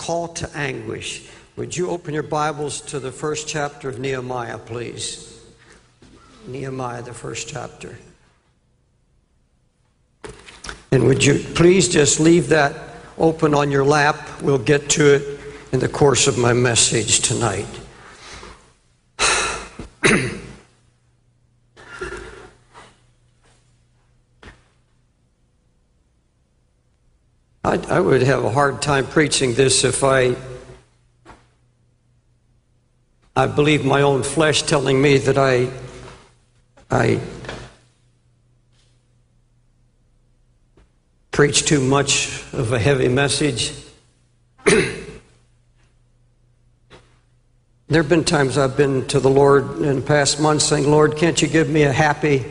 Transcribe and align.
Call 0.00 0.28
to 0.28 0.50
anguish. 0.56 1.28
Would 1.56 1.76
you 1.76 1.90
open 1.90 2.14
your 2.14 2.22
Bibles 2.22 2.80
to 2.82 2.98
the 2.98 3.12
first 3.12 3.46
chapter 3.46 3.90
of 3.90 3.98
Nehemiah, 3.98 4.56
please? 4.56 5.44
Nehemiah, 6.46 7.02
the 7.02 7.12
first 7.12 7.48
chapter. 7.48 7.98
And 10.90 11.04
would 11.04 11.22
you 11.22 11.44
please 11.54 11.86
just 11.86 12.18
leave 12.18 12.48
that 12.48 12.74
open 13.18 13.52
on 13.52 13.70
your 13.70 13.84
lap? 13.84 14.40
We'll 14.40 14.56
get 14.56 14.88
to 14.90 15.16
it 15.16 15.40
in 15.70 15.80
the 15.80 15.88
course 15.88 16.26
of 16.26 16.38
my 16.38 16.54
message 16.54 17.20
tonight. 17.20 17.79
I, 27.70 27.78
I 27.88 28.00
would 28.00 28.22
have 28.22 28.44
a 28.44 28.50
hard 28.50 28.82
time 28.82 29.06
preaching 29.06 29.54
this 29.54 29.84
if 29.84 30.02
I 30.02 30.34
I 33.36 33.46
believe 33.46 33.84
my 33.84 34.02
own 34.02 34.24
flesh 34.24 34.62
telling 34.62 35.00
me 35.00 35.18
that 35.18 35.38
I 35.38 35.70
I 36.90 37.20
preach 41.30 41.64
too 41.64 41.80
much 41.80 42.42
of 42.52 42.72
a 42.72 42.78
heavy 42.80 43.06
message. 43.06 43.72
there 44.64 44.82
have 47.88 48.08
been 48.08 48.24
times 48.24 48.58
I've 48.58 48.76
been 48.76 49.06
to 49.06 49.20
the 49.20 49.30
Lord 49.30 49.80
in 49.80 50.00
the 50.00 50.02
past 50.02 50.40
months 50.40 50.64
saying, 50.64 50.90
Lord, 50.90 51.16
can't 51.16 51.40
you 51.40 51.46
give 51.46 51.70
me 51.70 51.84
a 51.84 51.92
happy 51.92 52.44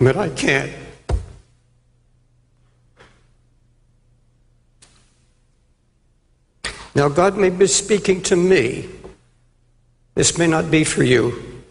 but 0.00 0.16
I 0.16 0.30
can't. 0.30 0.72
Now, 6.94 7.08
God 7.08 7.36
may 7.36 7.50
be 7.50 7.66
speaking 7.66 8.22
to 8.22 8.36
me. 8.36 8.88
This 10.14 10.36
may 10.36 10.46
not 10.46 10.70
be 10.70 10.84
for 10.84 11.04
you. 11.04 11.62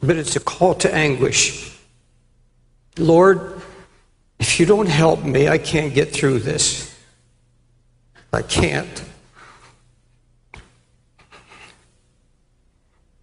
But 0.00 0.16
it's 0.16 0.36
a 0.36 0.40
call 0.40 0.74
to 0.76 0.94
anguish. 0.94 1.76
Lord, 2.98 3.60
if 4.38 4.60
you 4.60 4.66
don't 4.66 4.88
help 4.88 5.24
me, 5.24 5.48
I 5.48 5.58
can't 5.58 5.92
get 5.92 6.12
through 6.12 6.40
this. 6.40 6.96
I 8.32 8.42
can't. 8.42 9.02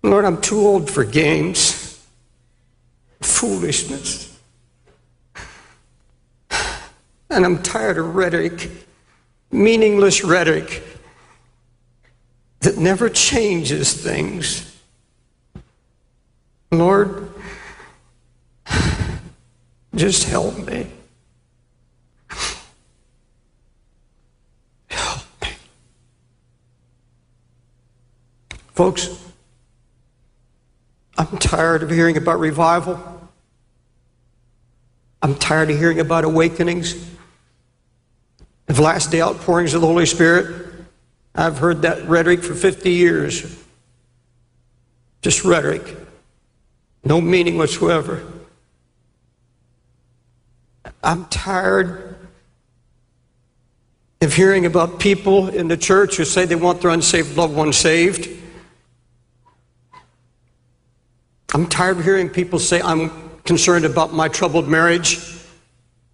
Lord, 0.03 0.25
I'm 0.25 0.41
too 0.41 0.59
old 0.59 0.91
for 0.91 1.05
games, 1.05 2.05
foolishness. 3.21 4.37
And 7.29 7.45
I'm 7.45 7.63
tired 7.63 7.97
of 7.97 8.13
rhetoric, 8.13 8.69
meaningless 9.49 10.23
rhetoric 10.23 10.83
that 12.59 12.77
never 12.77 13.09
changes 13.09 13.93
things. 13.93 14.77
Lord, 16.69 17.31
just 19.95 20.27
help 20.27 20.57
me. 20.67 20.87
Help 24.87 25.23
me. 25.41 25.49
Folks, 28.73 29.22
I'm 31.17 31.37
tired 31.37 31.83
of 31.83 31.89
hearing 31.89 32.17
about 32.17 32.39
revival. 32.39 32.99
I'm 35.21 35.35
tired 35.35 35.69
of 35.69 35.77
hearing 35.77 35.99
about 35.99 36.25
awakenings, 36.25 36.95
of 38.67 38.79
last 38.79 39.11
day 39.11 39.21
outpourings 39.21 39.73
of 39.73 39.81
the 39.81 39.87
Holy 39.87 40.05
Spirit. 40.05 40.73
I've 41.35 41.59
heard 41.59 41.83
that 41.83 42.07
rhetoric 42.07 42.43
for 42.43 42.53
50 42.53 42.91
years. 42.91 43.63
Just 45.21 45.45
rhetoric, 45.45 45.95
no 47.05 47.21
meaning 47.21 47.57
whatsoever. 47.57 48.21
I'm 51.01 51.25
tired 51.25 52.15
of 54.21 54.33
hearing 54.33 54.65
about 54.65 54.99
people 54.99 55.49
in 55.49 55.67
the 55.67 55.77
church 55.77 56.17
who 56.17 56.25
say 56.25 56.45
they 56.45 56.55
want 56.55 56.81
their 56.81 56.91
unsaved 56.91 57.37
loved 57.37 57.55
ones 57.55 57.77
saved. 57.77 58.29
I'm 61.55 61.67
tired 61.67 61.97
of 61.99 62.03
hearing 62.03 62.29
people 62.29 62.57
say, 62.57 62.81
I'm 62.81 63.11
concerned 63.43 63.85
about 63.85 64.11
my 64.11 64.27
troubled 64.27 64.67
marriage 64.67 65.19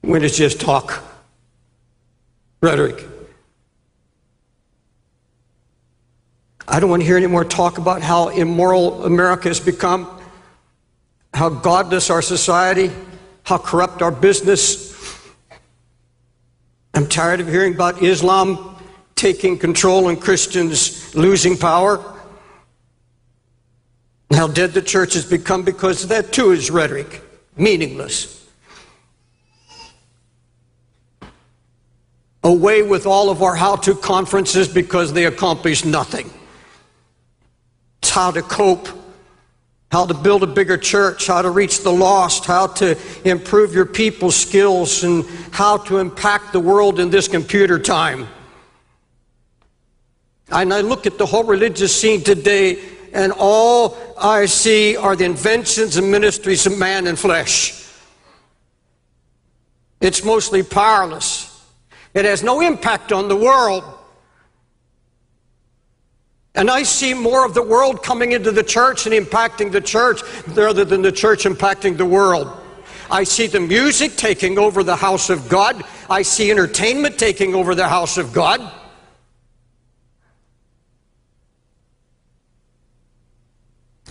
when 0.01 0.21
it's 0.21 0.35
just 0.35 0.59
talk, 0.59 1.01
rhetoric. 2.61 3.05
I 6.67 6.81
don't 6.81 6.89
want 6.89 7.01
to 7.03 7.05
hear 7.05 7.15
any 7.15 7.27
more 7.27 7.45
talk 7.45 7.77
about 7.77 8.01
how 8.01 8.29
immoral 8.29 9.05
America 9.05 9.47
has 9.47 9.61
become, 9.61 10.21
how 11.33 11.47
godless 11.47 12.09
our 12.09 12.21
society, 12.21 12.91
how 13.43 13.57
corrupt 13.57 14.01
our 14.01 14.11
business. 14.11 14.93
I'm 16.93 17.07
tired 17.07 17.39
of 17.39 17.47
hearing 17.47 17.75
about 17.75 18.03
Islam 18.03 18.75
taking 19.15 19.57
control 19.57 20.09
and 20.09 20.19
Christians 20.19 21.15
losing 21.15 21.57
power. 21.57 22.18
How 24.31 24.47
dead 24.47 24.73
the 24.73 24.81
church 24.81 25.15
has 25.15 25.25
become 25.25 25.63
because 25.63 26.07
that 26.07 26.31
too 26.31 26.51
is 26.51 26.69
rhetoric, 26.69 27.21
meaningless. 27.57 28.47
Away 32.43 32.83
with 32.83 33.05
all 33.05 33.29
of 33.29 33.41
our 33.41 33.55
how 33.55 33.75
to 33.77 33.95
conferences 33.95 34.67
because 34.67 35.13
they 35.13 35.25
accomplish 35.25 35.83
nothing. 35.83 36.29
It's 38.01 38.11
how 38.11 38.31
to 38.31 38.41
cope, 38.41 38.87
how 39.91 40.05
to 40.05 40.13
build 40.13 40.43
a 40.43 40.47
bigger 40.47 40.77
church, 40.77 41.27
how 41.27 41.41
to 41.41 41.49
reach 41.49 41.81
the 41.81 41.91
lost, 41.91 42.45
how 42.45 42.67
to 42.67 42.97
improve 43.25 43.73
your 43.73 43.85
people's 43.85 44.35
skills, 44.35 45.03
and 45.03 45.25
how 45.51 45.77
to 45.77 45.97
impact 45.97 46.53
the 46.53 46.59
world 46.59 46.99
in 46.99 47.09
this 47.09 47.27
computer 47.27 47.79
time. 47.79 48.27
And 50.51 50.73
I 50.73 50.81
look 50.81 51.05
at 51.05 51.17
the 51.17 51.25
whole 51.25 51.43
religious 51.43 51.95
scene 51.95 52.23
today 52.23 52.79
and 53.13 53.33
all 53.37 53.97
I 54.17 54.45
see 54.45 54.95
are 54.95 55.15
the 55.15 55.25
inventions 55.25 55.97
and 55.97 56.09
ministries 56.11 56.65
of 56.65 56.77
man 56.77 57.07
and 57.07 57.17
flesh. 57.17 57.75
It's 60.01 60.23
mostly 60.23 60.63
powerless. 60.63 61.45
It 62.13 62.25
has 62.25 62.43
no 62.43 62.61
impact 62.61 63.11
on 63.11 63.27
the 63.27 63.35
world. 63.35 63.83
And 66.55 66.69
I 66.69 66.83
see 66.83 67.13
more 67.13 67.45
of 67.45 67.53
the 67.53 67.63
world 67.63 68.03
coming 68.03 68.31
into 68.31 68.51
the 68.51 68.63
church 68.63 69.05
and 69.05 69.13
impacting 69.13 69.71
the 69.71 69.81
church 69.81 70.21
rather 70.47 70.83
than 70.83 71.01
the 71.01 71.11
church 71.11 71.43
impacting 71.43 71.97
the 71.97 72.05
world. 72.05 72.51
I 73.11 73.23
see 73.23 73.47
the 73.47 73.59
music 73.59 74.15
taking 74.17 74.57
over 74.57 74.83
the 74.83 74.95
house 74.95 75.29
of 75.29 75.49
God. 75.49 75.83
I 76.09 76.21
see 76.21 76.51
entertainment 76.51 77.17
taking 77.17 77.55
over 77.55 77.75
the 77.75 77.87
house 77.87 78.17
of 78.17 78.33
God. 78.33 78.59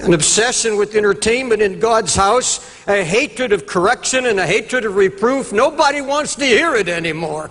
An 0.00 0.14
obsession 0.14 0.76
with 0.76 0.94
entertainment 0.94 1.60
in 1.60 1.80
God's 1.80 2.14
house, 2.14 2.86
a 2.86 3.02
hatred 3.02 3.52
of 3.52 3.66
correction 3.66 4.26
and 4.26 4.38
a 4.38 4.46
hatred 4.46 4.84
of 4.84 4.96
reproof. 4.96 5.52
Nobody 5.52 6.00
wants 6.00 6.36
to 6.36 6.44
hear 6.44 6.74
it 6.74 6.88
anymore. 6.88 7.50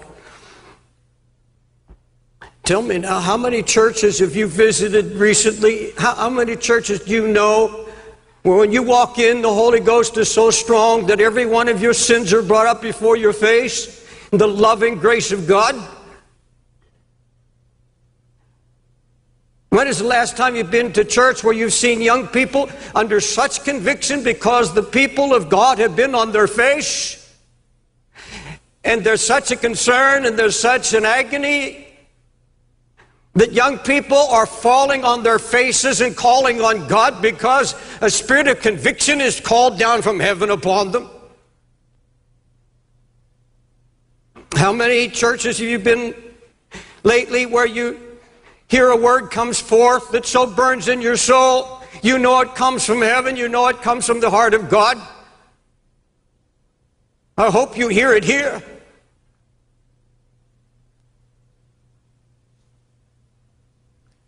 Tell 2.63 2.81
me 2.81 2.97
now, 2.97 3.19
how 3.19 3.37
many 3.37 3.63
churches 3.63 4.19
have 4.19 4.35
you 4.35 4.47
visited 4.47 5.13
recently? 5.13 5.91
How, 5.97 6.15
how 6.15 6.29
many 6.29 6.55
churches 6.55 6.99
do 6.99 7.13
you 7.13 7.27
know 7.27 7.87
where 8.43 8.57
when 8.57 8.71
you 8.71 8.83
walk 8.83 9.19
in, 9.19 9.41
the 9.41 9.53
Holy 9.53 9.79
Ghost 9.79 10.17
is 10.17 10.29
so 10.29 10.51
strong 10.51 11.05
that 11.07 11.21
every 11.21 11.45
one 11.45 11.69
of 11.69 11.81
your 11.81 11.93
sins 11.93 12.33
are 12.33 12.41
brought 12.41 12.67
up 12.67 12.81
before 12.81 13.15
your 13.15 13.33
face? 13.33 14.05
The 14.31 14.47
loving 14.47 14.95
grace 14.95 15.31
of 15.31 15.47
God? 15.47 15.75
When 19.69 19.87
is 19.87 19.99
the 19.99 20.05
last 20.05 20.37
time 20.37 20.55
you've 20.55 20.71
been 20.71 20.93
to 20.93 21.03
church 21.03 21.43
where 21.43 21.53
you've 21.53 21.73
seen 21.73 22.01
young 22.01 22.27
people 22.27 22.69
under 22.95 23.19
such 23.19 23.63
conviction 23.63 24.23
because 24.23 24.73
the 24.73 24.83
people 24.83 25.33
of 25.33 25.49
God 25.49 25.79
have 25.79 25.95
been 25.95 26.15
on 26.15 26.31
their 26.31 26.47
face? 26.47 27.23
And 28.83 29.03
there's 29.03 29.21
such 29.21 29.51
a 29.51 29.57
concern 29.57 30.25
and 30.25 30.39
there's 30.39 30.57
such 30.57 30.93
an 30.93 31.05
agony 31.05 31.85
that 33.33 33.51
young 33.51 33.77
people 33.79 34.17
are 34.17 34.45
falling 34.45 35.03
on 35.03 35.21
their 35.21 35.37
faces 35.37 35.99
and 35.99 36.15
calling 36.15 36.61
on 36.61 36.87
God 36.87 37.21
because 37.21 37.75
a 38.01 38.09
spirit 38.09 38.47
of 38.47 38.61
conviction 38.61 39.19
is 39.19 39.39
called 39.39 39.77
down 39.77 40.01
from 40.01 40.19
heaven 40.19 40.49
upon 40.49 40.91
them. 40.91 41.09
How 44.55 44.71
many 44.71 45.09
churches 45.09 45.59
have 45.59 45.67
you 45.67 45.77
been 45.77 46.15
lately 47.03 47.45
where 47.45 47.67
you 47.67 48.06
hear 48.67 48.89
a 48.89 48.97
word 48.97 49.31
comes 49.31 49.59
forth 49.59 50.11
that 50.11 50.25
so 50.25 50.45
burns 50.45 50.87
in 50.87 51.01
your 51.01 51.17
soul? 51.17 51.81
You 52.01 52.17
know 52.17 52.39
it 52.41 52.55
comes 52.55 52.85
from 52.85 53.01
heaven, 53.01 53.35
you 53.35 53.49
know 53.49 53.67
it 53.67 53.81
comes 53.81 54.05
from 54.05 54.19
the 54.19 54.29
heart 54.29 54.53
of 54.53 54.69
God. 54.69 54.97
I 57.37 57.49
hope 57.49 57.77
you 57.77 57.87
hear 57.87 58.13
it 58.13 58.23
here. 58.23 58.63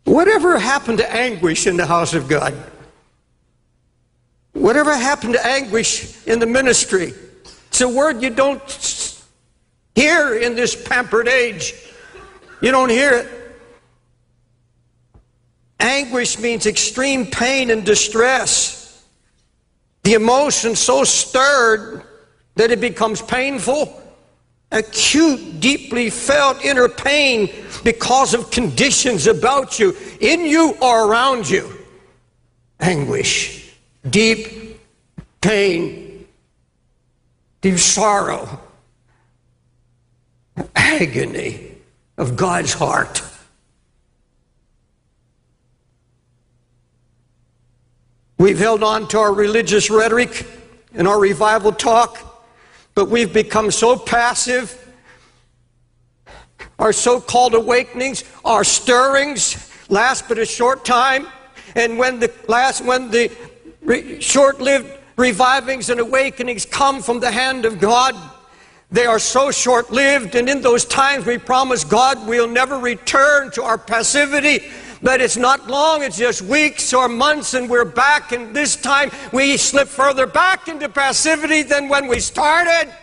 Whatever 0.03 0.57
happened 0.57 0.97
to 0.99 1.15
anguish 1.15 1.67
in 1.67 1.77
the 1.77 1.85
house 1.85 2.13
of 2.13 2.27
God? 2.27 2.55
Whatever 4.53 4.95
happened 4.95 5.33
to 5.33 5.45
anguish 5.45 6.25
in 6.25 6.39
the 6.39 6.47
ministry? 6.47 7.13
It's 7.67 7.81
a 7.81 7.87
word 7.87 8.21
you 8.21 8.29
don't 8.29 8.61
hear 9.95 10.35
in 10.35 10.55
this 10.55 10.75
pampered 10.75 11.27
age. 11.27 11.73
You 12.61 12.71
don't 12.71 12.89
hear 12.89 13.13
it. 13.13 13.38
Anguish 15.79 16.39
means 16.39 16.65
extreme 16.65 17.25
pain 17.25 17.69
and 17.69 17.85
distress. 17.85 19.03
The 20.03 20.13
emotion 20.13 20.75
so 20.75 21.03
stirred 21.03 22.03
that 22.55 22.71
it 22.71 22.81
becomes 22.81 23.21
painful 23.21 23.99
acute, 24.71 25.59
deeply 25.59 26.09
felt 26.09 26.63
inner 26.63 26.87
pain 26.87 27.49
because 27.83 28.33
of 28.33 28.51
conditions 28.51 29.27
about 29.27 29.79
you, 29.79 29.95
in 30.19 30.41
you 30.45 30.75
or 30.81 31.09
around 31.09 31.49
you. 31.49 31.71
Anguish, 32.79 33.73
deep 34.09 34.79
pain, 35.41 36.27
deep 37.61 37.77
sorrow, 37.77 38.59
agony 40.75 41.75
of 42.17 42.35
God's 42.35 42.73
heart. 42.73 43.23
We've 48.39 48.57
held 48.57 48.81
on 48.81 49.07
to 49.09 49.19
our 49.19 49.33
religious 49.33 49.91
rhetoric 49.91 50.47
and 50.95 51.07
our 51.07 51.19
revival 51.19 51.71
talk 51.71 52.29
but 52.99 53.09
we've 53.09 53.31
become 53.31 53.71
so 53.71 53.95
passive. 53.95 54.75
Our 56.77 56.91
so 56.91 57.21
called 57.21 57.53
awakenings, 57.53 58.25
our 58.43 58.65
stirrings 58.65 59.71
last 59.87 60.27
but 60.27 60.37
a 60.37 60.45
short 60.45 60.83
time. 60.83 61.27
And 61.75 61.97
when 61.97 62.19
the 62.19 62.29
last, 62.49 62.83
when 62.83 63.09
the 63.09 63.31
re- 63.81 64.19
short 64.19 64.59
lived 64.59 64.91
revivings 65.15 65.89
and 65.89 66.01
awakenings 66.01 66.65
come 66.65 67.01
from 67.01 67.21
the 67.21 67.31
hand 67.31 67.63
of 67.63 67.79
God, 67.79 68.15
they 68.91 69.05
are 69.05 69.19
so 69.19 69.51
short 69.51 69.91
lived. 69.91 70.35
And 70.35 70.49
in 70.49 70.61
those 70.61 70.85
times, 70.85 71.25
we 71.25 71.37
promise 71.37 71.83
God 71.83 72.27
we'll 72.27 72.47
never 72.47 72.79
return 72.79 73.51
to 73.51 73.63
our 73.63 73.77
passivity 73.77 74.61
but 75.01 75.21
it's 75.21 75.37
not 75.37 75.67
long, 75.67 76.03
it's 76.03 76.17
just 76.17 76.41
weeks 76.41 76.93
or 76.93 77.07
months, 77.07 77.53
and 77.53 77.69
we're 77.69 77.85
back. 77.85 78.31
And 78.31 78.53
this 78.55 78.75
time 78.75 79.11
we 79.31 79.55
slip 79.57 79.87
further 79.87 80.27
back 80.27 80.67
into 80.67 80.89
passivity 80.89 81.63
than 81.63 81.87
when 81.87 82.07
we 82.07 82.19
started. 82.19 82.93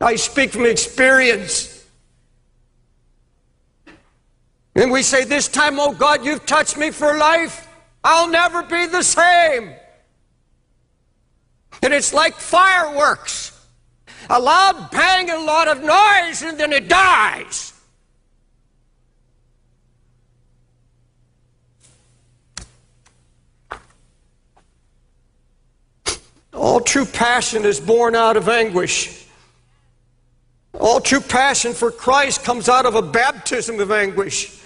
I 0.00 0.16
speak 0.16 0.52
from 0.52 0.64
experience. 0.64 1.84
And 4.74 4.90
we 4.90 5.02
say, 5.02 5.24
This 5.24 5.46
time, 5.46 5.78
oh 5.78 5.92
God, 5.92 6.24
you've 6.24 6.46
touched 6.46 6.78
me 6.78 6.90
for 6.90 7.18
life. 7.18 7.68
I'll 8.02 8.28
never 8.28 8.62
be 8.62 8.86
the 8.86 9.02
same. 9.02 9.74
And 11.82 11.94
it's 11.94 12.12
like 12.12 12.34
fireworks 12.34 13.50
a 14.30 14.38
loud 14.38 14.90
bang, 14.92 15.28
and 15.28 15.42
a 15.42 15.44
lot 15.44 15.66
of 15.66 15.82
noise, 15.82 16.42
and 16.42 16.58
then 16.58 16.72
it 16.72 16.88
dies. 16.88 17.72
All 26.54 26.80
true 26.80 27.06
passion 27.06 27.64
is 27.64 27.80
born 27.80 28.14
out 28.14 28.36
of 28.36 28.48
anguish. 28.48 29.26
All 30.78 31.00
true 31.00 31.20
passion 31.20 31.72
for 31.72 31.90
Christ 31.90 32.44
comes 32.44 32.68
out 32.68 32.86
of 32.86 32.94
a 32.94 33.02
baptism 33.02 33.80
of 33.80 33.90
anguish. 33.90 34.59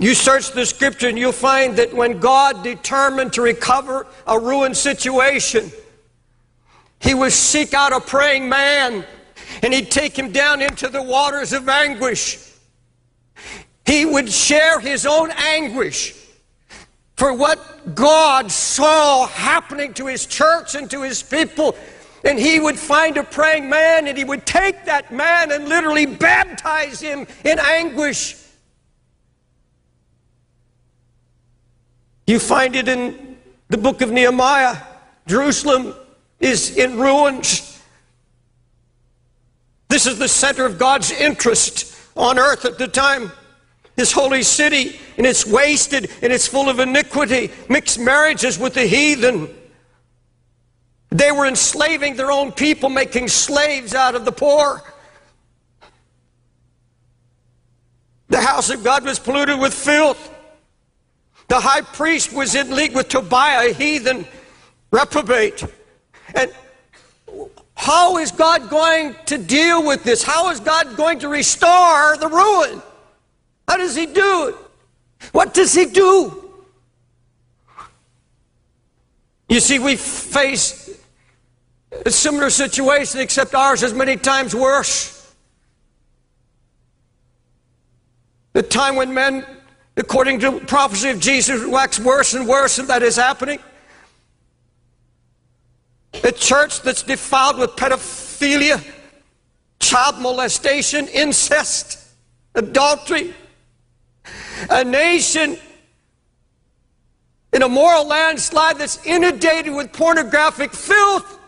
You 0.00 0.14
search 0.14 0.52
the 0.52 0.64
scripture 0.64 1.08
and 1.08 1.18
you'll 1.18 1.30
find 1.30 1.76
that 1.76 1.92
when 1.92 2.20
God 2.20 2.64
determined 2.64 3.34
to 3.34 3.42
recover 3.42 4.06
a 4.26 4.38
ruined 4.38 4.78
situation, 4.78 5.70
he 7.00 7.12
would 7.12 7.32
seek 7.32 7.74
out 7.74 7.92
a 7.92 8.00
praying 8.00 8.48
man 8.48 9.04
and 9.62 9.74
he'd 9.74 9.90
take 9.90 10.18
him 10.18 10.32
down 10.32 10.62
into 10.62 10.88
the 10.88 11.02
waters 11.02 11.52
of 11.52 11.68
anguish. 11.68 12.38
He 13.84 14.06
would 14.06 14.32
share 14.32 14.80
his 14.80 15.04
own 15.04 15.32
anguish 15.32 16.14
for 17.16 17.34
what 17.34 17.94
God 17.94 18.50
saw 18.50 19.26
happening 19.26 19.92
to 19.94 20.06
his 20.06 20.24
church 20.24 20.74
and 20.74 20.90
to 20.90 21.02
his 21.02 21.22
people. 21.22 21.76
And 22.24 22.38
he 22.38 22.58
would 22.58 22.78
find 22.78 23.18
a 23.18 23.24
praying 23.24 23.68
man 23.68 24.06
and 24.06 24.16
he 24.16 24.24
would 24.24 24.46
take 24.46 24.86
that 24.86 25.12
man 25.12 25.52
and 25.52 25.68
literally 25.68 26.06
baptize 26.06 27.00
him 27.00 27.26
in 27.44 27.58
anguish. 27.58 28.36
You 32.30 32.38
find 32.38 32.76
it 32.76 32.86
in 32.86 33.36
the 33.70 33.76
book 33.76 34.02
of 34.02 34.12
Nehemiah. 34.12 34.76
Jerusalem 35.26 35.96
is 36.38 36.76
in 36.76 36.96
ruins. 36.96 37.82
This 39.88 40.06
is 40.06 40.16
the 40.20 40.28
center 40.28 40.64
of 40.64 40.78
God's 40.78 41.10
interest 41.10 41.92
on 42.16 42.38
earth 42.38 42.64
at 42.64 42.78
the 42.78 42.86
time. 42.86 43.32
This 43.96 44.12
holy 44.12 44.44
city, 44.44 45.00
and 45.18 45.26
it's 45.26 45.44
wasted 45.44 46.08
and 46.22 46.32
it's 46.32 46.46
full 46.46 46.68
of 46.68 46.78
iniquity, 46.78 47.50
mixed 47.68 47.98
marriages 47.98 48.60
with 48.60 48.74
the 48.74 48.86
heathen. 48.86 49.52
They 51.08 51.32
were 51.32 51.46
enslaving 51.46 52.14
their 52.14 52.30
own 52.30 52.52
people, 52.52 52.90
making 52.90 53.26
slaves 53.26 53.92
out 53.92 54.14
of 54.14 54.24
the 54.24 54.30
poor. 54.30 54.80
The 58.28 58.40
house 58.40 58.70
of 58.70 58.84
God 58.84 59.02
was 59.02 59.18
polluted 59.18 59.58
with 59.58 59.74
filth. 59.74 60.36
The 61.50 61.58
high 61.58 61.80
priest 61.80 62.32
was 62.32 62.54
in 62.54 62.70
league 62.70 62.94
with 62.94 63.08
Tobiah, 63.08 63.70
a 63.70 63.74
heathen 63.74 64.24
reprobate. 64.92 65.64
And 66.32 66.52
how 67.74 68.18
is 68.18 68.30
God 68.30 68.70
going 68.70 69.16
to 69.26 69.36
deal 69.36 69.84
with 69.84 70.04
this? 70.04 70.22
How 70.22 70.50
is 70.50 70.60
God 70.60 70.96
going 70.96 71.18
to 71.18 71.28
restore 71.28 72.16
the 72.18 72.28
ruin? 72.28 72.80
How 73.66 73.78
does 73.78 73.96
he 73.96 74.06
do 74.06 74.48
it? 74.50 74.54
What 75.32 75.52
does 75.52 75.74
he 75.74 75.86
do? 75.86 76.52
You 79.48 79.58
see, 79.58 79.80
we 79.80 79.96
face 79.96 80.88
a 82.06 82.12
similar 82.12 82.50
situation, 82.50 83.18
except 83.20 83.56
ours 83.56 83.82
is 83.82 83.92
many 83.92 84.16
times 84.16 84.54
worse. 84.54 85.34
The 88.52 88.62
time 88.62 88.94
when 88.94 89.12
men, 89.12 89.44
according 90.00 90.40
to 90.40 90.58
prophecy 90.60 91.10
of 91.10 91.20
Jesus, 91.20 91.64
wax 91.66 92.00
worse 92.00 92.32
and 92.34 92.48
worse, 92.48 92.78
and 92.78 92.88
that 92.88 93.02
is 93.02 93.16
happening. 93.16 93.58
A 96.24 96.32
church 96.32 96.80
that's 96.80 97.02
defiled 97.02 97.58
with 97.58 97.70
pedophilia, 97.76 98.82
child 99.78 100.18
molestation, 100.18 101.06
incest, 101.08 101.98
adultery, 102.54 103.34
a 104.70 104.82
nation 104.82 105.58
in 107.52 107.62
a 107.62 107.68
moral 107.68 108.06
landslide 108.06 108.78
that's 108.78 109.04
inundated 109.06 109.74
with 109.74 109.92
pornographic 109.92 110.72
filth 110.72 111.38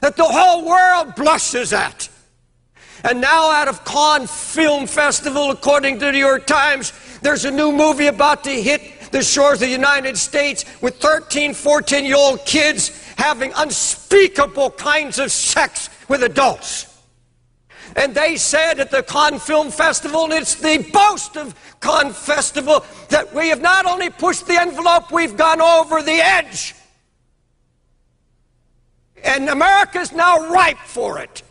that 0.00 0.16
the 0.16 0.24
whole 0.24 0.64
world 0.64 1.14
blushes 1.14 1.72
at. 1.72 2.08
And 3.08 3.20
now, 3.20 3.52
out 3.52 3.68
of 3.68 3.84
Cannes 3.84 4.28
Film 4.28 4.88
Festival, 4.88 5.52
according 5.52 6.00
to 6.00 6.06
the 6.06 6.12
New 6.12 6.18
York 6.18 6.44
Times, 6.44 6.92
there's 7.22 7.44
a 7.44 7.50
new 7.52 7.70
movie 7.70 8.08
about 8.08 8.42
to 8.44 8.50
hit 8.50 9.12
the 9.12 9.22
shores 9.22 9.62
of 9.62 9.68
the 9.68 9.68
United 9.68 10.18
States 10.18 10.64
with 10.82 10.96
13, 10.96 11.54
14 11.54 12.04
year 12.04 12.16
old 12.16 12.44
kids 12.44 12.90
having 13.16 13.52
unspeakable 13.54 14.72
kinds 14.72 15.20
of 15.20 15.30
sex 15.30 15.88
with 16.08 16.24
adults. 16.24 17.00
And 17.94 18.12
they 18.12 18.34
said 18.34 18.80
at 18.80 18.90
the 18.90 19.04
Cannes 19.04 19.38
Film 19.38 19.70
Festival, 19.70 20.24
and 20.24 20.32
it's 20.32 20.56
the 20.56 20.78
boast 20.92 21.36
of 21.36 21.54
Cannes 21.80 22.16
Festival, 22.16 22.84
that 23.10 23.32
we 23.32 23.50
have 23.50 23.62
not 23.62 23.86
only 23.86 24.10
pushed 24.10 24.48
the 24.48 24.60
envelope, 24.60 25.12
we've 25.12 25.36
gone 25.36 25.60
over 25.60 26.02
the 26.02 26.10
edge. 26.20 26.74
And 29.22 29.48
America's 29.48 30.10
now 30.10 30.50
ripe 30.52 30.78
for 30.78 31.20
it. 31.20 31.44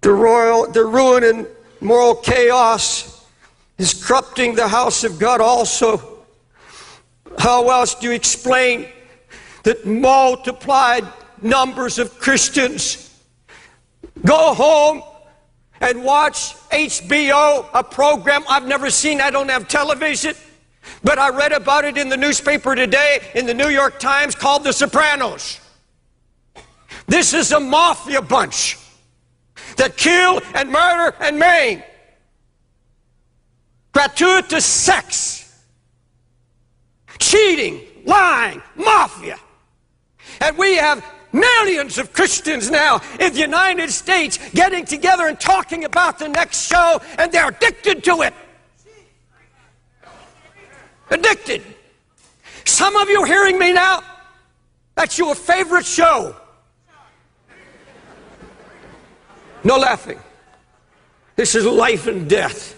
The, 0.00 0.12
royal, 0.12 0.70
the 0.70 0.84
ruin 0.84 1.24
and 1.24 1.46
moral 1.80 2.14
chaos 2.14 3.26
is 3.78 3.94
corrupting 3.94 4.54
the 4.54 4.68
house 4.68 5.04
of 5.04 5.18
God 5.18 5.40
also. 5.40 6.24
How 7.38 7.68
else 7.68 7.94
do 7.94 8.08
you 8.08 8.12
explain 8.12 8.88
that 9.62 9.86
multiplied 9.86 11.06
numbers 11.42 11.98
of 11.98 12.18
Christians 12.18 13.06
go 14.24 14.54
home 14.54 15.02
and 15.80 16.04
watch 16.04 16.54
HBO, 16.70 17.66
a 17.72 17.82
program 17.82 18.44
I've 18.48 18.66
never 18.66 18.90
seen. 18.90 19.20
I 19.20 19.30
don't 19.30 19.48
have 19.48 19.66
television, 19.68 20.34
but 21.02 21.18
I 21.18 21.30
read 21.30 21.52
about 21.52 21.84
it 21.84 21.96
in 21.96 22.08
the 22.08 22.16
newspaper 22.16 22.74
today 22.74 23.20
in 23.34 23.46
the 23.46 23.54
New 23.54 23.68
York 23.68 23.98
Times 23.98 24.34
called 24.34 24.64
The 24.64 24.72
Sopranos. 24.72 25.60
This 27.06 27.32
is 27.32 27.52
a 27.52 27.60
mafia 27.60 28.20
bunch 28.20 28.78
that 29.76 29.96
kill 29.96 30.40
and 30.54 30.70
murder 30.70 31.16
and 31.20 31.38
maim. 31.38 31.82
Gratuitous 33.92 34.64
sex, 34.64 35.64
cheating, 37.18 37.80
lying, 38.04 38.62
mafia. 38.76 39.38
And 40.40 40.56
we 40.56 40.76
have 40.76 41.04
millions 41.32 41.98
of 41.98 42.12
Christians 42.12 42.70
now 42.70 43.00
in 43.18 43.32
the 43.32 43.40
United 43.40 43.90
States 43.90 44.38
getting 44.52 44.84
together 44.84 45.26
and 45.26 45.38
talking 45.38 45.84
about 45.84 46.18
the 46.18 46.28
next 46.28 46.66
show, 46.66 47.00
and 47.18 47.30
they're 47.32 47.48
addicted 47.48 48.04
to 48.04 48.22
it. 48.22 48.34
Addicted. 51.10 51.62
Some 52.64 52.96
of 52.96 53.08
you 53.08 53.24
hearing 53.24 53.58
me 53.58 53.72
now, 53.72 54.02
that's 54.94 55.18
your 55.18 55.34
favorite 55.34 55.86
show. 55.86 56.36
No 59.62 59.76
laughing. 59.76 60.18
This 61.36 61.54
is 61.54 61.64
life 61.64 62.06
and 62.06 62.28
death. 62.28 62.76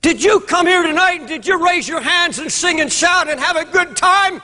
Did 0.00 0.22
you 0.22 0.40
come 0.40 0.66
here 0.66 0.82
tonight 0.82 1.20
and 1.20 1.28
did 1.28 1.46
you 1.46 1.62
raise 1.64 1.86
your 1.86 2.00
hands 2.00 2.38
and 2.38 2.50
sing 2.50 2.80
and 2.80 2.90
shout 2.90 3.28
and 3.28 3.38
have 3.38 3.56
a 3.56 3.64
good 3.64 3.96
time? 3.96 4.40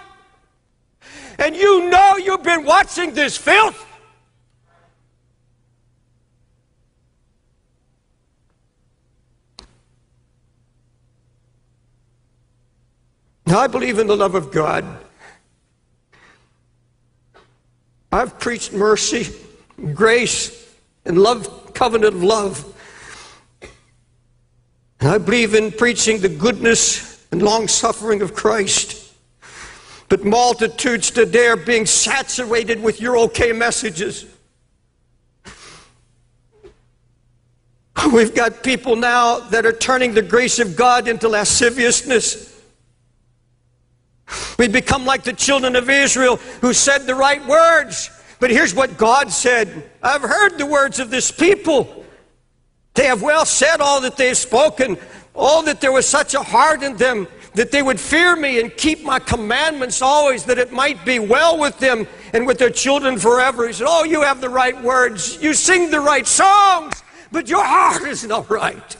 And 1.38 1.56
you 1.56 1.88
know 1.90 2.16
you've 2.16 2.42
been 2.42 2.64
watching 2.64 3.14
this 3.14 3.36
filth? 3.36 3.86
Now, 13.46 13.60
I 13.60 13.66
believe 13.66 13.98
in 13.98 14.06
the 14.06 14.16
love 14.16 14.34
of 14.34 14.50
God. 14.50 15.03
I've 18.14 18.38
preached 18.38 18.72
mercy, 18.72 19.34
grace, 19.92 20.72
and 21.04 21.18
love, 21.18 21.74
covenant 21.74 22.14
of 22.14 22.22
love. 22.22 22.64
And 25.00 25.10
I 25.10 25.18
believe 25.18 25.54
in 25.54 25.72
preaching 25.72 26.20
the 26.20 26.28
goodness 26.28 27.26
and 27.32 27.42
long 27.42 27.66
suffering 27.66 28.22
of 28.22 28.32
Christ. 28.32 29.12
But 30.08 30.24
multitudes 30.24 31.10
today 31.10 31.48
are 31.48 31.56
being 31.56 31.86
saturated 31.86 32.80
with 32.80 33.00
your 33.00 33.18
okay 33.18 33.52
messages. 33.52 34.26
We've 38.12 38.32
got 38.32 38.62
people 38.62 38.94
now 38.94 39.40
that 39.48 39.66
are 39.66 39.72
turning 39.72 40.14
the 40.14 40.22
grace 40.22 40.60
of 40.60 40.76
God 40.76 41.08
into 41.08 41.28
lasciviousness. 41.28 42.53
We 44.58 44.68
become 44.68 45.04
like 45.04 45.24
the 45.24 45.32
children 45.32 45.76
of 45.76 45.90
Israel 45.90 46.36
who 46.60 46.72
said 46.72 47.06
the 47.06 47.14
right 47.14 47.44
words. 47.46 48.10
But 48.40 48.50
here's 48.50 48.74
what 48.74 48.96
God 48.96 49.30
said 49.30 49.90
I've 50.02 50.22
heard 50.22 50.58
the 50.58 50.66
words 50.66 50.98
of 50.98 51.10
this 51.10 51.30
people. 51.30 52.04
They 52.94 53.06
have 53.06 53.22
well 53.22 53.44
said 53.44 53.80
all 53.80 54.00
that 54.02 54.16
they 54.16 54.28
have 54.28 54.36
spoken, 54.36 54.96
all 55.34 55.62
that 55.64 55.80
there 55.80 55.92
was 55.92 56.06
such 56.06 56.34
a 56.34 56.42
heart 56.42 56.82
in 56.82 56.96
them 56.96 57.26
that 57.54 57.70
they 57.70 57.82
would 57.82 58.00
fear 58.00 58.36
me 58.36 58.60
and 58.60 58.76
keep 58.76 59.02
my 59.04 59.18
commandments 59.18 60.02
always, 60.02 60.44
that 60.44 60.58
it 60.58 60.72
might 60.72 61.04
be 61.04 61.18
well 61.18 61.58
with 61.58 61.78
them 61.78 62.06
and 62.32 62.46
with 62.46 62.58
their 62.58 62.70
children 62.70 63.18
forever. 63.18 63.66
He 63.66 63.72
said, 63.72 63.86
Oh, 63.88 64.04
you 64.04 64.22
have 64.22 64.40
the 64.40 64.50
right 64.50 64.80
words, 64.82 65.40
you 65.42 65.54
sing 65.54 65.90
the 65.90 66.00
right 66.00 66.26
songs, 66.26 67.02
but 67.30 67.48
your 67.48 67.64
heart 67.64 68.02
is 68.02 68.24
not 68.24 68.50
right. 68.50 68.96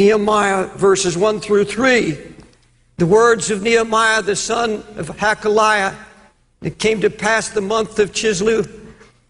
Nehemiah 0.00 0.64
verses 0.76 1.14
1 1.14 1.40
through 1.40 1.66
3. 1.66 2.16
The 2.96 3.04
words 3.04 3.50
of 3.50 3.60
Nehemiah, 3.60 4.22
the 4.22 4.34
son 4.34 4.82
of 4.96 5.08
Hachaliah, 5.10 5.94
it 6.62 6.78
came 6.78 7.02
to 7.02 7.10
pass 7.10 7.50
the 7.50 7.60
month 7.60 7.98
of 7.98 8.10
Chislev 8.10 8.80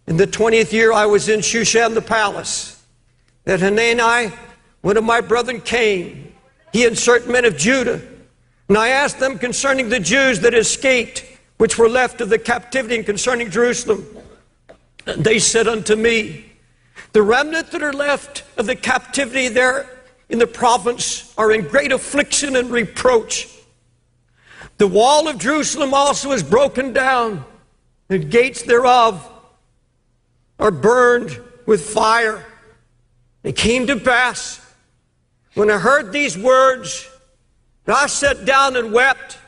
in 0.06 0.16
the 0.16 0.28
20th 0.28 0.70
year 0.70 0.92
I 0.92 1.06
was 1.06 1.28
in 1.28 1.40
Shushan 1.40 1.94
the 1.94 2.00
palace, 2.00 2.84
that 3.46 3.58
Hanani, 3.58 4.32
one 4.82 4.96
of 4.96 5.02
my 5.02 5.20
brethren, 5.20 5.60
came, 5.60 6.32
he 6.72 6.86
and 6.86 6.96
certain 6.96 7.32
men 7.32 7.44
of 7.44 7.56
Judah. 7.56 8.00
And 8.68 8.78
I 8.78 8.90
asked 8.90 9.18
them 9.18 9.40
concerning 9.40 9.88
the 9.88 9.98
Jews 9.98 10.38
that 10.38 10.54
escaped, 10.54 11.24
which 11.56 11.78
were 11.78 11.88
left 11.88 12.20
of 12.20 12.28
the 12.28 12.38
captivity, 12.38 12.94
and 12.94 13.04
concerning 13.04 13.50
Jerusalem. 13.50 14.06
And 15.04 15.24
they 15.24 15.40
said 15.40 15.66
unto 15.66 15.96
me, 15.96 16.44
The 17.10 17.22
remnant 17.22 17.72
that 17.72 17.82
are 17.82 17.92
left 17.92 18.44
of 18.56 18.66
the 18.66 18.76
captivity 18.76 19.48
there 19.48 19.88
in 20.30 20.38
the 20.38 20.46
province 20.46 21.34
are 21.36 21.50
in 21.50 21.66
great 21.66 21.92
affliction 21.92 22.56
and 22.56 22.70
reproach. 22.70 23.48
The 24.78 24.86
wall 24.86 25.28
of 25.28 25.38
Jerusalem 25.38 25.92
also 25.92 26.32
is 26.32 26.42
broken 26.42 26.92
down, 26.92 27.44
the 28.08 28.18
gates 28.18 28.62
thereof 28.62 29.28
are 30.58 30.70
burned 30.70 31.38
with 31.66 31.84
fire. 31.84 32.44
It 33.42 33.56
came 33.56 33.86
to 33.88 33.96
pass 33.96 34.60
when 35.54 35.70
I 35.70 35.78
heard 35.78 36.12
these 36.12 36.36
words 36.36 37.08
that 37.84 37.96
I 37.96 38.06
sat 38.06 38.44
down 38.44 38.76
and 38.76 38.92
wept 38.92 39.38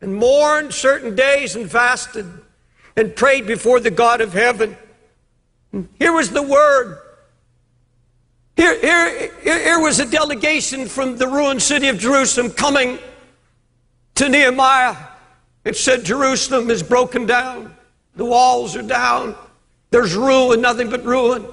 and 0.00 0.14
mourned 0.14 0.72
certain 0.72 1.14
days 1.14 1.56
and 1.56 1.70
fasted 1.70 2.26
and 2.96 3.14
prayed 3.14 3.46
before 3.46 3.80
the 3.80 3.90
God 3.90 4.20
of 4.20 4.32
heaven. 4.32 4.76
And 5.72 5.88
here 5.98 6.12
was 6.12 6.30
the 6.30 6.42
word. 6.42 6.98
Here, 8.56 8.80
here, 8.80 9.30
here 9.42 9.80
was 9.80 10.00
a 10.00 10.06
delegation 10.06 10.86
from 10.86 11.18
the 11.18 11.28
ruined 11.28 11.62
city 11.62 11.88
of 11.88 11.98
Jerusalem 11.98 12.50
coming 12.50 12.98
to 14.14 14.28
Nehemiah. 14.28 14.96
It 15.64 15.76
said, 15.76 16.04
Jerusalem 16.04 16.70
is 16.70 16.82
broken 16.82 17.26
down, 17.26 17.76
the 18.14 18.24
walls 18.24 18.74
are 18.76 18.82
down, 18.82 19.34
there's 19.90 20.14
ruin, 20.14 20.60
nothing 20.60 20.88
but 20.88 21.04
ruin. 21.04 21.44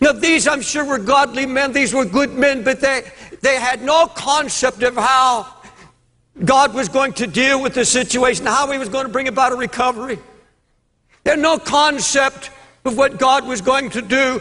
Now, 0.00 0.12
these, 0.12 0.46
I'm 0.46 0.62
sure, 0.62 0.84
were 0.84 0.98
godly 0.98 1.46
men. 1.46 1.72
These 1.72 1.92
were 1.92 2.04
good 2.04 2.32
men, 2.32 2.62
but 2.62 2.80
they, 2.80 3.02
they 3.42 3.56
had 3.56 3.82
no 3.82 4.06
concept 4.06 4.82
of 4.82 4.94
how 4.94 5.52
God 6.44 6.74
was 6.74 6.88
going 6.88 7.12
to 7.14 7.26
deal 7.26 7.60
with 7.60 7.74
the 7.74 7.84
situation, 7.84 8.46
how 8.46 8.70
He 8.70 8.78
was 8.78 8.88
going 8.88 9.06
to 9.06 9.12
bring 9.12 9.28
about 9.28 9.52
a 9.52 9.56
recovery. 9.56 10.18
They 11.24 11.32
had 11.32 11.40
no 11.40 11.58
concept 11.58 12.50
of 12.84 12.96
what 12.96 13.18
God 13.18 13.46
was 13.46 13.60
going 13.60 13.90
to 13.90 14.02
do. 14.02 14.40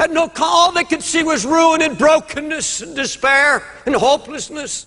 Had 0.00 0.12
no, 0.12 0.28
call, 0.28 0.48
all 0.48 0.72
they 0.72 0.84
could 0.84 1.02
see 1.02 1.22
was 1.22 1.44
ruin 1.44 1.82
and 1.82 1.98
brokenness 1.98 2.80
and 2.80 2.96
despair 2.96 3.62
and 3.84 3.94
hopelessness. 3.94 4.86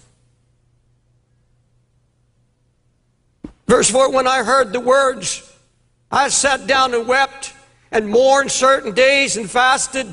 Verse 3.68 3.92
4 3.92 4.12
When 4.12 4.26
I 4.26 4.42
heard 4.42 4.74
the 4.74 4.80
words, 4.80 5.56
I 6.12 6.30
sat 6.30 6.66
down 6.66 6.96
and 6.96 7.08
wept 7.08 7.54
and 7.92 8.10
mourned 8.10 8.52
certain 8.52 8.96
days 8.96 9.38
and 9.38 9.48
fasted 9.48 10.12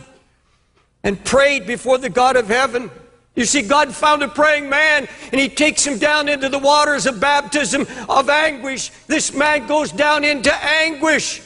and 1.02 1.24
prayed 1.24 1.66
before 1.66 1.96
the 1.96 2.10
God 2.10 2.36
of 2.36 2.48
heaven. 2.48 2.90
You 3.34 3.46
see, 3.46 3.62
God 3.62 3.94
found 3.94 4.22
a 4.22 4.28
praying 4.28 4.68
man 4.68 5.08
and 5.32 5.40
he 5.40 5.48
takes 5.48 5.82
him 5.82 5.96
down 5.96 6.28
into 6.28 6.50
the 6.50 6.58
waters 6.58 7.06
of 7.06 7.18
baptism 7.18 7.86
of 8.06 8.28
anguish. 8.28 8.90
This 9.06 9.32
man 9.32 9.66
goes 9.66 9.92
down 9.92 10.24
into 10.24 10.52
anguish. 10.62 11.40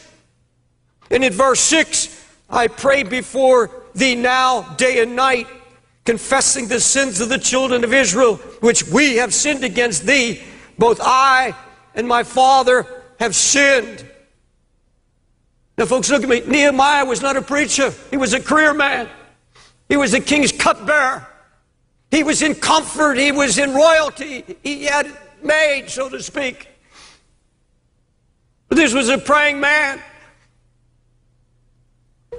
And 1.08 1.22
in 1.22 1.32
verse 1.32 1.60
6, 1.60 2.13
I 2.48 2.68
pray 2.68 3.02
before 3.02 3.70
thee 3.94 4.14
now, 4.14 4.62
day 4.74 5.02
and 5.02 5.16
night, 5.16 5.46
confessing 6.04 6.68
the 6.68 6.80
sins 6.80 7.20
of 7.20 7.28
the 7.28 7.38
children 7.38 7.84
of 7.84 7.92
Israel, 7.92 8.36
which 8.60 8.86
we 8.88 9.16
have 9.16 9.32
sinned 9.32 9.64
against 9.64 10.06
thee. 10.06 10.42
Both 10.78 11.00
I 11.02 11.54
and 11.94 12.06
my 12.06 12.22
father 12.22 12.86
have 13.18 13.34
sinned. 13.34 14.08
Now, 15.78 15.86
folks, 15.86 16.10
look 16.10 16.22
at 16.22 16.28
me. 16.28 16.42
Nehemiah 16.46 17.04
was 17.04 17.22
not 17.22 17.36
a 17.36 17.42
preacher, 17.42 17.92
he 18.10 18.16
was 18.16 18.32
a 18.32 18.40
career 18.40 18.74
man. 18.74 19.08
He 19.88 19.96
was 19.96 20.12
the 20.12 20.20
king's 20.20 20.52
cupbearer. 20.52 21.26
He 22.10 22.22
was 22.22 22.42
in 22.42 22.54
comfort. 22.54 23.18
He 23.18 23.32
was 23.32 23.58
in 23.58 23.74
royalty. 23.74 24.44
He 24.62 24.84
had 24.84 25.10
made, 25.42 25.88
so 25.88 26.08
to 26.08 26.22
speak. 26.22 26.68
But 28.68 28.76
this 28.76 28.94
was 28.94 29.08
a 29.08 29.18
praying 29.18 29.60
man. 29.60 30.00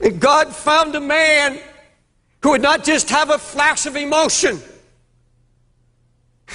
And 0.04 0.20
God 0.20 0.54
found 0.54 0.96
a 0.96 1.00
man 1.00 1.60
who 2.42 2.52
would 2.52 2.62
not 2.62 2.84
just 2.84 3.10
have 3.10 3.30
a 3.30 3.38
flash 3.38 3.86
of 3.86 3.96
emotion, 3.96 4.60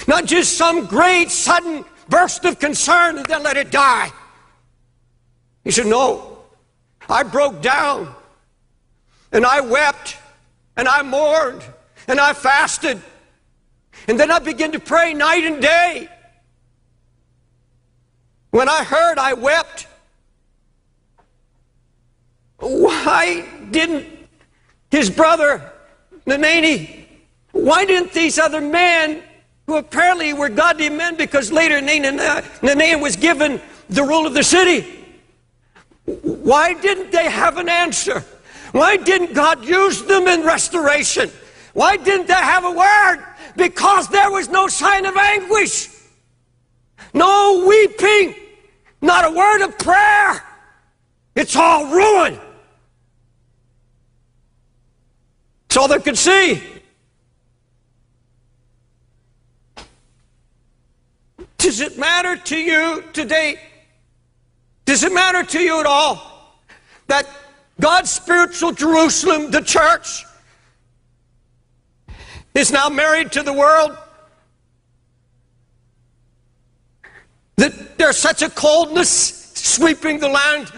not 0.07 0.25
just 0.25 0.57
some 0.57 0.85
great 0.85 1.29
sudden 1.29 1.83
burst 2.07 2.45
of 2.45 2.59
concern 2.59 3.17
and 3.17 3.25
then 3.25 3.43
let 3.43 3.57
it 3.57 3.71
die. 3.71 4.11
He 5.63 5.71
said, 5.71 5.87
No, 5.87 6.39
I 7.09 7.23
broke 7.23 7.61
down 7.61 8.13
and 9.31 9.45
I 9.45 9.61
wept 9.61 10.17
and 10.77 10.87
I 10.87 11.01
mourned 11.01 11.63
and 12.07 12.19
I 12.19 12.33
fasted. 12.33 13.01
And 14.07 14.19
then 14.19 14.31
I 14.31 14.39
began 14.39 14.71
to 14.71 14.79
pray 14.79 15.13
night 15.13 15.43
and 15.43 15.61
day. 15.61 16.09
When 18.51 18.67
I 18.67 18.83
heard, 18.83 19.17
I 19.17 19.33
wept. 19.33 19.87
Why 22.61 23.45
didn't 23.71 24.07
his 24.91 25.09
brother, 25.09 25.71
Nanani, 26.27 27.05
why 27.51 27.85
didn't 27.85 28.13
these 28.13 28.37
other 28.37 28.61
men, 28.61 29.23
who 29.65 29.77
apparently 29.77 30.33
were 30.33 30.49
godly 30.49 30.89
men 30.89 31.15
because 31.15 31.51
later 31.51 31.79
Nanani 31.79 32.95
uh, 32.95 32.99
was 32.99 33.15
given 33.15 33.61
the 33.89 34.03
rule 34.03 34.27
of 34.27 34.33
the 34.33 34.43
city, 34.43 35.05
why 36.05 36.73
didn't 36.73 37.11
they 37.11 37.29
have 37.29 37.57
an 37.57 37.69
answer? 37.69 38.23
Why 38.73 38.97
didn't 38.97 39.33
God 39.33 39.65
use 39.65 40.03
them 40.03 40.27
in 40.27 40.43
restoration? 40.43 41.29
Why 41.73 41.97
didn't 41.97 42.27
they 42.27 42.33
have 42.33 42.65
a 42.65 42.71
word? 42.71 43.25
Because 43.55 44.07
there 44.07 44.31
was 44.31 44.49
no 44.49 44.67
sign 44.67 45.05
of 45.05 45.15
anguish, 45.15 45.89
no 47.13 47.65
weeping, 47.67 48.35
not 49.01 49.25
a 49.25 49.31
word 49.35 49.63
of 49.63 49.77
prayer. 49.77 50.43
It's 51.35 51.55
all 51.55 51.87
ruin. 51.93 52.39
It's 55.71 55.77
all 55.77 55.87
they 55.87 55.99
could 55.99 56.17
see. 56.17 56.61
Does 61.57 61.79
it 61.79 61.97
matter 61.97 62.35
to 62.35 62.57
you 62.57 63.05
today? 63.13 63.57
Does 64.83 65.05
it 65.05 65.13
matter 65.13 65.43
to 65.43 65.61
you 65.61 65.79
at 65.79 65.85
all 65.85 66.59
that 67.07 67.25
God's 67.79 68.09
spiritual 68.09 68.73
Jerusalem, 68.73 69.49
the 69.49 69.61
church, 69.61 70.25
is 72.53 72.73
now 72.73 72.89
married 72.89 73.31
to 73.31 73.41
the 73.41 73.53
world? 73.53 73.97
That 77.55 77.97
there's 77.97 78.17
such 78.17 78.41
a 78.41 78.49
coldness 78.49 79.53
sweeping 79.53 80.19
the 80.19 80.27
land. 80.27 80.69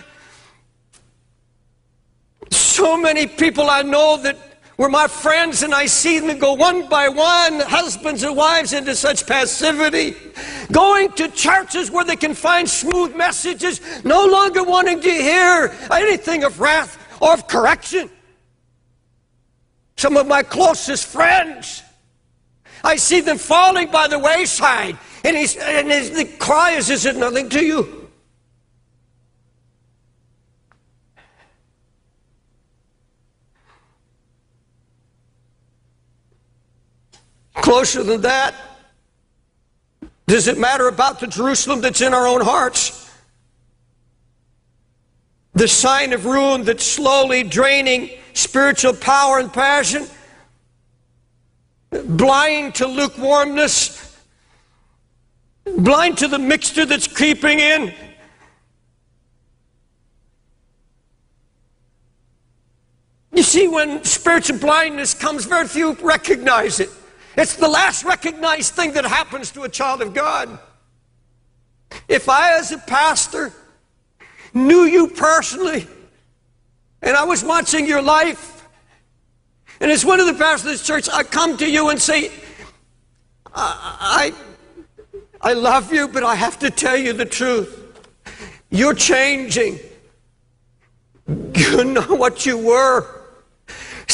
So 2.51 2.95
many 2.95 3.25
people 3.25 3.71
I 3.71 3.81
know 3.81 4.17
that 4.17 4.52
were 4.83 4.89
my 4.89 5.07
friends, 5.07 5.63
and 5.63 5.73
I 5.73 5.85
see 5.85 6.19
them 6.19 6.37
go 6.37 6.51
one 6.51 6.89
by 6.89 7.07
one, 7.07 7.61
husbands 7.61 8.21
and 8.21 8.35
wives, 8.35 8.73
into 8.73 8.93
such 8.97 9.25
passivity. 9.25 10.13
Going 10.73 11.09
to 11.13 11.29
churches 11.29 11.89
where 11.89 12.03
they 12.03 12.17
can 12.17 12.33
find 12.33 12.69
smooth 12.69 13.15
messages, 13.15 13.79
no 14.03 14.25
longer 14.25 14.61
wanting 14.61 14.99
to 14.99 15.09
hear 15.09 15.73
anything 15.89 16.43
of 16.43 16.59
wrath 16.59 16.97
or 17.21 17.33
of 17.33 17.47
correction. 17.47 18.09
Some 19.95 20.17
of 20.17 20.27
my 20.27 20.43
closest 20.43 21.05
friends, 21.05 21.81
I 22.83 22.97
see 22.97 23.21
them 23.21 23.37
falling 23.37 23.89
by 23.89 24.09
the 24.09 24.19
wayside, 24.19 24.97
and, 25.23 25.37
he's, 25.37 25.55
and 25.55 25.89
his, 25.89 26.11
the 26.11 26.25
cry 26.25 26.71
is, 26.71 26.89
Is 26.89 27.05
it 27.05 27.15
nothing 27.15 27.47
to 27.51 27.63
you? 27.63 28.02
Closer 37.63 38.03
than 38.03 38.19
that, 38.19 38.53
does 40.27 40.49
it 40.49 40.57
matter 40.57 40.89
about 40.89 41.21
the 41.21 41.27
Jerusalem 41.27 41.79
that's 41.79 42.01
in 42.01 42.13
our 42.13 42.27
own 42.27 42.41
hearts? 42.41 43.09
The 45.53 45.69
sign 45.69 46.11
of 46.11 46.25
ruin 46.25 46.65
that's 46.65 46.85
slowly 46.85 47.41
draining 47.43 48.09
spiritual 48.33 48.93
power 48.93 49.39
and 49.39 49.51
passion, 49.51 50.05
blind 51.89 52.75
to 52.75 52.85
lukewarmness, 52.85 54.21
blind 55.77 56.17
to 56.17 56.27
the 56.27 56.39
mixture 56.39 56.85
that's 56.85 57.07
creeping 57.07 57.61
in. 57.61 57.93
You 63.31 63.41
see, 63.41 63.69
when 63.69 64.03
spiritual 64.03 64.59
blindness 64.59 65.13
comes, 65.13 65.45
very 65.45 65.69
few 65.69 65.93
recognize 65.93 66.81
it. 66.81 66.89
It's 67.35 67.55
the 67.55 67.67
last 67.67 68.03
recognized 68.03 68.73
thing 68.73 68.93
that 68.93 69.05
happens 69.05 69.51
to 69.51 69.63
a 69.63 69.69
child 69.69 70.01
of 70.01 70.13
God. 70.13 70.59
If 72.07 72.29
I, 72.29 72.57
as 72.57 72.71
a 72.71 72.77
pastor, 72.77 73.51
knew 74.53 74.83
you 74.83 75.07
personally, 75.07 75.87
and 77.01 77.15
I 77.17 77.23
was 77.23 77.43
watching 77.43 77.87
your 77.87 78.01
life, 78.01 78.67
and 79.79 79.91
as 79.91 80.05
one 80.05 80.19
of 80.19 80.27
the 80.27 80.33
pastors 80.33 80.65
of 80.65 80.71
this 80.71 80.85
church, 80.85 81.09
I 81.11 81.23
come 81.23 81.57
to 81.57 81.69
you 81.69 81.89
and 81.89 82.01
say, 82.01 82.31
I, 83.53 84.33
I, 85.41 85.49
I 85.49 85.53
love 85.53 85.91
you, 85.91 86.07
but 86.07 86.23
I 86.23 86.35
have 86.35 86.59
to 86.59 86.69
tell 86.69 86.97
you 86.97 87.13
the 87.13 87.25
truth. 87.25 87.79
You're 88.69 88.93
changing. 88.93 89.79
You're 91.55 91.83
not 91.83 92.17
what 92.17 92.45
you 92.45 92.57
were. 92.57 93.22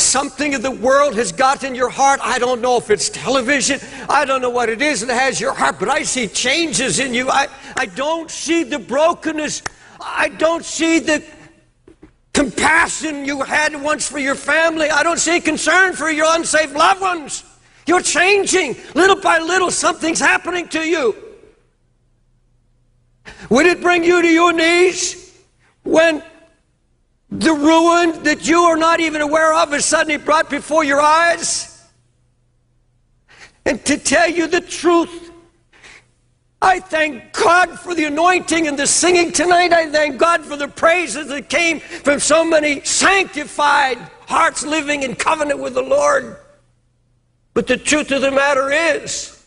Something 0.09 0.55
of 0.55 0.63
the 0.63 0.71
world 0.71 1.13
has 1.17 1.31
got 1.31 1.63
in 1.63 1.75
your 1.75 1.89
heart. 1.89 2.19
I 2.23 2.39
don't 2.39 2.61
know 2.61 2.77
if 2.77 2.89
it's 2.89 3.11
television. 3.11 3.79
I 4.09 4.25
don't 4.25 4.41
know 4.41 4.49
what 4.49 4.67
it 4.67 4.81
is 4.81 5.05
that 5.05 5.13
has 5.13 5.39
your 5.39 5.53
heart, 5.53 5.75
but 5.79 5.87
I 5.87 6.01
see 6.01 6.27
changes 6.27 6.97
in 6.97 7.13
you. 7.13 7.29
I, 7.29 7.47
I 7.77 7.85
don't 7.85 8.31
see 8.31 8.63
the 8.63 8.79
brokenness. 8.79 9.61
I 10.01 10.29
don't 10.29 10.65
see 10.65 10.97
the 10.97 11.23
compassion 12.33 13.23
you 13.23 13.43
had 13.43 13.79
once 13.79 14.09
for 14.09 14.17
your 14.17 14.33
family. 14.33 14.89
I 14.89 15.03
don't 15.03 15.19
see 15.19 15.39
concern 15.39 15.93
for 15.93 16.09
your 16.09 16.25
unsaved 16.35 16.73
loved 16.73 17.01
ones. 17.01 17.43
You're 17.85 18.01
changing. 18.01 18.77
Little 18.95 19.21
by 19.21 19.37
little, 19.37 19.69
something's 19.69 20.19
happening 20.19 20.67
to 20.69 20.79
you. 20.79 21.15
Would 23.51 23.67
it 23.67 23.79
bring 23.79 24.03
you 24.03 24.23
to 24.23 24.27
your 24.27 24.53
knees 24.53 25.39
when 25.83 26.23
the 27.31 27.53
ruin 27.53 28.23
that 28.23 28.47
you 28.47 28.61
are 28.63 28.77
not 28.77 28.99
even 28.99 29.21
aware 29.21 29.53
of 29.53 29.73
is 29.73 29.85
suddenly 29.85 30.17
brought 30.17 30.49
before 30.49 30.83
your 30.83 30.99
eyes. 30.99 31.87
And 33.65 33.83
to 33.85 33.97
tell 33.97 34.27
you 34.27 34.47
the 34.47 34.61
truth, 34.61 35.31
I 36.61 36.79
thank 36.79 37.31
God 37.33 37.79
for 37.79 37.95
the 37.95 38.05
anointing 38.05 38.67
and 38.67 38.77
the 38.77 38.87
singing 38.87 39.31
tonight. 39.31 39.71
I 39.71 39.89
thank 39.89 40.17
God 40.17 40.43
for 40.43 40.57
the 40.57 40.67
praises 40.67 41.27
that 41.27 41.49
came 41.49 41.79
from 41.79 42.19
so 42.19 42.43
many 42.43 42.81
sanctified 42.81 43.97
hearts 44.27 44.65
living 44.65 45.03
in 45.03 45.15
covenant 45.15 45.59
with 45.59 45.75
the 45.75 45.83
Lord. 45.83 46.37
But 47.53 47.67
the 47.67 47.77
truth 47.77 48.11
of 48.11 48.21
the 48.21 48.31
matter 48.31 48.71
is, 48.71 49.45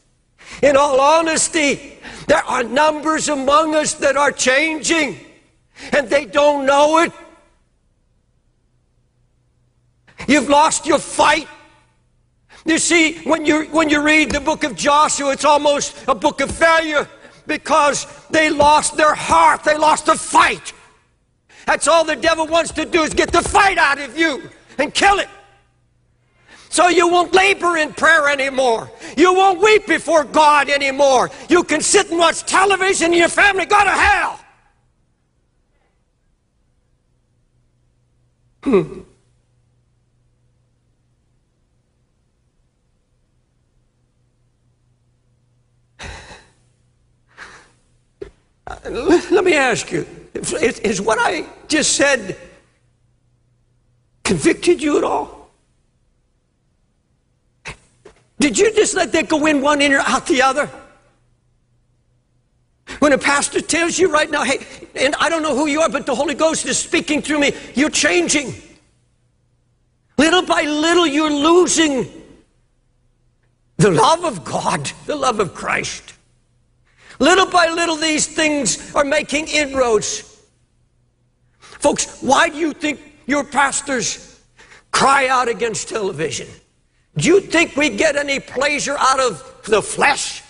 in 0.62 0.76
all 0.76 1.00
honesty, 1.00 1.98
there 2.28 2.44
are 2.44 2.62
numbers 2.62 3.28
among 3.28 3.74
us 3.74 3.94
that 3.94 4.16
are 4.16 4.32
changing 4.32 5.18
and 5.92 6.08
they 6.08 6.24
don't 6.24 6.64
know 6.64 6.98
it. 6.98 7.12
You've 10.28 10.48
lost 10.48 10.86
your 10.86 10.98
fight. 10.98 11.48
You 12.64 12.78
see, 12.78 13.18
when 13.24 13.44
you, 13.44 13.64
when 13.66 13.88
you 13.88 14.02
read 14.02 14.30
the 14.30 14.40
book 14.40 14.64
of 14.64 14.76
Joshua, 14.76 15.32
it's 15.32 15.44
almost 15.44 15.96
a 16.06 16.14
book 16.14 16.40
of 16.40 16.50
failure 16.50 17.08
because 17.46 18.06
they 18.30 18.50
lost 18.50 18.96
their 18.96 19.14
heart. 19.14 19.64
They 19.64 19.76
lost 19.76 20.06
the 20.06 20.14
fight. 20.14 20.72
That's 21.66 21.88
all 21.88 22.04
the 22.04 22.16
devil 22.16 22.46
wants 22.46 22.72
to 22.72 22.84
do 22.84 23.02
is 23.02 23.14
get 23.14 23.32
the 23.32 23.42
fight 23.42 23.78
out 23.78 23.98
of 23.98 24.16
you 24.16 24.50
and 24.78 24.92
kill 24.92 25.18
it. 25.18 25.28
So 26.68 26.88
you 26.88 27.06
won't 27.06 27.34
labor 27.34 27.76
in 27.76 27.92
prayer 27.92 28.28
anymore. 28.28 28.90
You 29.16 29.34
won't 29.34 29.60
weep 29.60 29.86
before 29.86 30.24
God 30.24 30.70
anymore. 30.70 31.30
You 31.50 31.64
can 31.64 31.82
sit 31.82 32.08
and 32.10 32.18
watch 32.18 32.44
television 32.44 33.06
and 33.06 33.16
your 33.16 33.28
family 33.28 33.66
go 33.66 33.84
to 33.84 33.90
hell. 33.90 34.40
Hmm. 38.62 39.00
Let 48.84 49.44
me 49.44 49.54
ask 49.54 49.90
you 49.90 50.06
is 50.34 51.00
what 51.00 51.18
I 51.20 51.46
just 51.68 51.94
said 51.96 52.36
convicted 54.24 54.82
you 54.82 54.98
at 54.98 55.04
all? 55.04 55.50
Did 58.38 58.58
you 58.58 58.72
just 58.74 58.94
let 58.94 59.12
that 59.12 59.28
go 59.28 59.46
in 59.46 59.60
one 59.60 59.80
ear 59.82 60.02
out 60.04 60.26
the 60.26 60.42
other? 60.42 60.70
When 62.98 63.12
a 63.12 63.18
pastor 63.18 63.60
tells 63.60 63.98
you 63.98 64.12
right 64.12 64.30
now, 64.30 64.42
hey, 64.42 64.66
and 64.94 65.14
I 65.20 65.28
don't 65.28 65.42
know 65.42 65.54
who 65.54 65.66
you 65.66 65.80
are, 65.80 65.88
but 65.88 66.06
the 66.06 66.14
Holy 66.14 66.34
Ghost 66.34 66.66
is 66.66 66.78
speaking 66.78 67.22
through 67.22 67.38
me, 67.38 67.52
you're 67.74 67.90
changing. 67.90 68.54
Little 70.18 70.42
by 70.42 70.62
little, 70.62 71.06
you're 71.06 71.30
losing 71.30 72.10
the 73.76 73.90
love 73.90 74.24
of 74.24 74.44
God, 74.44 74.90
the 75.06 75.16
love 75.16 75.40
of 75.40 75.54
Christ. 75.54 76.14
Little 77.22 77.46
by 77.46 77.68
little, 77.68 77.94
these 77.94 78.26
things 78.26 78.92
are 78.96 79.04
making 79.04 79.46
inroads. 79.46 80.42
Folks, 81.60 82.20
why 82.20 82.48
do 82.48 82.56
you 82.56 82.72
think 82.72 82.98
your 83.26 83.44
pastors 83.44 84.40
cry 84.90 85.28
out 85.28 85.46
against 85.46 85.88
television? 85.88 86.48
Do 87.16 87.28
you 87.28 87.40
think 87.40 87.76
we 87.76 87.90
get 87.90 88.16
any 88.16 88.40
pleasure 88.40 88.96
out 88.98 89.20
of 89.20 89.62
the 89.68 89.80
flesh? 89.80 90.42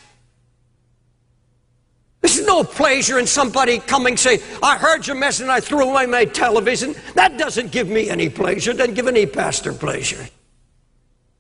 There's 2.23 2.41
no 2.47 2.65
pleasure 2.65 3.19
in 3.19 3.27
somebody 3.27 3.79
coming 3.79 4.17
saying, 4.17 4.41
I 4.63 4.79
heard 4.79 5.07
your 5.07 5.17
message 5.17 5.43
and 5.43 5.53
I 5.53 5.61
threw 5.61 5.91
away 5.91 6.07
my 6.07 6.25
television. 6.25 6.95
That 7.17 7.37
doesn't 7.37 7.71
give 7.71 7.91
me 7.91 8.09
any 8.09 8.31
pleasure. 8.31 8.71
It 8.71 8.79
doesn't 8.79 8.95
give 8.95 9.09
any 9.09 9.27
pastor 9.27 9.75
pleasure. 9.75 10.27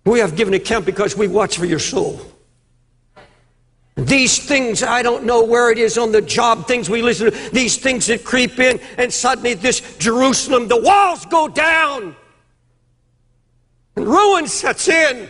We 0.05 0.18
have 0.18 0.37
given 0.37 0.53
account 0.53 0.85
because 0.85 1.16
we 1.16 1.27
watch 1.27 1.57
for 1.57 1.64
your 1.64 1.79
soul. 1.79 2.21
These 3.94 4.46
things, 4.46 4.83
I 4.83 5.02
don't 5.02 5.24
know 5.24 5.44
where 5.44 5.70
it 5.70 5.76
is 5.76 5.98
on 5.98 6.12
the 6.12 6.22
job, 6.22 6.66
things 6.66 6.88
we 6.88 7.02
listen 7.02 7.31
to, 7.31 7.50
these 7.50 7.76
things 7.76 8.07
that 8.07 8.24
creep 8.24 8.59
in, 8.59 8.81
and 8.96 9.12
suddenly 9.12 9.52
this 9.52 9.98
Jerusalem, 9.98 10.66
the 10.68 10.81
walls 10.81 11.26
go 11.26 11.46
down, 11.46 12.16
and 13.94 14.07
ruin 14.07 14.46
sets 14.46 14.88
in. 14.88 15.28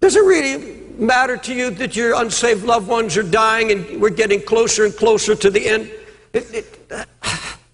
Does 0.00 0.16
it 0.16 0.24
really 0.24 0.82
matter 0.98 1.36
to 1.38 1.54
you 1.54 1.70
that 1.70 1.96
your 1.96 2.20
unsaved 2.20 2.64
loved 2.64 2.88
ones 2.88 3.16
are 3.16 3.22
dying 3.22 3.70
and 3.70 4.02
we're 4.02 4.10
getting 4.10 4.42
closer 4.42 4.84
and 4.84 4.94
closer 4.94 5.34
to 5.34 5.48
the 5.48 5.66
end? 5.66 5.90
It, 6.32 6.54
it, 6.54 6.86
uh, 6.90 7.04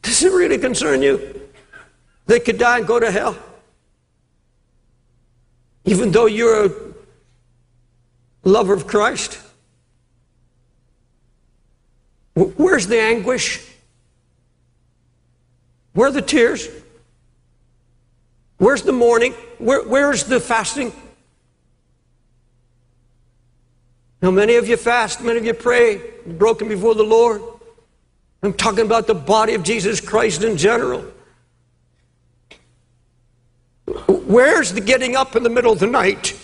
does 0.02 0.22
it 0.22 0.32
really 0.32 0.58
concern 0.58 1.02
you? 1.02 1.47
They 2.28 2.38
could 2.38 2.58
die 2.58 2.78
and 2.78 2.86
go 2.86 3.00
to 3.00 3.10
hell. 3.10 3.36
Even 5.86 6.12
though 6.12 6.26
you're 6.26 6.66
a 6.66 6.70
lover 8.44 8.74
of 8.74 8.86
Christ. 8.86 9.38
Where's 12.34 12.86
the 12.86 13.00
anguish? 13.00 13.66
Where 15.94 16.08
are 16.08 16.12
the 16.12 16.22
tears? 16.22 16.68
Where's 18.58 18.82
the 18.82 18.92
mourning? 18.92 19.32
Where, 19.56 19.82
where's 19.88 20.24
the 20.24 20.38
fasting? 20.38 20.92
Now, 24.20 24.30
many 24.30 24.56
of 24.56 24.68
you 24.68 24.76
fast, 24.76 25.22
many 25.22 25.38
of 25.38 25.46
you 25.46 25.54
pray, 25.54 26.02
broken 26.26 26.68
before 26.68 26.94
the 26.94 27.04
Lord. 27.04 27.40
I'm 28.42 28.52
talking 28.52 28.84
about 28.84 29.06
the 29.06 29.14
body 29.14 29.54
of 29.54 29.62
Jesus 29.62 29.98
Christ 30.00 30.42
in 30.42 30.58
general. 30.58 31.04
Where's 34.28 34.74
the 34.74 34.82
getting 34.82 35.16
up 35.16 35.36
in 35.36 35.42
the 35.42 35.48
middle 35.48 35.72
of 35.72 35.78
the 35.78 35.86
night? 35.86 36.38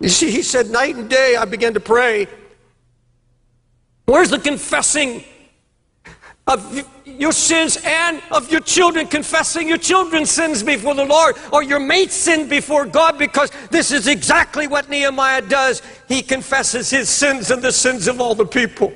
You 0.00 0.08
see, 0.08 0.28
he 0.28 0.42
said, 0.42 0.70
Night 0.70 0.96
and 0.96 1.08
day 1.08 1.36
I 1.36 1.44
began 1.44 1.72
to 1.74 1.80
pray. 1.80 2.26
Where's 4.06 4.30
the 4.30 4.40
confessing 4.40 5.22
of 6.48 6.84
your 7.04 7.30
sins 7.30 7.78
and 7.84 8.20
of 8.32 8.50
your 8.50 8.60
children, 8.62 9.06
confessing 9.06 9.68
your 9.68 9.78
children's 9.78 10.32
sins 10.32 10.64
before 10.64 10.96
the 10.96 11.04
Lord 11.04 11.36
or 11.52 11.62
your 11.62 11.78
mate's 11.78 12.14
sin 12.14 12.48
before 12.48 12.86
God, 12.86 13.18
because 13.18 13.52
this 13.70 13.92
is 13.92 14.08
exactly 14.08 14.66
what 14.66 14.90
Nehemiah 14.90 15.42
does. 15.42 15.82
He 16.08 16.22
confesses 16.22 16.90
his 16.90 17.08
sins 17.08 17.52
and 17.52 17.62
the 17.62 17.70
sins 17.70 18.08
of 18.08 18.20
all 18.20 18.34
the 18.34 18.46
people. 18.46 18.92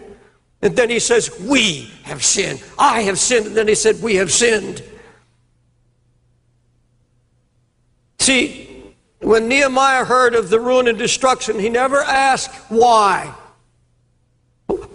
And 0.63 0.75
then 0.75 0.91
he 0.91 0.99
says, 0.99 1.31
We 1.39 1.93
have 2.03 2.25
sinned. 2.25 2.61
I 2.77 3.03
have 3.03 3.21
sinned. 3.21 3.47
And 3.47 3.57
then 3.57 3.69
he 3.69 3.77
said, 3.77 4.03
We 4.03 4.17
have 4.17 4.33
sinned. 4.33 4.83
See, 8.25 8.67
when 9.21 9.49
Nehemiah 9.49 10.07
heard 10.07 10.35
of 10.35 10.49
the 10.49 10.59
ruin 10.59 10.89
and 10.89 10.97
destruction, 10.97 11.59
he 11.59 11.69
never 11.69 12.01
asked 12.01 12.55
why. 12.71 13.35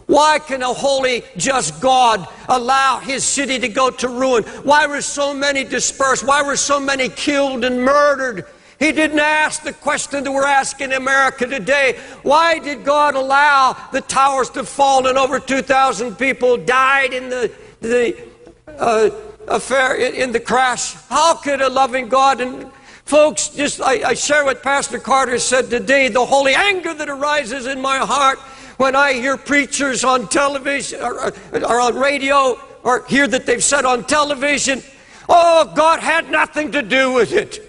Why 0.07 0.39
can 0.39 0.63
a 0.63 0.73
holy, 0.73 1.21
just 1.37 1.79
God 1.79 2.27
allow 2.47 2.97
his 2.97 3.23
city 3.23 3.59
to 3.59 3.67
go 3.67 3.91
to 3.91 4.07
ruin? 4.07 4.41
Why 4.63 4.87
were 4.87 5.03
so 5.03 5.31
many 5.31 5.63
dispersed? 5.63 6.25
Why 6.25 6.41
were 6.41 6.55
so 6.55 6.79
many 6.79 7.07
killed 7.07 7.63
and 7.63 7.83
murdered? 7.83 8.45
He 8.79 8.91
didn't 8.91 9.19
ask 9.19 9.61
the 9.61 9.73
question 9.73 10.23
that 10.23 10.31
we're 10.31 10.47
asking 10.47 10.93
America 10.93 11.45
today. 11.45 11.99
Why 12.23 12.57
did 12.57 12.83
God 12.83 13.13
allow 13.13 13.77
the 13.91 14.01
towers 14.01 14.49
to 14.51 14.63
fall 14.63 15.05
and 15.05 15.19
over 15.19 15.39
2,000 15.39 16.15
people 16.15 16.57
died 16.57 17.13
in 17.13 17.29
the, 17.29 17.51
the 17.81 18.17
uh, 18.65 19.11
affair, 19.47 19.97
in, 19.97 20.15
in, 20.15 20.31
the 20.31 20.39
crash? 20.39 20.95
How 21.09 21.35
could 21.35 21.61
a 21.61 21.69
loving 21.69 22.09
God 22.09 22.41
and 22.41 22.71
folks, 23.09 23.49
just 23.49 23.81
I, 23.81 24.09
I 24.09 24.13
share 24.13 24.45
what 24.45 24.61
Pastor 24.61 24.99
Carter 24.99 25.39
said 25.39 25.71
today, 25.71 26.09
the 26.09 26.23
holy 26.23 26.53
anger 26.53 26.93
that 26.93 27.09
arises 27.09 27.65
in 27.65 27.81
my 27.81 27.97
heart 27.97 28.37
when 28.77 28.95
I 28.95 29.13
hear 29.13 29.35
preachers 29.35 30.03
on 30.03 30.27
television 30.27 31.01
or, 31.01 31.33
or 31.53 31.79
on 31.81 31.95
radio 31.95 32.61
or 32.83 33.03
hear 33.07 33.27
that 33.27 33.47
they've 33.47 33.63
said 33.63 33.83
on 33.83 34.05
television, 34.05 34.83
oh, 35.27 35.73
God 35.75 35.99
had 35.99 36.29
nothing 36.29 36.71
to 36.73 36.83
do 36.83 37.11
with 37.11 37.33
it. 37.33 37.65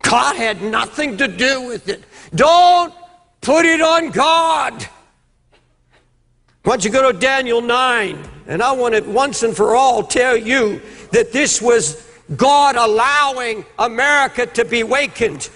God 0.00 0.36
had 0.36 0.62
nothing 0.62 1.18
to 1.18 1.28
do 1.28 1.62
with 1.68 1.88
it. 1.88 2.02
Don't 2.34 2.94
put 3.42 3.66
it 3.66 3.82
on 3.82 4.10
God. 4.10 4.88
Why 6.62 6.72
don't 6.72 6.84
you 6.84 6.90
go 6.90 7.12
to 7.12 7.18
Daniel 7.18 7.60
9? 7.60 8.30
And 8.46 8.62
I 8.62 8.72
want 8.72 8.94
to 8.94 9.02
once 9.02 9.42
and 9.42 9.54
for 9.54 9.76
all 9.76 10.02
tell 10.02 10.36
you 10.36 10.80
that 11.10 11.30
this 11.30 11.60
was 11.60 12.11
God 12.36 12.76
allowing 12.76 13.64
America 13.78 14.46
to 14.46 14.64
be 14.64 14.82
wakened. 14.82 15.50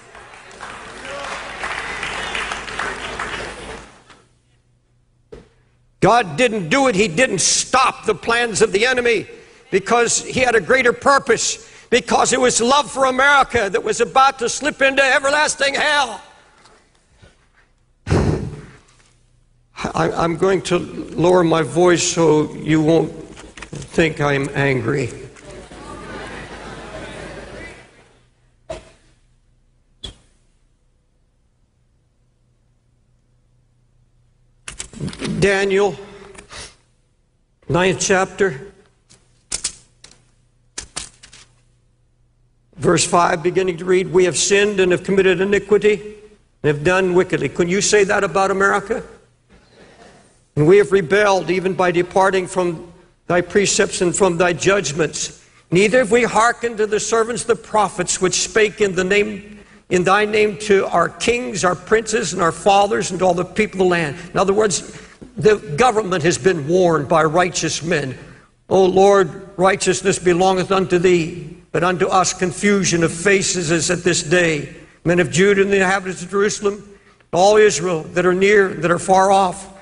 God 6.00 6.36
didn't 6.36 6.68
do 6.68 6.88
it, 6.88 6.94
He 6.94 7.08
didn't 7.08 7.40
stop 7.40 8.04
the 8.04 8.14
plans 8.14 8.62
of 8.62 8.70
the 8.72 8.86
enemy 8.86 9.26
because 9.70 10.22
He 10.24 10.40
had 10.40 10.54
a 10.54 10.60
greater 10.60 10.92
purpose, 10.92 11.68
because 11.90 12.32
it 12.32 12.40
was 12.40 12.60
love 12.60 12.90
for 12.90 13.06
America 13.06 13.68
that 13.70 13.82
was 13.82 14.00
about 14.00 14.38
to 14.40 14.48
slip 14.48 14.82
into 14.82 15.02
everlasting 15.02 15.74
hell. 15.74 16.20
I, 19.94 20.24
am 20.24 20.36
going 20.36 20.62
to 20.62 20.78
lower 20.78 21.42
my 21.42 21.62
voice 21.62 22.02
so 22.02 22.52
you 22.54 22.80
won't 22.82 23.12
think 23.12 24.20
I'm 24.20 24.48
angry. 24.54 25.10
Daniel, 35.38 35.94
ninth 37.68 38.00
chapter, 38.00 38.72
verse 42.76 43.04
5, 43.04 43.42
beginning 43.42 43.76
to 43.76 43.84
read, 43.84 44.10
We 44.10 44.24
have 44.24 44.36
sinned 44.36 44.80
and 44.80 44.92
have 44.92 45.04
committed 45.04 45.42
iniquity 45.42 46.00
and 46.62 46.74
have 46.74 46.82
done 46.84 47.12
wickedly. 47.12 47.50
Can 47.50 47.68
you 47.68 47.82
say 47.82 48.02
that 48.04 48.24
about 48.24 48.50
America? 48.50 49.02
And 50.56 50.66
we 50.66 50.78
have 50.78 50.90
rebelled 50.90 51.50
even 51.50 51.74
by 51.74 51.90
departing 51.90 52.46
from 52.46 52.90
thy 53.26 53.42
precepts 53.42 54.00
and 54.00 54.16
from 54.16 54.38
thy 54.38 54.54
judgments. 54.54 55.44
Neither 55.70 55.98
have 55.98 56.12
we 56.12 56.22
hearkened 56.22 56.78
to 56.78 56.86
the 56.86 57.00
servants, 57.00 57.44
the 57.44 57.56
prophets, 57.56 58.22
which 58.22 58.34
spake 58.34 58.80
in 58.80 58.94
the 58.94 59.04
name 59.04 59.56
in 59.88 60.02
thy 60.02 60.24
name 60.24 60.56
to 60.58 60.86
our 60.86 61.08
kings, 61.08 61.64
our 61.64 61.76
princes, 61.76 62.32
and 62.32 62.42
our 62.42 62.50
fathers, 62.50 63.10
and 63.10 63.20
to 63.20 63.24
all 63.24 63.34
the 63.34 63.44
people 63.44 63.82
of 63.82 63.86
the 63.86 63.90
land. 63.90 64.16
In 64.32 64.38
other 64.38 64.52
words, 64.52 65.00
the 65.36 65.56
government 65.76 66.24
has 66.24 66.38
been 66.38 66.66
warned 66.66 67.08
by 67.08 67.22
righteous 67.24 67.82
men. 67.82 68.16
O 68.68 68.84
Lord, 68.84 69.50
righteousness 69.58 70.18
belongeth 70.18 70.72
unto 70.72 70.98
thee, 70.98 71.56
but 71.72 71.84
unto 71.84 72.06
us 72.06 72.32
confusion 72.32 73.04
of 73.04 73.12
faces 73.12 73.70
is 73.70 73.90
at 73.90 74.02
this 74.02 74.22
day. 74.22 74.74
Men 75.04 75.20
of 75.20 75.30
Judah 75.30 75.62
and 75.62 75.70
the 75.70 75.76
inhabitants 75.76 76.22
of 76.22 76.30
Jerusalem, 76.30 76.98
all 77.32 77.56
Israel 77.56 78.02
that 78.02 78.24
are 78.24 78.34
near, 78.34 78.68
that 78.68 78.90
are 78.90 78.98
far 78.98 79.30
off, 79.30 79.74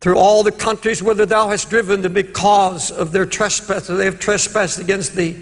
through 0.00 0.16
all 0.16 0.42
the 0.42 0.52
countries 0.52 1.02
whither 1.02 1.24
thou 1.24 1.48
hast 1.48 1.70
driven 1.70 2.02
them 2.02 2.12
because 2.12 2.90
of 2.90 3.12
their 3.12 3.26
trespass, 3.26 3.86
they 3.86 4.06
have 4.06 4.18
trespassed 4.18 4.78
against 4.78 5.14
thee. 5.14 5.38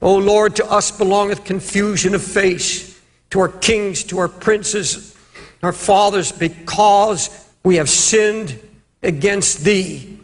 O 0.00 0.16
Lord, 0.16 0.56
to 0.56 0.66
us 0.66 0.90
belongeth 0.90 1.44
confusion 1.44 2.14
of 2.14 2.22
face, 2.22 3.00
to 3.30 3.38
our 3.38 3.48
kings, 3.48 4.02
to 4.04 4.18
our 4.18 4.28
princes, 4.28 5.16
our 5.62 5.72
fathers, 5.72 6.32
because 6.32 7.48
we 7.62 7.76
have 7.76 7.88
sinned 7.88 8.58
against 9.02 9.64
thee. 9.64 10.18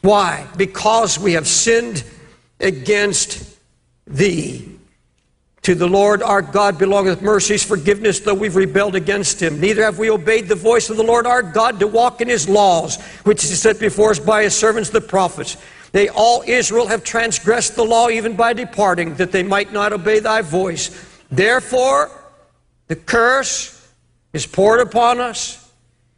Why? 0.00 0.46
Because 0.56 1.18
we 1.18 1.34
have 1.34 1.46
sinned 1.46 2.04
against 2.60 3.58
thee. 4.06 4.68
To 5.62 5.76
the 5.76 5.86
Lord 5.86 6.22
our 6.22 6.42
God 6.42 6.76
belongeth 6.76 7.22
mercies, 7.22 7.62
forgiveness, 7.62 8.18
though 8.18 8.34
we've 8.34 8.56
rebelled 8.56 8.96
against 8.96 9.40
him. 9.40 9.60
Neither 9.60 9.84
have 9.84 9.96
we 9.96 10.10
obeyed 10.10 10.48
the 10.48 10.56
voice 10.56 10.90
of 10.90 10.96
the 10.96 11.04
Lord 11.04 11.24
our 11.24 11.42
God 11.42 11.78
to 11.78 11.86
walk 11.86 12.20
in 12.20 12.28
his 12.28 12.48
laws, 12.48 13.00
which 13.22 13.42
he 13.42 13.48
set 13.48 13.78
before 13.78 14.10
us 14.10 14.18
by 14.18 14.42
his 14.42 14.56
servants 14.56 14.90
the 14.90 15.00
prophets. 15.00 15.56
They 15.92 16.08
all 16.08 16.42
Israel 16.48 16.88
have 16.88 17.04
transgressed 17.04 17.76
the 17.76 17.84
law 17.84 18.08
even 18.08 18.34
by 18.34 18.54
departing, 18.54 19.14
that 19.16 19.30
they 19.30 19.44
might 19.44 19.72
not 19.72 19.92
obey 19.92 20.18
thy 20.18 20.42
voice. 20.42 20.90
Therefore, 21.30 22.10
the 22.88 22.96
curse 22.96 23.88
is 24.32 24.46
poured 24.46 24.80
upon 24.80 25.20
us. 25.20 25.61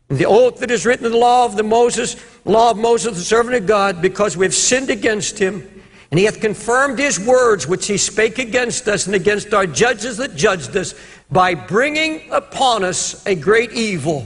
The 0.09 0.27
oath 0.27 0.59
that 0.59 0.71
is 0.71 0.85
written 0.85 1.07
in 1.07 1.13
the 1.13 1.19
law 1.19 1.45
of 1.45 1.57
the 1.57 1.63
Moses, 1.63 2.17
law 2.45 2.71
of 2.71 2.77
Moses, 2.77 3.17
the 3.17 3.25
servant 3.25 3.57
of 3.57 3.67
God, 3.67 4.03
because 4.03 4.37
we 4.37 4.45
have 4.45 4.55
sinned 4.55 4.91
against 4.91 5.39
him. 5.39 5.69
And 6.11 6.19
he 6.19 6.27
hath 6.27 6.41
confirmed 6.41 6.99
his 6.99 7.19
words 7.19 7.67
which 7.67 7.87
he 7.87 7.97
spake 7.97 8.39
against 8.39 8.87
us 8.87 9.07
and 9.07 9.15
against 9.15 9.53
our 9.55 9.67
judges 9.67 10.19
that 10.19 10.37
judged 10.37 10.77
us 10.77 10.95
by 11.31 11.55
bringing 11.55 12.31
upon 12.31 12.85
us 12.85 13.27
a 13.27 13.35
great 13.35 13.73
evil. 13.73 14.25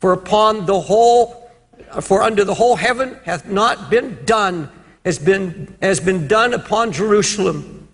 For 0.00 0.12
upon 0.12 0.66
the 0.66 0.80
whole, 0.80 1.50
for 2.00 2.22
under 2.22 2.44
the 2.44 2.54
whole 2.54 2.76
heaven 2.76 3.16
hath 3.24 3.46
not 3.46 3.88
been 3.88 4.18
done, 4.24 4.68
has 5.04 5.18
been, 5.18 5.76
has 5.80 6.00
been 6.00 6.26
done 6.26 6.52
upon 6.52 6.92
Jerusalem. 6.92 7.88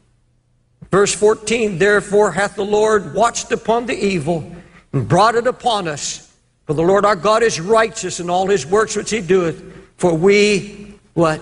Verse 0.91 1.15
14, 1.15 1.79
therefore 1.79 2.33
hath 2.33 2.57
the 2.57 2.65
Lord 2.65 3.15
watched 3.15 3.53
upon 3.53 3.87
the 3.87 3.95
evil 3.95 4.51
and 4.93 5.07
brought 5.07 5.35
it 5.35 5.47
upon 5.47 5.87
us. 5.87 6.28
For 6.69 6.75
the 6.75 6.83
Lord 6.83 7.07
our 7.07 7.17
God 7.17 7.43
is 7.43 7.59
righteous 7.63 8.21
in 8.21 8.29
all 8.29 8.47
his 8.47 8.67
works 8.67 8.95
which 8.95 9.09
he 9.09 9.23
doeth. 9.23 9.59
For 9.97 10.13
we, 10.13 10.99
what? 11.15 11.41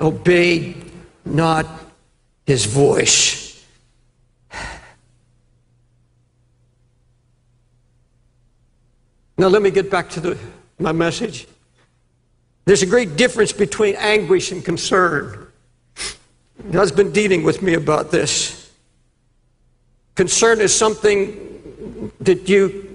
Obeyed 0.00 0.90
not 1.26 1.66
his 2.46 2.64
voice. 2.64 3.62
Now, 9.36 9.48
let 9.48 9.60
me 9.60 9.70
get 9.70 9.90
back 9.90 10.08
to 10.10 10.20
the, 10.20 10.38
my 10.78 10.92
message. 10.92 11.46
There's 12.64 12.82
a 12.82 12.86
great 12.86 13.16
difference 13.16 13.52
between 13.52 13.94
anguish 13.96 14.52
and 14.52 14.64
concern. 14.64 15.48
God's 16.70 16.92
been 16.92 17.12
dealing 17.12 17.42
with 17.42 17.60
me 17.60 17.74
about 17.74 18.10
this. 18.10 18.70
Concern 20.14 20.62
is 20.62 20.74
something 20.74 22.10
that 22.20 22.48
you 22.48 22.91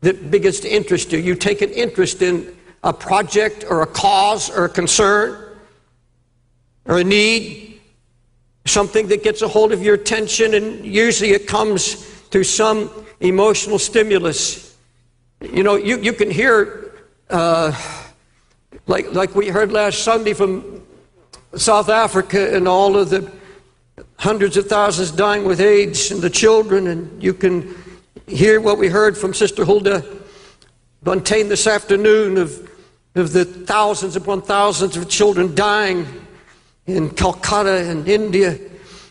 that 0.00 0.30
begins 0.30 0.60
to 0.60 0.68
interest 0.68 1.12
you. 1.12 1.18
You 1.18 1.34
take 1.34 1.62
an 1.62 1.70
interest 1.70 2.22
in 2.22 2.56
a 2.82 2.92
project 2.92 3.64
or 3.68 3.82
a 3.82 3.86
cause 3.86 4.50
or 4.50 4.64
a 4.64 4.68
concern 4.68 5.56
or 6.84 6.98
a 6.98 7.04
need 7.04 7.68
something 8.68 9.08
that 9.08 9.22
gets 9.24 9.42
a 9.42 9.48
hold 9.48 9.72
of 9.72 9.82
your 9.82 9.94
attention, 9.94 10.54
and 10.54 10.84
usually 10.84 11.30
it 11.30 11.46
comes 11.46 11.94
through 12.30 12.44
some 12.44 12.90
emotional 13.20 13.78
stimulus. 13.78 14.76
You 15.40 15.62
know, 15.62 15.76
you, 15.76 15.98
you 15.98 16.12
can 16.12 16.30
hear, 16.30 16.92
uh, 17.30 17.72
like, 18.86 19.12
like 19.12 19.34
we 19.34 19.48
heard 19.48 19.72
last 19.72 20.02
Sunday 20.02 20.34
from 20.34 20.82
South 21.56 21.88
Africa 21.88 22.54
and 22.54 22.68
all 22.68 22.96
of 22.96 23.10
the 23.10 23.32
hundreds 24.18 24.56
of 24.56 24.66
thousands 24.66 25.10
dying 25.12 25.44
with 25.44 25.60
AIDS 25.60 26.10
and 26.10 26.20
the 26.20 26.30
children, 26.30 26.88
and 26.88 27.22
you 27.22 27.32
can 27.32 27.74
hear 28.28 28.60
what 28.60 28.78
we 28.78 28.88
heard 28.88 29.16
from 29.16 29.34
Sister 29.34 29.64
Huldah 29.64 30.04
Buntain 31.02 31.48
this 31.48 31.66
afternoon 31.66 32.36
of, 32.36 32.70
of 33.14 33.32
the 33.32 33.44
thousands 33.44 34.16
upon 34.16 34.42
thousands 34.42 34.96
of 34.96 35.08
children 35.08 35.54
dying 35.54 36.06
in 36.86 37.10
Calcutta 37.10 37.88
and 37.88 38.08
India. 38.08 38.58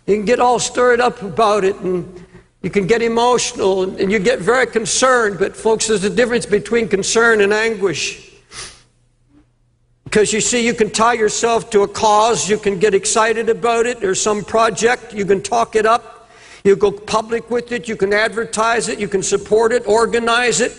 You 0.06 0.15
can 0.15 0.25
get 0.25 0.39
all 0.39 0.60
stirred 0.60 1.01
up 1.01 1.21
about 1.21 1.63
it 1.63 1.75
and 1.77 2.25
you 2.62 2.69
can 2.69 2.88
get 2.88 3.01
emotional 3.01 3.84
and 3.84 4.12
you 4.12 4.19
get 4.19 4.39
very 4.39 4.67
concerned. 4.67 5.39
But, 5.39 5.56
folks, 5.56 5.88
there's 5.88 6.03
a 6.03 6.10
difference 6.10 6.45
between 6.45 6.88
concern 6.88 7.41
and 7.41 7.53
anguish. 7.53 8.32
Because 10.03 10.32
you 10.32 10.41
see, 10.41 10.65
you 10.65 10.73
can 10.73 10.89
tie 10.89 11.13
yourself 11.13 11.69
to 11.71 11.84
a 11.84 11.88
cause, 11.88 12.49
you 12.49 12.58
can 12.58 12.80
get 12.80 12.93
excited 12.93 13.49
about 13.49 13.86
it, 13.86 14.03
or 14.03 14.15
some 14.15 14.43
project, 14.43 15.13
you 15.13 15.25
can 15.25 15.43
talk 15.43 15.75
it 15.75 15.86
up, 15.86 16.16
you 16.67 16.75
go 16.75 16.91
public 16.91 17.49
with 17.49 17.71
it, 17.71 17.88
you 17.88 17.95
can 17.95 18.13
advertise 18.13 18.89
it, 18.89 18.99
you 18.99 19.08
can 19.08 19.23
support 19.23 19.71
it, 19.71 19.88
organize 19.88 20.60
it, 20.62 20.73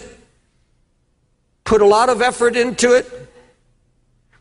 put 1.64 1.80
a 1.80 1.86
lot 1.86 2.08
of 2.08 2.22
effort 2.22 2.56
into 2.56 2.94
it. 2.94 3.06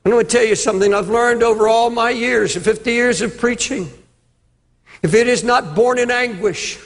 I'm 0.03 0.12
going 0.12 0.25
to 0.25 0.31
tell 0.31 0.45
you 0.45 0.55
something 0.55 0.93
I've 0.93 1.10
learned 1.10 1.43
over 1.43 1.67
all 1.67 1.89
my 1.89 2.10
years, 2.10 2.55
50 2.55 2.91
years 2.91 3.21
of 3.21 3.38
preaching. 3.38 3.89
If 5.01 5.13
it 5.13 5.27
is 5.27 5.43
not 5.43 5.75
born 5.75 5.99
in 5.99 6.12
anguish, 6.12 6.79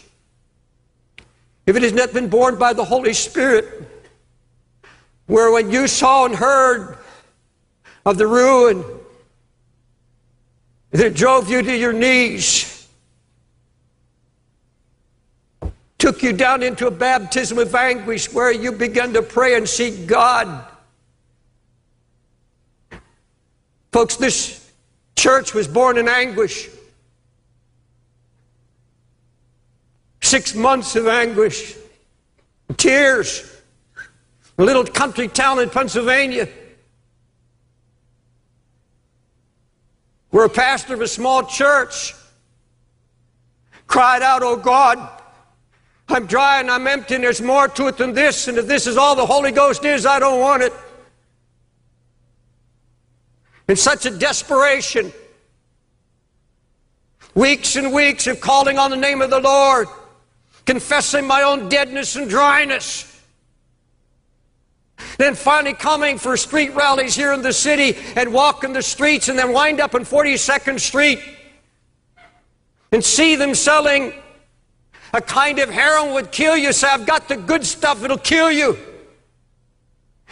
if 1.65 1.75
it 1.75 1.83
has 1.83 1.93
not 1.93 2.13
been 2.13 2.29
born 2.29 2.57
by 2.57 2.73
the 2.73 2.83
Holy 2.83 3.13
Spirit, 3.13 3.83
where 5.27 5.51
when 5.51 5.71
you 5.71 5.87
saw 5.87 6.25
and 6.25 6.35
heard 6.35 6.97
of 8.05 8.17
the 8.17 8.27
ruin 8.27 8.83
that 10.91 11.13
drove 11.13 11.49
you 11.49 11.61
to 11.61 11.75
your 11.77 11.93
knees, 11.93 12.80
took 16.01 16.23
you 16.23 16.33
down 16.33 16.63
into 16.63 16.87
a 16.87 16.91
baptism 16.91 17.57
of 17.59 17.73
anguish 17.75 18.31
where 18.33 18.51
you 18.51 18.71
began 18.71 19.13
to 19.13 19.21
pray 19.21 19.55
and 19.55 19.69
seek 19.69 20.07
God 20.07 20.67
Folks, 23.91 24.15
this 24.15 24.71
church 25.17 25.53
was 25.53 25.67
born 25.67 25.97
in 25.97 26.07
anguish. 26.07 26.69
Six 30.21 30.55
months 30.55 30.95
of 30.95 31.07
anguish, 31.07 31.75
tears. 32.77 33.47
A 34.57 34.63
little 34.63 34.85
country 34.85 35.27
town 35.27 35.59
in 35.59 35.69
Pennsylvania 35.69 36.47
where 40.29 40.45
a 40.45 40.49
pastor 40.49 40.93
of 40.93 41.01
a 41.01 41.07
small 41.07 41.43
church 41.43 42.13
cried 43.87 44.21
out, 44.21 44.43
Oh 44.43 44.55
God, 44.55 45.20
I'm 46.11 46.25
dry 46.25 46.59
and 46.59 46.69
I'm 46.69 46.87
empty 46.87 47.15
and 47.15 47.23
there's 47.23 47.41
more 47.41 47.67
to 47.69 47.87
it 47.87 47.97
than 47.97 48.13
this, 48.13 48.47
and 48.47 48.57
if 48.57 48.67
this 48.67 48.85
is 48.85 48.97
all 48.97 49.15
the 49.15 49.25
Holy 49.25 49.51
Ghost 49.51 49.85
is, 49.85 50.05
I 50.05 50.19
don't 50.19 50.39
want 50.39 50.63
it 50.63 50.73
in 53.67 53.77
such 53.77 54.05
a 54.05 54.11
desperation. 54.11 55.13
Weeks 57.33 57.77
and 57.77 57.93
weeks 57.93 58.27
of 58.27 58.41
calling 58.41 58.77
on 58.77 58.91
the 58.91 58.97
name 58.97 59.21
of 59.21 59.29
the 59.29 59.39
Lord, 59.39 59.87
confessing 60.65 61.25
my 61.25 61.43
own 61.43 61.69
deadness 61.69 62.17
and 62.17 62.29
dryness. 62.29 63.07
Then 65.17 65.35
finally 65.35 65.73
coming 65.73 66.17
for 66.17 66.35
street 66.35 66.75
rallies 66.75 67.15
here 67.15 67.31
in 67.31 67.41
the 67.41 67.53
city 67.53 67.97
and 68.15 68.33
walking 68.33 68.73
the 68.73 68.81
streets 68.81 69.29
and 69.29 69.39
then 69.39 69.53
wind 69.53 69.79
up 69.79 69.95
on 69.95 70.01
42nd 70.01 70.79
Street 70.79 71.19
and 72.91 73.03
see 73.03 73.35
them 73.37 73.55
selling 73.55 74.13
a 75.13 75.21
kind 75.21 75.59
of 75.59 75.69
heroin 75.69 76.13
would 76.13 76.31
kill 76.31 76.57
you. 76.57 76.71
Say, 76.73 76.87
I've 76.87 77.05
got 77.05 77.27
the 77.27 77.37
good 77.37 77.65
stuff, 77.65 78.03
it'll 78.03 78.17
kill 78.17 78.51
you. 78.51 78.77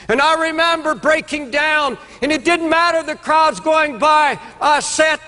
And 0.07 0.21
I 0.21 0.47
remember 0.49 0.95
breaking 0.95 1.51
down, 1.51 1.97
and 2.21 2.31
it 2.31 2.45
didn't 2.45 2.69
matter 2.69 3.03
the 3.03 3.15
crowds 3.15 3.59
going 3.59 3.99
by. 3.99 4.39
I 4.61 4.79
sat 4.79 5.19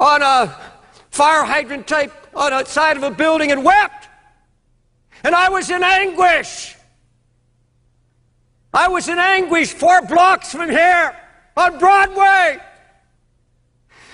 on 0.00 0.22
a 0.22 0.56
fire 1.10 1.44
hydrant 1.44 1.86
type 1.86 2.12
on 2.34 2.50
the 2.50 2.64
side 2.64 2.96
of 2.96 3.02
a 3.02 3.10
building 3.10 3.52
and 3.52 3.64
wept. 3.64 4.08
And 5.24 5.34
I 5.34 5.48
was 5.48 5.68
in 5.68 5.82
anguish. 5.82 6.76
I 8.72 8.88
was 8.88 9.08
in 9.08 9.18
anguish 9.18 9.72
four 9.72 10.02
blocks 10.02 10.52
from 10.52 10.70
here 10.70 11.16
on 11.56 11.78
Broadway, 11.78 12.58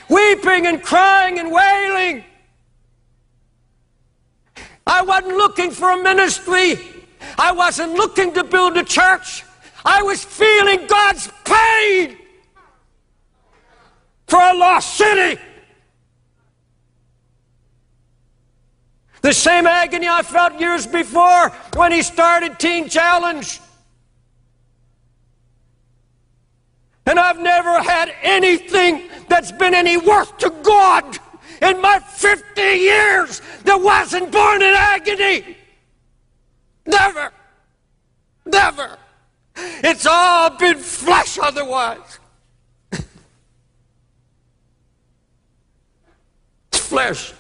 weeping 0.09 0.67
and 0.67 0.83
crying 0.83 1.39
and 1.39 1.53
wailing. 1.53 2.25
I 4.87 5.03
wasn't 5.03 5.37
looking 5.37 5.71
for 5.71 5.91
a 5.91 6.03
ministry. 6.03 6.79
I 7.39 7.53
wasn't 7.53 7.95
looking 7.95 8.35
to 8.35 8.45
build 8.45 8.77
a 8.77 8.85
church. 8.85 9.45
I 9.85 10.03
was 10.03 10.25
feeling 10.25 10.87
God's 10.87 11.31
pain 11.45 12.17
for 14.27 14.41
a 14.41 14.55
lost 14.55 14.97
city. 14.97 15.41
The 19.23 19.33
same 19.33 19.67
agony 19.67 20.07
I 20.07 20.23
felt 20.23 20.61
years 20.61 20.87
before 20.87 21.49
when 21.77 21.93
he 21.93 22.03
started 22.03 22.59
Teen 22.59 22.89
Challenge. 22.91 23.61
And 27.07 27.19
I've 27.19 27.39
never 27.39 27.83
had 27.83 28.15
anything 28.23 29.09
that's 29.29 29.53
been 29.53 29.75
any 29.75 29.97
worth 29.97 30.37
to 30.39 30.51
God 30.63 31.19
in 31.63 31.81
my 31.81 31.99
50 31.99 32.61
years 32.61 33.41
that 33.65 33.81
wasn't 33.81 34.31
born 34.31 34.63
in 34.63 34.75
agony. 34.75 35.57
Never. 36.87 37.33
Never. 38.47 38.99
It's 39.57 40.07
all 40.07 40.51
been 40.51 40.79
flesh 40.79 41.39
otherwise. 41.41 42.19
it's 42.93 43.07
flesh. 46.73 47.33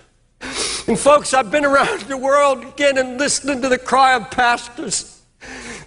And 0.86 0.98
folks, 0.98 1.32
I've 1.32 1.50
been 1.50 1.64
around 1.64 2.02
the 2.02 2.16
world 2.16 2.64
again 2.64 2.98
and 2.98 3.18
listening 3.18 3.62
to 3.62 3.68
the 3.68 3.78
cry 3.78 4.14
of 4.14 4.30
pastors, 4.30 5.22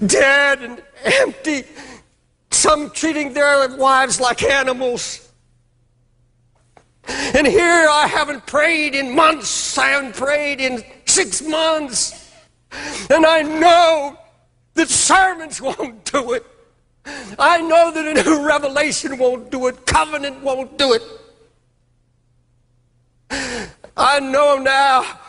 dead 0.06 0.64
and 0.64 0.82
empty, 1.04 1.64
some 2.50 2.90
treating 2.90 3.34
their 3.34 3.76
wives 3.78 4.20
like 4.20 4.44
animals 4.44 5.27
and 7.08 7.48
here 7.48 7.88
I 7.90 8.08
haven't 8.08 8.46
prayed 8.46 8.94
in 8.94 9.16
months, 9.16 9.78
I 9.78 9.90
haven't 9.90 10.16
prayed 10.16 10.60
in 10.60 10.84
six 11.06 11.42
months. 11.42 12.32
And 13.10 13.26
I 13.26 13.42
know 13.42 14.18
that 14.74 14.90
sermons 14.90 15.62
won't 15.62 16.04
do 16.06 16.34
it. 16.34 16.46
I 17.40 17.62
know 17.62 17.92
that 17.92 18.06
a 18.06 18.24
new 18.24 18.46
revelation 18.46 19.18
won't 19.18 19.50
do 19.50 19.68
it, 19.68 19.86
covenant 19.86 20.42
won't 20.42 20.78
do 20.78 20.94
it. 20.94 21.02
I 23.98 24.20
know 24.20 24.58
now. 24.58 25.20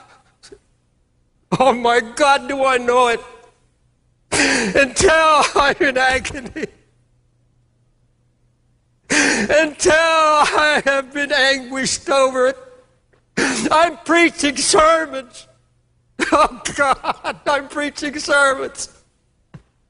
Oh 1.59 1.73
my 1.73 2.01
God, 2.01 2.49
do 2.49 2.65
I 2.65 2.77
know 2.77 3.09
it? 3.09 3.21
Until 4.31 5.43
I'm 5.55 5.77
in 5.81 5.97
agony. 5.97 6.67
Until 9.19 9.95
I 9.95 10.83
have 10.85 11.13
been 11.13 11.33
anguished 11.33 12.09
over 12.09 12.49
it. 12.49 12.59
I'm 13.71 13.97
preaching 13.99 14.57
sermons. 14.57 15.47
Oh 16.33 16.61
God, 16.77 17.41
I'm 17.47 17.69
preaching 17.69 18.19
sermons. 18.19 18.89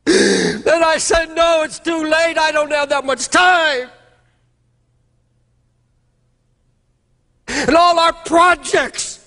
Then 0.04 0.84
I 0.84 0.98
said, 0.98 1.34
No, 1.34 1.62
it's 1.62 1.78
too 1.78 2.04
late. 2.04 2.38
I 2.38 2.52
don't 2.52 2.70
have 2.70 2.90
that 2.90 3.04
much 3.04 3.28
time. 3.28 3.88
And 7.48 7.74
all 7.74 7.98
our 7.98 8.12
projects, 8.12 9.26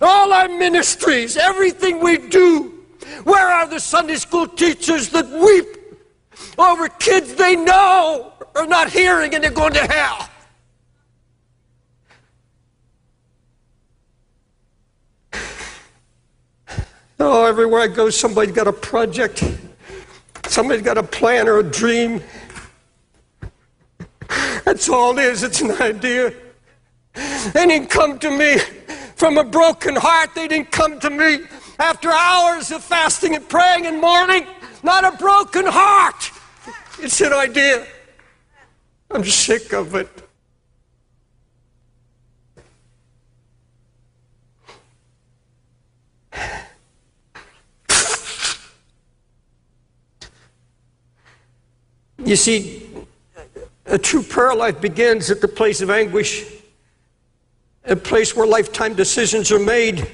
all 0.00 0.32
our 0.32 0.48
ministries, 0.48 1.36
everything 1.36 2.00
we 2.00 2.16
do. 2.16 2.84
Where 3.24 3.46
are 3.46 3.68
the 3.68 3.80
Sunday 3.80 4.16
school 4.16 4.48
teachers 4.48 5.10
that 5.10 5.28
weep 5.28 5.66
over 6.58 6.88
kids 6.88 7.34
they 7.34 7.56
know 7.56 8.31
are 8.54 8.66
not 8.66 8.90
hearing 8.90 9.34
and 9.34 9.42
they're 9.42 9.50
going 9.50 9.72
to 9.74 9.80
hell? 9.80 10.28
Oh, 17.24 17.44
everywhere 17.44 17.82
I 17.82 17.86
go, 17.86 18.10
somebody's 18.10 18.54
got 18.54 18.66
a 18.66 18.72
project. 18.72 19.44
Somebody's 20.48 20.82
got 20.82 20.98
a 20.98 21.04
plan 21.04 21.48
or 21.48 21.60
a 21.60 21.62
dream. 21.62 22.20
That's 24.64 24.88
all 24.88 25.16
it 25.18 25.24
is. 25.24 25.42
It's 25.44 25.60
an 25.60 25.70
idea. 25.80 26.34
They 27.14 27.66
didn't 27.66 27.90
come 27.90 28.18
to 28.18 28.30
me 28.30 28.58
from 29.14 29.38
a 29.38 29.44
broken 29.44 29.94
heart. 29.94 30.34
They 30.34 30.48
didn't 30.48 30.72
come 30.72 30.98
to 31.00 31.10
me 31.10 31.40
after 31.78 32.10
hours 32.10 32.72
of 32.72 32.82
fasting 32.82 33.36
and 33.36 33.48
praying 33.48 33.86
and 33.86 34.00
mourning. 34.00 34.46
Not 34.82 35.04
a 35.04 35.16
broken 35.16 35.66
heart. 35.66 36.30
It's 36.98 37.20
an 37.20 37.32
idea. 37.32 37.86
I'm 39.14 39.24
sick 39.24 39.72
of 39.72 39.94
it. 39.94 40.08
You 52.24 52.36
see, 52.36 52.88
a 53.84 53.98
true 53.98 54.22
prayer 54.22 54.54
life 54.54 54.80
begins 54.80 55.30
at 55.30 55.42
the 55.42 55.48
place 55.48 55.82
of 55.82 55.90
anguish, 55.90 56.46
a 57.84 57.96
place 57.96 58.34
where 58.34 58.46
lifetime 58.46 58.94
decisions 58.94 59.52
are 59.52 59.58
made. 59.58 60.08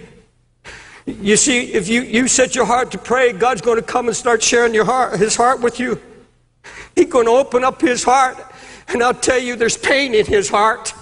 You 1.06 1.37
see, 1.37 1.72
if 1.72 1.87
you, 1.87 2.02
you 2.02 2.26
set 2.26 2.56
your 2.56 2.64
heart 2.64 2.90
to 2.90 2.98
pray, 2.98 3.32
God's 3.32 3.61
going 3.61 3.76
to 3.76 3.87
come 3.87 4.08
and 4.08 4.16
start 4.16 4.42
sharing 4.42 4.74
your 4.74 4.84
heart, 4.84 5.18
His 5.20 5.37
heart 5.37 5.61
with 5.61 5.78
you. 5.78 6.00
He's 6.96 7.06
going 7.06 7.26
to 7.26 7.32
open 7.32 7.62
up 7.62 7.80
His 7.80 8.02
heart, 8.02 8.37
and 8.88 9.03
I'll 9.03 9.14
tell 9.14 9.38
you, 9.38 9.57
there's 9.57 9.77
pain 9.77 10.14
in 10.14 10.27
His 10.27 10.48
heart. 10.48 10.94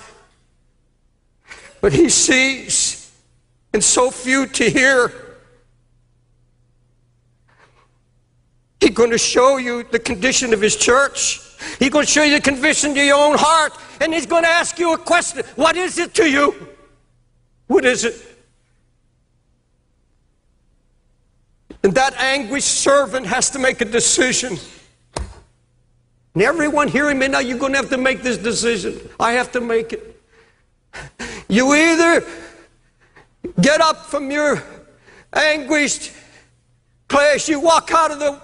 But 1.81 1.93
He 1.93 2.09
sees, 2.09 3.13
and 3.73 3.83
so 3.83 4.11
few 4.11 4.47
to 4.47 4.71
hear. 4.71 5.13
He's 8.81 8.95
going 8.95 9.11
to 9.11 9.19
show 9.19 9.57
you 9.57 9.85
the 9.85 9.99
condition 9.99 10.53
of 10.53 10.61
his 10.61 10.77
church. 10.77 11.41
He's 11.79 11.91
going 11.91 12.05
to 12.05 12.11
show 12.11 12.23
you 12.23 12.37
the 12.37 12.41
condition 12.41 12.93
of 12.93 12.97
your 12.99 13.17
own 13.17 13.37
heart. 13.37 13.73
And 14.01 14.13
he's 14.13 14.27
going 14.27 14.45
to 14.45 14.49
ask 14.49 14.79
you 14.79 14.93
a 14.93 14.99
question 14.99 15.43
What 15.57 15.77
is 15.77 15.99
it 15.99 16.15
to 16.15 16.31
you? 16.31 16.55
What 17.67 17.85
is 17.85 18.05
it? 18.05 18.15
And 21.83 21.95
that 21.95 22.15
anguished 22.15 22.69
servant 22.69 23.27
has 23.27 23.51
to 23.51 23.59
make 23.59 23.81
a 23.81 23.85
decision. 23.85 24.57
And 26.37 26.43
everyone 26.43 26.89
hearing 26.89 27.19
me 27.19 27.29
now, 27.29 27.39
you're 27.39 27.57
going 27.57 27.73
to 27.73 27.79
have 27.79 27.89
to 27.89 27.97
make 27.97 28.23
this 28.23 28.37
decision. 28.37 29.01
I 29.19 29.33
have 29.33 29.53
to 29.53 29.61
make 29.63 29.95
it. 29.95 30.23
You 31.49 31.73
either 31.73 32.27
get 33.59 33.81
up 33.81 34.05
from 34.05 34.31
your 34.31 34.63
anguished 35.33 36.13
place, 37.09 37.49
you 37.49 37.59
walk 37.59 37.91
out 37.91 38.11
of 38.11 38.19
the 38.19 38.39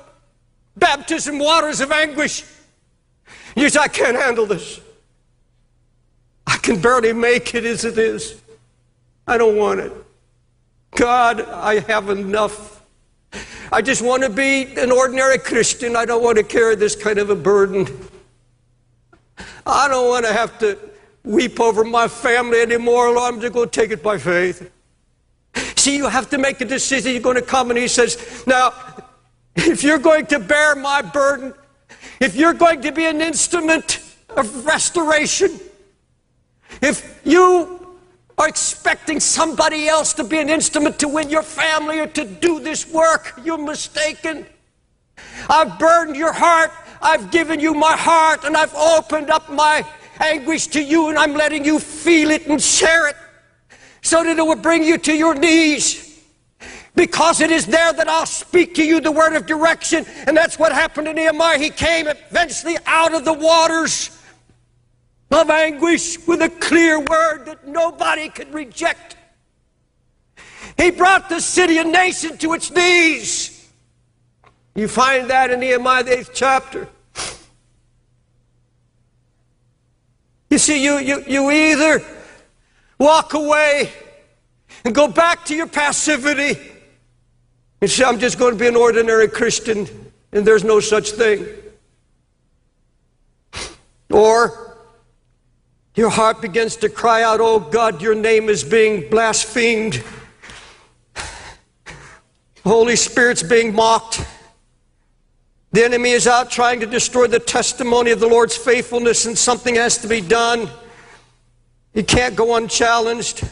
baptism 0.75 1.39
waters 1.39 1.83
of 1.83 1.93
anguish. 1.93 2.47
You 3.55 3.69
say, 3.69 3.81
I 3.81 3.89
can't 3.89 4.17
handle 4.17 4.47
this. 4.47 4.81
I 6.47 6.57
can 6.57 6.81
barely 6.81 7.13
make 7.13 7.55
it 7.55 7.67
as 7.67 7.85
it 7.85 7.99
is. 7.99 8.41
I 9.27 9.37
don't 9.37 9.59
want 9.59 9.81
it. 9.81 9.93
God, 10.93 11.43
I 11.43 11.81
have 11.81 12.09
enough. 12.09 12.72
I 13.73 13.81
just 13.81 14.03
want 14.03 14.23
to 14.23 14.29
be 14.29 14.65
an 14.77 14.93
ordinary 14.93 15.39
Christian. 15.39 15.97
I 15.97 16.05
don't 16.05 16.23
want 16.23 16.37
to 16.37 16.45
carry 16.45 16.77
this 16.77 16.95
kind 16.95 17.19
of 17.19 17.31
a 17.31 17.35
burden. 17.35 17.89
I 19.65 19.89
don't 19.89 20.11
want 20.11 20.27
to 20.27 20.33
have 20.35 20.59
to 20.59 20.79
weep 21.25 21.59
over 21.59 21.83
my 21.83 22.07
family 22.07 22.61
anymore. 22.61 23.17
I'm 23.17 23.41
just 23.41 23.55
going 23.55 23.71
to 23.71 23.81
take 23.81 23.91
it 23.91 24.03
by 24.03 24.19
faith. 24.19 24.71
See, 25.77 25.97
you 25.97 26.07
have 26.07 26.29
to 26.31 26.39
make 26.39 26.61
a 26.61 26.67
decision. 26.67 27.13
You're 27.13 27.23
going 27.23 27.37
to 27.37 27.43
come 27.43 27.71
and 27.71 27.79
he 27.79 27.89
says, 27.89 28.45
Now, 28.47 28.75
if 29.57 29.83
you're 29.83 29.99
going 29.99 30.27
to 30.27 30.39
bear 30.39 30.75
my 30.75 31.01
burden, 31.01 31.55
if 32.21 32.37
you're 32.37 32.53
going 32.53 32.83
to 32.83 32.93
be 32.93 33.07
an 33.07 33.23
instrument 33.23 34.05
of 34.37 34.67
restoration, 34.67 35.59
if 36.83 37.23
you 37.25 37.82
are 38.39 38.49
expecting 38.49 39.21
somebody 39.21 39.89
else 39.89 40.13
to 40.15 40.25
be 40.25 40.39
an 40.39 40.49
instrument 40.49 40.99
to 41.01 41.09
win 41.09 41.29
your 41.29 41.43
family 41.43 42.01
or 42.01 42.07
to 42.09 42.25
do 42.25 42.61
this 42.61 42.89
work, 42.89 43.39
you're 43.45 43.59
mistaken. 43.59 44.47
I've 45.49 45.79
burdened 45.79 46.17
your 46.17 46.33
heart. 46.33 46.71
I've 47.01 47.31
given 47.31 47.61
you 47.61 47.75
my 47.75 47.97
heart 47.97 48.45
and 48.45 48.57
I've 48.57 48.75
opened 48.75 49.31
up 49.31 49.51
my 49.51 49.85
anguish 50.21 50.69
to 50.69 50.83
you 50.83 51.09
and 51.09 51.19
I'm 51.19 51.35
letting 51.35 51.65
you 51.65 51.79
feel 51.79 52.31
it 52.31 52.47
and 52.47 52.63
share 52.63 53.09
it 53.09 53.17
so 54.03 54.23
that 54.23 54.39
it 54.39 54.43
will 54.43 54.57
bring 54.57 54.83
you 54.83 54.99
to 54.99 55.15
your 55.15 55.35
knees. 55.35 56.09
Because 56.95 57.41
it 57.41 57.51
is 57.51 57.67
there 57.67 57.93
that 57.93 58.09
I'll 58.09 58.27
speak 58.27 58.75
to 58.75 58.85
you 58.85 59.01
the 59.01 59.11
word 59.11 59.35
of 59.35 59.47
direction. 59.47 60.05
And 60.27 60.37
that's 60.37 60.59
what 60.59 60.73
happened 60.73 61.07
to 61.07 61.15
Nehemiah. 61.15 61.59
He 61.59 61.71
came 61.71 62.07
eventually 62.07 62.77
out 62.87 63.15
of 63.15 63.25
the 63.25 63.33
waters 63.33 64.22
of 65.33 65.51
anguish 65.51 66.25
with 66.27 66.43
a 66.43 66.49
clear 66.49 66.99
word 67.01 67.47
that 67.47 67.67
nobody 67.67 68.29
could 68.29 68.53
reject. 68.53 69.17
He 70.77 70.91
brought 70.91 71.29
the 71.29 71.41
city 71.41 71.79
and 71.79 71.93
nation 71.93 72.39
to 72.39 72.53
its 72.55 72.71
knees. 72.71 73.71
You 74.75 74.89
find 74.89 75.29
that 75.31 75.51
in 75.51 75.61
Nehemiah, 75.61 76.05
the 76.05 76.19
eighth 76.19 76.31
chapter. 76.33 76.89
You 80.51 80.59
see, 80.59 80.83
you, 80.85 80.99
you, 80.99 81.25
you 81.27 81.51
either 81.51 82.03
walk 82.99 83.35
away 83.35 83.91
and 84.85 84.95
go 84.95 85.09
back 85.09 85.45
to 85.47 85.55
your 85.55 85.67
passivity 85.67 86.59
and 87.81 87.91
say, 87.91 88.05
I'm 88.05 88.19
just 88.19 88.39
going 88.39 88.53
to 88.53 88.59
be 88.59 88.67
an 88.67 88.77
ordinary 88.77 89.29
Christian, 89.29 89.89
and 90.33 90.47
there's 90.47 90.65
no 90.65 90.81
such 90.81 91.13
thing. 91.13 91.47
Or 94.11 94.72
your 95.95 96.09
heart 96.09 96.41
begins 96.41 96.77
to 96.77 96.89
cry 96.89 97.23
out, 97.23 97.41
Oh 97.41 97.61
God, 97.61 98.01
your 98.01 98.15
name 98.15 98.49
is 98.49 98.65
being 98.65 99.09
blasphemed. 99.11 100.03
Holy 102.65 102.97
Spirit's 102.97 103.43
being 103.43 103.75
mocked. 103.75 104.25
The 105.73 105.85
enemy 105.85 106.11
is 106.11 106.27
out 106.27 106.51
trying 106.51 106.81
to 106.81 106.87
destroy 106.87 107.27
the 107.27 107.39
testimony 107.39 108.11
of 108.11 108.21
the 108.21 108.27
Lord's 108.27 108.57
faithfulness, 108.57 109.27
and 109.27 109.37
something 109.37 109.75
has 109.75 109.99
to 109.99 110.09
be 110.09 110.21
done. 110.21 110.69
He 111.95 112.03
can't 112.03 112.37
go 112.37 112.57
unchallenged. 112.57 113.43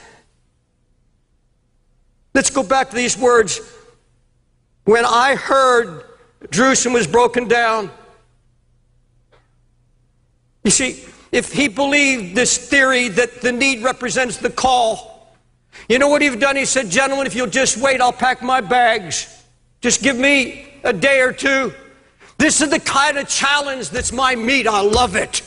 Let's 2.35 2.51
go 2.51 2.63
back 2.63 2.91
to 2.91 2.97
these 2.97 3.19
words. 3.19 3.61
When 4.85 5.05
I 5.05 5.35
heard 5.35 6.05
Jerusalem 6.51 6.95
was 6.95 7.07
broken 7.07 7.49
down, 7.49 7.91
you 10.63 10.71
see, 10.71 11.05
if 11.33 11.53
he 11.53 11.69
believed 11.69 12.35
this 12.35 12.57
theory 12.69 13.09
that 13.09 13.41
the 13.41 13.53
need 13.53 13.83
represents 13.83 14.37
the 14.37 14.51
call, 14.51 15.09
You 15.89 15.99
know 15.99 16.09
what 16.09 16.23
he'd 16.23 16.41
done? 16.41 16.57
He 16.57 16.65
said, 16.65 16.91
Gentlemen, 16.91 17.27
if 17.27 17.35
you'll 17.35 17.47
just 17.47 17.77
wait, 17.77 18.01
I'll 18.01 18.13
pack 18.13 18.43
my 18.43 18.61
bags. 18.61 19.45
Just 19.81 20.03
give 20.03 20.17
me 20.17 20.69
a 20.85 20.93
day 20.93 21.21
or 21.21 21.33
two. 21.33 21.73
This 22.39 22.61
is 22.61 22.71
the 22.71 22.81
kind 22.81 23.19
of 23.19 23.29
challenge 23.29 23.91
that's 23.91 24.13
my 24.13 24.35
meat. 24.35 24.67
I 24.67 24.81
love 24.81 25.17
it. 25.17 25.43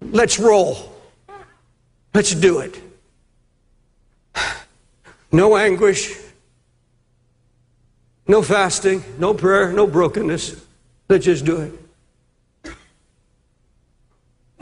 Let's 0.00 0.38
roll. 0.38 0.92
Let's 2.14 2.34
do 2.34 2.60
it. 2.60 2.80
No 5.34 5.56
anguish, 5.56 6.14
no 8.28 8.42
fasting, 8.42 9.02
no 9.18 9.32
prayer, 9.32 9.72
no 9.72 9.86
brokenness. 9.86 10.62
Let's 11.08 11.24
just 11.24 11.46
do 11.46 11.62
it. 11.62 11.81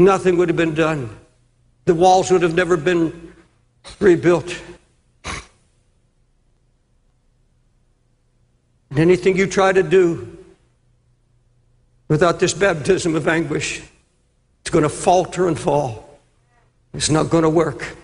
Nothing 0.01 0.39
would 0.39 0.49
have 0.49 0.57
been 0.57 0.73
done. 0.73 1.15
The 1.85 1.95
walls 1.95 2.31
would 2.31 2.41
have 2.41 2.55
never 2.55 2.79
been 2.79 3.35
rebuilt. 3.99 4.59
And 8.89 8.99
anything 8.99 9.37
you 9.37 9.47
try 9.47 9.75
to 9.75 9.83
do 9.83 10.39
without 12.09 12.41
this 12.41 12.55
baptism 12.55 13.15
of 13.15 13.29
anguish, 13.29 13.83
it's 14.63 14.71
going 14.71 14.85
to 14.85 14.89
falter 14.89 15.49
and 15.49 15.61
fall. 15.61 16.19
It's 16.95 17.11
not 17.11 17.29
going 17.29 17.45
to 17.45 17.51
work. 17.51 17.95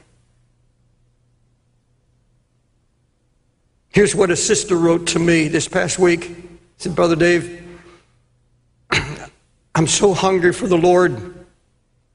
Here's 3.89 4.15
what 4.15 4.31
a 4.31 4.37
sister 4.37 4.77
wrote 4.77 5.07
to 5.09 5.19
me 5.19 5.49
this 5.49 5.67
past 5.67 5.99
week. 5.99 6.25
She 6.25 6.35
said, 6.77 6.95
Brother 6.95 7.17
Dave, 7.17 7.67
I'm 9.75 9.87
so 9.87 10.13
hungry 10.13 10.53
for 10.53 10.67
the 10.67 10.77
Lord. 10.77 11.36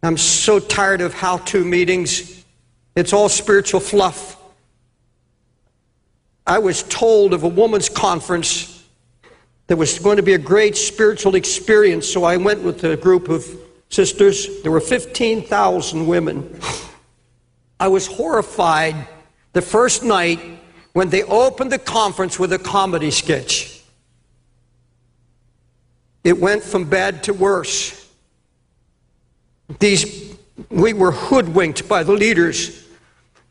I'm 0.03 0.17
so 0.17 0.59
tired 0.59 1.01
of 1.01 1.13
how 1.13 1.37
to 1.37 1.63
meetings. 1.63 2.43
It's 2.95 3.13
all 3.13 3.29
spiritual 3.29 3.79
fluff. 3.79 4.37
I 6.45 6.57
was 6.59 6.83
told 6.83 7.33
of 7.33 7.43
a 7.43 7.47
woman's 7.47 7.87
conference 7.87 8.83
that 9.67 9.77
was 9.77 9.99
going 9.99 10.17
to 10.17 10.23
be 10.23 10.33
a 10.33 10.39
great 10.39 10.75
spiritual 10.75 11.35
experience, 11.35 12.07
so 12.07 12.23
I 12.23 12.37
went 12.37 12.61
with 12.63 12.83
a 12.83 12.97
group 12.97 13.29
of 13.29 13.45
sisters. 13.89 14.61
There 14.63 14.71
were 14.71 14.81
15,000 14.81 16.07
women. 16.07 16.59
I 17.79 17.87
was 17.87 18.07
horrified 18.07 19.07
the 19.53 19.61
first 19.61 20.03
night 20.03 20.39
when 20.93 21.09
they 21.09 21.23
opened 21.23 21.71
the 21.71 21.79
conference 21.79 22.39
with 22.39 22.53
a 22.53 22.59
comedy 22.59 23.11
sketch. 23.11 23.81
It 26.23 26.39
went 26.39 26.63
from 26.63 26.85
bad 26.85 27.23
to 27.23 27.33
worse. 27.33 28.00
These, 29.79 30.35
we 30.69 30.93
were 30.93 31.11
hoodwinked 31.11 31.87
by 31.87 32.03
the 32.03 32.13
leaders. 32.13 32.87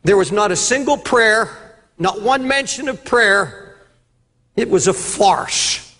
There 0.03 0.17
was 0.17 0.31
not 0.31 0.51
a 0.51 0.55
single 0.55 0.97
prayer, 0.97 1.49
not 1.97 2.21
one 2.21 2.47
mention 2.47 2.89
of 2.89 3.03
prayer. 3.05 3.77
It 4.55 4.69
was 4.69 4.87
a 4.87 4.93
farce. 4.93 5.95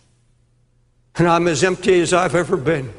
And 1.16 1.28
I'm 1.28 1.48
as 1.48 1.64
empty 1.64 2.00
as 2.00 2.14
I've 2.14 2.36
ever 2.36 2.58
been. 2.58 2.94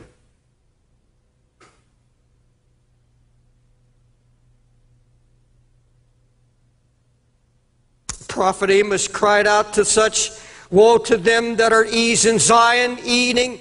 prophet 8.32 8.70
Amos 8.70 9.08
cried 9.08 9.46
out 9.46 9.74
to 9.74 9.84
such 9.84 10.30
Woe 10.70 10.96
to 10.96 11.18
them 11.18 11.56
that 11.56 11.70
are 11.70 11.84
ease 11.84 12.24
in 12.24 12.38
Zion, 12.38 12.98
eating, 13.04 13.60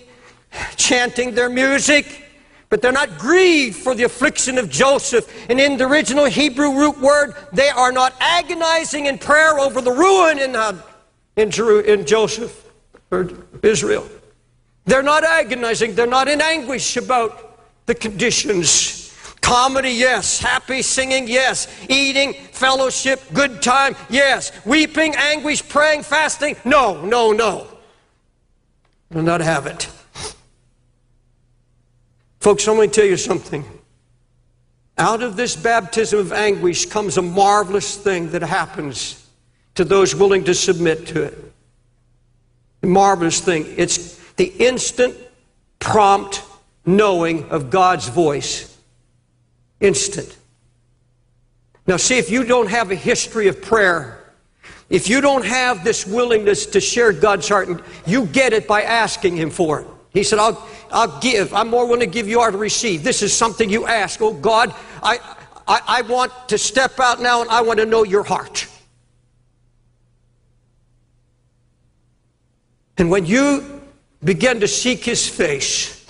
chanting 0.78 1.36
their 1.36 1.50
music, 1.50 2.24
but 2.72 2.82
they're 2.82 2.92
not 2.92 3.20
grieved 3.20 3.76
for 3.76 3.94
the 3.94 4.02
affliction 4.02 4.58
of 4.58 4.68
Joseph. 4.68 5.32
And 5.48 5.60
in 5.60 5.78
the 5.78 5.86
original 5.86 6.26
Hebrew 6.26 6.76
root 6.76 7.00
word, 7.00 7.36
they 7.54 7.70
are 7.70 7.92
not 7.92 8.16
agonizing 8.20 9.06
in 9.06 9.20
prayer 9.20 9.60
over 9.60 9.80
the 9.80 9.92
ruin 9.92 10.40
in, 10.40 10.56
uh, 10.56 10.82
in, 11.36 11.52
Jeru- 11.52 11.82
in 11.82 12.08
Joseph 12.08 12.66
or 13.12 13.30
Israel. 13.62 14.10
They're 14.86 15.04
not 15.04 15.24
agonizing, 15.24 15.94
they're 15.94 16.08
not 16.08 16.28
in 16.28 16.42
anguish 16.42 16.98
about 16.98 17.60
the 17.86 17.94
conditions 17.94 19.02
Comedy, 19.42 19.90
yes. 19.90 20.40
Happy 20.40 20.82
singing, 20.82 21.28
yes. 21.28 21.68
Eating, 21.90 22.34
fellowship, 22.34 23.20
good 23.34 23.62
time, 23.62 23.96
yes. 24.10 24.52
Weeping, 24.66 25.16
anguish, 25.16 25.68
praying, 25.68 26.04
fasting, 26.04 26.56
no, 26.64 27.04
no, 27.04 27.32
no. 27.32 27.68
Will 29.12 29.24
not 29.24 29.42
have 29.42 29.66
it. 29.66 29.90
Folks, 32.42 32.68
let 32.68 32.76
me 32.76 32.88
tell 32.88 33.06
you 33.06 33.18
something. 33.18 33.64
Out 34.98 35.22
of 35.22 35.36
this 35.36 35.56
baptism 35.56 36.20
of 36.20 36.34
anguish 36.34 36.88
comes 36.88 37.18
a 37.18 37.22
marvelous 37.22 37.96
thing 37.96 38.32
that 38.32 38.42
happens 38.42 39.28
to 39.76 39.86
those 39.86 40.16
willing 40.16 40.44
to 40.46 40.56
submit 40.56 41.06
to 41.08 41.24
it. 41.24 41.54
Marvelous 42.82 43.40
thing. 43.40 43.66
It's 43.78 44.18
the 44.34 44.46
instant, 44.46 45.16
prompt 45.78 46.44
knowing 46.84 47.48
of 47.50 47.70
God's 47.70 48.10
voice. 48.10 48.76
Instant. 49.80 50.36
Now, 51.86 51.98
see, 51.98 52.18
if 52.18 52.32
you 52.32 52.44
don't 52.44 52.70
have 52.70 52.90
a 52.90 52.96
history 52.96 53.48
of 53.50 53.62
prayer, 53.62 54.20
if 54.90 55.10
you 55.10 55.22
don't 55.22 55.46
have 55.46 55.84
this 55.84 56.08
willingness 56.08 56.66
to 56.68 56.82
share 56.82 57.14
God's 57.14 57.48
heart, 57.48 57.84
you 58.08 58.26
get 58.26 58.52
it 58.52 58.68
by 58.68 58.82
asking 58.82 59.38
Him 59.38 59.52
for 59.52 59.82
it. 59.82 59.88
He 60.14 60.24
said, 60.24 60.40
I'll, 60.40 60.68
I'll 60.92 61.20
give. 61.20 61.54
I'm 61.54 61.70
more 61.70 61.86
willing 61.86 62.02
to 62.02 62.06
give 62.06 62.28
you 62.28 62.40
are 62.42 62.52
to 62.52 62.58
receive. 62.58 63.04
This 63.04 63.22
is 63.22 63.34
something 63.34 63.70
you 63.70 63.88
ask. 63.88 64.22
Oh, 64.22 64.34
God, 64.34 64.74
I, 65.02 65.20
I, 65.68 65.82
I 65.88 66.02
want 66.02 66.32
to 66.50 66.58
step 66.58 67.00
out 67.00 67.22
now 67.22 67.42
and 67.42 67.50
I 67.50 67.62
want 67.62 67.80
to 67.80 67.86
know 67.86 68.04
your 68.04 68.24
heart. 68.24 68.68
And 72.98 73.10
when 73.10 73.26
you 73.26 73.82
begin 74.24 74.60
to 74.60 74.68
seek 74.68 75.04
His 75.06 75.28
face, 75.28 76.06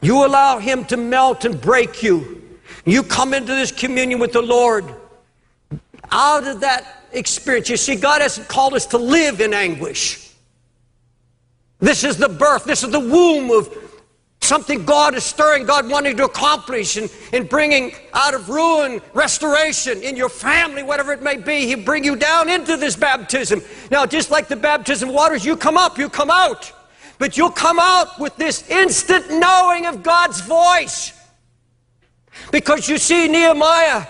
you 0.00 0.26
allow 0.26 0.58
Him 0.58 0.84
to 0.86 0.96
melt 0.96 1.44
and 1.44 1.60
break 1.60 2.02
you 2.02 2.36
you 2.86 3.02
come 3.02 3.34
into 3.34 3.52
this 3.52 3.72
communion 3.72 4.20
with 4.20 4.32
the 4.32 4.40
Lord. 4.40 4.84
Out 6.12 6.46
of 6.46 6.60
that 6.60 7.02
experience, 7.12 7.68
you 7.68 7.76
see, 7.76 7.96
God 7.96 8.22
hasn't 8.22 8.46
called 8.46 8.74
us 8.74 8.86
to 8.86 8.98
live 8.98 9.40
in 9.40 9.52
anguish. 9.52 10.25
This 11.78 12.04
is 12.04 12.16
the 12.16 12.28
birth, 12.28 12.64
this 12.64 12.82
is 12.82 12.90
the 12.90 13.00
womb 13.00 13.50
of 13.50 13.68
something 14.40 14.84
God 14.84 15.14
is 15.14 15.24
stirring, 15.24 15.66
God 15.66 15.90
wanting 15.90 16.16
to 16.16 16.24
accomplish 16.24 16.96
and, 16.96 17.10
and 17.32 17.48
bringing 17.48 17.92
out 18.14 18.32
of 18.32 18.48
ruin 18.48 19.02
restoration 19.12 20.02
in 20.02 20.16
your 20.16 20.28
family, 20.28 20.82
whatever 20.82 21.12
it 21.12 21.22
may 21.22 21.36
be. 21.36 21.66
He'll 21.66 21.84
bring 21.84 22.04
you 22.04 22.16
down 22.16 22.48
into 22.48 22.76
this 22.76 22.96
baptism. 22.96 23.62
Now, 23.90 24.06
just 24.06 24.30
like 24.30 24.48
the 24.48 24.56
baptism 24.56 25.12
waters, 25.12 25.44
you 25.44 25.56
come 25.56 25.76
up, 25.76 25.98
you 25.98 26.08
come 26.08 26.30
out. 26.30 26.72
But 27.18 27.36
you'll 27.36 27.50
come 27.50 27.78
out 27.80 28.18
with 28.18 28.36
this 28.36 28.68
instant 28.70 29.30
knowing 29.30 29.86
of 29.86 30.02
God's 30.02 30.40
voice. 30.42 31.12
Because 32.52 32.88
you 32.88 32.98
see, 32.98 33.26
Nehemiah, 33.28 34.06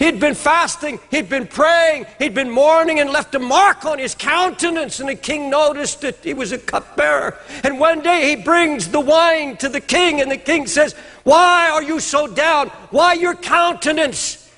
he'd 0.00 0.18
been 0.18 0.34
fasting, 0.34 0.98
he'd 1.12 1.28
been 1.28 1.46
praying, 1.46 2.06
he'd 2.18 2.34
been 2.34 2.50
mourning, 2.50 2.98
and 2.98 3.10
left 3.10 3.36
a 3.36 3.38
mark 3.38 3.84
on 3.84 4.00
his 4.00 4.16
countenance. 4.16 4.98
And 4.98 5.08
the 5.08 5.14
king 5.14 5.48
noticed 5.48 6.00
that 6.00 6.16
he 6.24 6.34
was 6.34 6.50
a 6.50 6.58
cupbearer. 6.58 7.38
And 7.62 7.78
one 7.78 8.00
day 8.00 8.30
he 8.30 8.42
brings 8.42 8.88
the 8.88 8.98
wine 8.98 9.56
to 9.58 9.68
the 9.68 9.80
king, 9.80 10.20
and 10.20 10.28
the 10.28 10.36
king 10.36 10.66
says, 10.66 10.94
Why 11.22 11.70
are 11.70 11.82
you 11.82 12.00
so 12.00 12.26
down? 12.26 12.68
Why 12.90 13.12
your 13.12 13.36
countenance? 13.36 14.50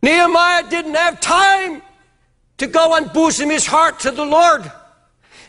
Nehemiah 0.00 0.70
didn't 0.70 0.94
have 0.94 1.20
time 1.20 1.82
to 2.58 2.66
go 2.66 2.94
and 2.94 3.06
unbosom 3.06 3.50
his 3.50 3.66
heart 3.66 4.00
to 4.00 4.10
the 4.10 4.24
Lord. 4.24 4.70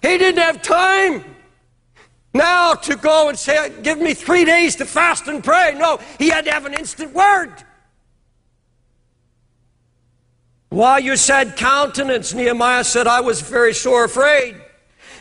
He 0.01 0.18
didn't 0.18 0.41
have 0.41 0.62
time 0.62 1.24
now 2.34 2.74
to 2.74 2.95
go 2.95 3.30
and 3.30 3.38
say, 3.38 3.72
Give 3.84 3.99
me 3.99 4.16
three 4.16 4.45
days 4.45 4.76
to 4.78 4.86
fast 4.86 5.28
and 5.28 5.43
pray. 5.43 5.76
No, 5.78 5.99
he 6.18 6.30
had 6.30 6.45
to 6.45 6.51
have 6.51 6.66
an 6.66 6.74
instant 6.74 7.14
word. 7.14 7.53
While 10.70 10.99
you 10.99 11.15
said 11.15 11.55
countenance, 11.55 12.34
Nehemiah 12.34 12.84
said, 12.84 13.07
I 13.07 13.22
was 13.22 13.41
very 13.41 13.74
sore 13.74 14.03
afraid. 14.03 14.55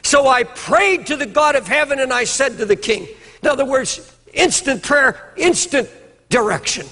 So 0.03 0.28
I 0.28 0.44
prayed 0.44 1.07
to 1.07 1.16
the 1.16 1.26
God 1.26 1.57
of 1.57 1.66
heaven 1.66 1.99
and 1.99 2.12
I 2.12 2.24
said 2.24 2.59
to 2.59 2.66
the 2.66 2.76
king, 2.76 3.09
in 3.42 3.49
other 3.49 3.64
words, 3.64 4.16
instant 4.32 4.82
prayer, 4.82 5.32
instant 5.36 5.88
direction, 6.28 6.86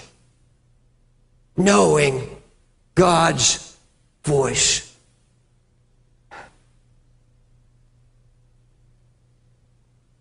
knowing 1.57 2.29
God's 2.95 3.77
voice. 4.25 4.97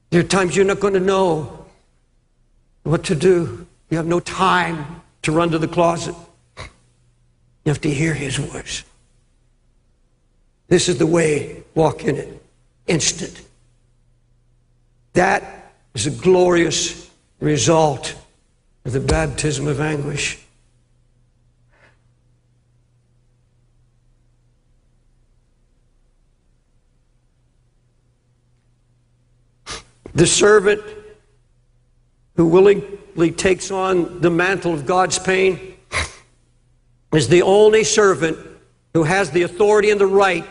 There 0.09 0.19
are 0.19 0.23
times 0.23 0.55
you're 0.55 0.65
not 0.65 0.79
going 0.79 0.93
to 0.93 0.99
know 0.99 1.65
what 2.83 3.05
to 3.05 3.15
do. 3.15 3.65
You 3.89 3.97
have 3.97 4.05
no 4.05 4.19
time 4.19 5.01
to 5.23 5.31
run 5.31 5.49
to 5.51 5.57
the 5.57 5.67
closet. 5.67 6.15
You 7.65 7.69
have 7.69 7.81
to 7.81 7.89
hear 7.89 8.13
his 8.13 8.37
voice. 8.37 8.83
This 10.67 10.89
is 10.89 10.97
the 10.97 11.07
way, 11.07 11.63
walk 11.75 12.03
in 12.03 12.17
it. 12.17 12.41
Instant. 12.87 13.41
That 15.13 15.73
is 15.93 16.07
a 16.07 16.11
glorious 16.11 17.09
result 17.39 18.15
of 18.85 18.91
the 18.91 18.99
baptism 18.99 19.67
of 19.67 19.79
anguish. 19.79 20.39
The 30.15 30.27
servant 30.27 30.81
who 32.35 32.45
willingly 32.45 33.31
takes 33.31 33.71
on 33.71 34.21
the 34.21 34.29
mantle 34.29 34.73
of 34.73 34.85
God's 34.85 35.17
pain 35.17 35.72
is 37.13 37.27
the 37.27 37.41
only 37.41 37.83
servant 37.83 38.37
who 38.93 39.03
has 39.03 39.31
the 39.31 39.43
authority 39.43 39.89
and 39.89 39.99
the 39.99 40.07
right 40.07 40.45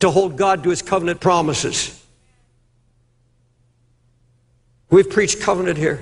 to 0.00 0.10
hold 0.10 0.36
God 0.36 0.62
to 0.64 0.70
his 0.70 0.82
covenant 0.82 1.20
promises. 1.20 2.04
We've 4.90 5.08
preached 5.08 5.40
covenant 5.40 5.78
here. 5.78 6.00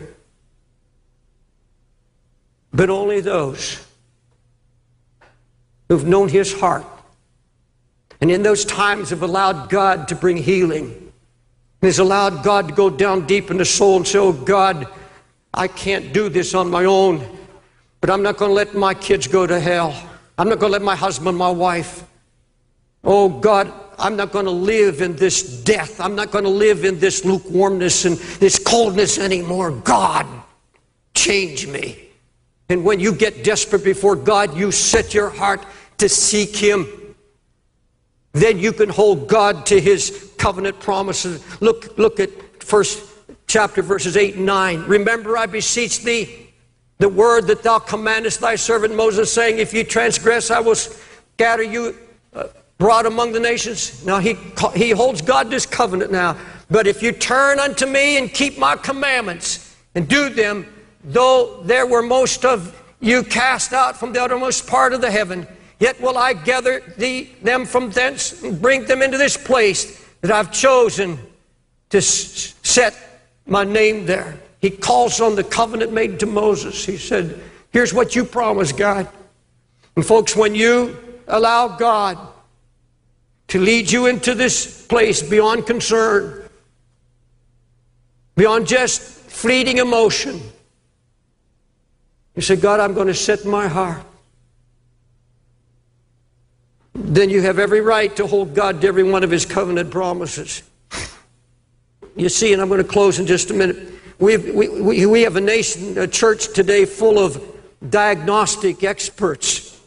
But 2.73 2.91
only 2.91 3.21
those 3.21 3.85
who've 5.89 6.07
known 6.07 6.29
his 6.29 6.53
heart 6.53 6.85
and 8.21 8.31
in 8.31 8.43
those 8.43 8.65
times 8.65 9.11
have 9.11 9.23
allowed 9.23 9.69
God 9.69 10.09
to 10.09 10.15
bring 10.15 10.37
healing 10.37 10.87
and 10.87 11.13
has 11.83 11.99
allowed 11.99 12.43
God 12.43 12.69
to 12.69 12.75
go 12.75 12.91
down 12.91 13.27
deep 13.27 13.51
in 13.51 13.59
the 13.59 13.65
soul 13.65 13.99
and 13.99 14.09
say, 14.09 14.19
Oh 14.19 14.33
God, 14.33 14.87
I 15.53 15.69
can't 15.69 16.13
do 16.13 16.29
this 16.29 16.55
on 16.55 16.71
my 16.71 16.85
own, 16.85 17.21
but 18.05 18.13
I'm 18.13 18.23
not 18.23 18.37
going 18.37 18.51
to 18.51 18.55
let 18.55 18.75
my 18.75 18.93
kids 18.93 19.27
go 19.27 19.47
to 19.47 19.59
hell. 19.59 19.97
I'm 20.37 20.51
not 20.51 20.59
going 20.59 20.71
to 20.71 20.75
let 20.75 20.83
my 20.83 20.95
husband, 20.95 21.39
my 21.39 21.49
wife. 21.49 22.05
Oh 23.03 23.31
God, 23.31 23.73
I'm 23.99 24.15
not 24.15 24.31
going 24.31 24.45
to 24.45 24.51
live 24.51 25.01
in 25.01 25.17
this 25.17 25.63
death. 25.63 26.03
I'm 26.03 26.15
not 26.15 26.31
going 26.31 26.45
to 26.45 26.51
live 26.51 26.85
in 26.85 26.99
this 26.99 27.25
lukewarmness 27.25 28.05
and 28.05 28.19
this 28.41 28.59
coldness 28.59 29.17
anymore. 29.17 29.71
God, 29.71 30.27
change 31.15 31.67
me. 31.67 32.11
And 32.69 32.85
when 32.85 33.01
you 33.01 33.15
get 33.15 33.43
desperate 33.43 33.83
before 33.83 34.17
God, 34.17 34.55
you 34.55 34.71
set 34.71 35.15
your 35.15 35.31
heart 35.31 35.65
to 35.97 36.07
seek 36.07 36.55
Him. 36.55 36.87
Then 38.33 38.59
you 38.59 38.75
can 38.75 38.91
hold 38.91 39.29
God 39.29 39.65
to 39.65 39.81
His 39.81 40.31
covenant 40.37 40.79
promises. 40.79 41.43
Look, 41.63 41.97
look 41.97 42.21
at 42.21 42.29
first 42.63 43.03
chapter 43.47 43.81
verses 43.81 44.19
8 44.19 44.35
and 44.35 44.45
9. 44.45 44.83
Remember, 44.83 45.39
I 45.39 45.47
beseech 45.47 46.03
thee, 46.03 46.44
the 46.99 47.09
word 47.09 47.47
that 47.49 47.63
thou 47.63 47.79
commandest 47.79 48.41
thy 48.41 48.57
servant 48.57 48.95
Moses, 48.95 49.33
saying, 49.33 49.59
If 49.59 49.75
you 49.75 49.85
transgress, 49.85 50.51
I 50.51 50.61
will 50.61 50.75
scatter 50.75 51.63
you 51.63 51.97
uh, 52.35 52.49
abroad 52.79 53.07
among 53.07 53.33
the 53.33 53.41
nations. 53.41 54.05
Now 54.05 54.19
he, 54.19 54.37
he 54.75 54.91
holds 54.91 55.23
God 55.23 55.51
this 55.51 55.67
covenant 55.67 56.13
now. 56.13 56.37
But 56.71 56.87
if 56.87 57.03
you 57.03 57.13
turn 57.13 57.59
unto 57.59 57.87
me 57.87 58.19
and 58.19 58.33
keep 58.33 58.59
my 58.59 58.77
commandments 58.77 59.77
and 59.95 60.09
do 60.09 60.29
them, 60.29 60.67
though 61.05 61.61
there 61.65 61.87
were 61.87 62.03
most 62.03 62.45
of 62.45 62.81
you 63.01 63.23
cast 63.23 63.73
out 63.73 63.97
from 63.97 64.13
the 64.13 64.23
uttermost 64.23 64.67
part 64.67 64.93
of 64.93 65.01
the 65.01 65.11
heaven, 65.11 65.47
yet 65.79 66.01
will 66.01 66.17
I 66.17 66.33
gather 66.33 66.81
thee, 66.97 67.35
them 67.43 67.67
from 67.67 67.91
thence 67.91 68.43
and 68.43 68.61
bring 68.61 68.85
them 68.87 69.03
into 69.03 69.19
this 69.19 69.37
place 69.37 70.03
that 70.23 70.31
I've 70.31 70.53
chosen 70.53 71.19
to 71.91 72.01
set 72.01 72.97
my 73.47 73.65
name 73.65 74.07
there. 74.07 74.39
He 74.65 74.71
calls 74.71 75.21
on 75.21 75.37
the 75.37 75.45
covenant 75.45 75.93
made 75.93 76.21
to 76.21 76.27
Moses. 76.27 76.87
He 76.87 76.97
said, 76.97 77.39
Here's 77.71 77.93
what 77.93 78.17
you 78.17 78.25
promised, 78.25 78.79
God. 78.79 79.07
And 79.95 80.07
folks, 80.07 80.35
when 80.35 80.55
you 80.55 80.97
allow 81.29 81.77
God 81.77 82.17
to 83.49 83.61
lead 83.61 83.93
you 83.93 84.07
into 84.07 84.35
this 84.35 84.87
place 84.87 85.23
beyond 85.23 85.67
concern, 85.67 86.49
beyond 88.37 88.67
just 88.67 89.03
fleeting 89.03 89.77
emotion, 89.77 90.41
you 92.35 92.41
say, 92.41 92.57
God, 92.57 92.81
I'm 92.81 92.95
going 92.95 93.09
to 93.09 93.15
set 93.15 93.45
my 93.45 93.69
heart. 93.69 94.03
Then 96.95 97.29
you 97.29 97.43
have 97.43 97.59
every 97.59 97.83
right 97.83 98.17
to 98.17 98.27
hold 98.27 98.55
God 98.55 98.81
to 98.81 98.87
every 98.87 99.03
one 99.03 99.25
of 99.25 99.31
His 99.31 99.45
covenant 99.45 99.91
promises. 99.91 100.63
You 102.17 102.31
see, 102.31 102.55
and 102.55 102.63
I'm 102.63 102.69
going 102.69 102.83
to 102.83 102.89
close 102.89 103.19
in 103.19 103.27
just 103.27 103.51
a 103.51 103.53
minute. 103.53 103.91
We 104.19 104.37
we, 104.37 105.07
we 105.07 105.23
have 105.23 105.37
a 105.37 105.41
nation, 105.41 105.99
a 105.99 106.07
church 106.07 106.53
today 106.53 106.85
full 106.85 107.19
of 107.19 107.43
diagnostic 107.89 108.85
experts. 108.85 109.81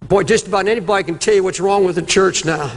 Boy, 0.00 0.22
just 0.22 0.46
about 0.46 0.68
anybody 0.68 1.04
can 1.04 1.18
tell 1.18 1.34
you 1.34 1.42
what's 1.42 1.60
wrong 1.60 1.84
with 1.84 1.96
the 1.96 2.02
church 2.02 2.44
now. 2.44 2.72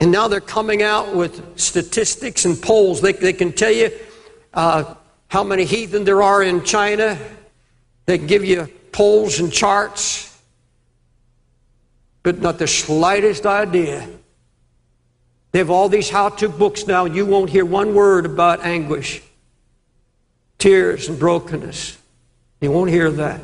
And 0.00 0.10
now 0.10 0.28
they're 0.28 0.40
coming 0.40 0.82
out 0.82 1.14
with 1.14 1.58
statistics 1.58 2.44
and 2.44 2.60
polls. 2.60 3.00
They, 3.00 3.12
they 3.12 3.34
can 3.34 3.52
tell 3.52 3.70
you 3.70 3.90
uh, 4.54 4.94
how 5.28 5.44
many 5.44 5.64
heathen 5.64 6.04
there 6.04 6.22
are 6.22 6.42
in 6.42 6.64
China. 6.64 7.18
They 8.06 8.16
can 8.16 8.26
give 8.26 8.44
you 8.44 8.66
polls 8.92 9.38
and 9.40 9.52
charts, 9.52 10.40
but 12.22 12.40
not 12.40 12.58
the 12.58 12.66
slightest 12.66 13.44
idea 13.44 14.08
they 15.52 15.58
have 15.58 15.70
all 15.70 15.88
these 15.88 16.10
how 16.10 16.28
to 16.28 16.48
books 16.48 16.86
now, 16.86 17.06
and 17.06 17.14
you 17.14 17.26
won't 17.26 17.50
hear 17.50 17.64
one 17.64 17.94
word 17.94 18.26
about 18.26 18.64
anguish, 18.64 19.22
tears, 20.58 21.08
and 21.08 21.18
brokenness. 21.18 21.98
You 22.60 22.70
won't 22.70 22.90
hear 22.90 23.10
that. 23.10 23.40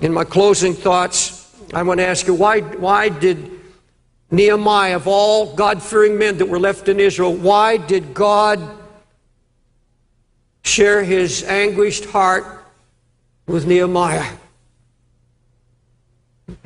In 0.00 0.12
my 0.12 0.24
closing 0.24 0.74
thoughts, 0.74 1.54
I 1.72 1.82
want 1.82 2.00
to 2.00 2.06
ask 2.06 2.26
you 2.26 2.34
why, 2.34 2.60
why 2.60 3.08
did 3.10 3.50
Nehemiah, 4.30 4.96
of 4.96 5.06
all 5.06 5.54
God 5.54 5.82
fearing 5.82 6.18
men 6.18 6.38
that 6.38 6.46
were 6.46 6.58
left 6.58 6.88
in 6.88 7.00
Israel, 7.00 7.34
why 7.34 7.76
did 7.76 8.14
God 8.14 8.60
share 10.62 11.02
his 11.02 11.42
anguished 11.44 12.06
heart 12.06 12.44
with 13.46 13.66
Nehemiah? 13.66 14.36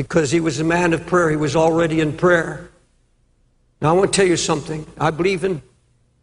Because 0.02 0.32
he 0.32 0.40
was 0.40 0.58
a 0.58 0.64
man 0.64 0.92
of 0.92 1.06
prayer. 1.06 1.30
He 1.30 1.36
was 1.36 1.54
already 1.54 2.00
in 2.00 2.16
prayer. 2.16 2.68
Now 3.80 3.90
I 3.90 3.92
want 3.92 4.12
to 4.12 4.16
tell 4.16 4.26
you 4.26 4.36
something. 4.36 4.84
I 4.98 5.12
believe 5.12 5.44
in 5.44 5.62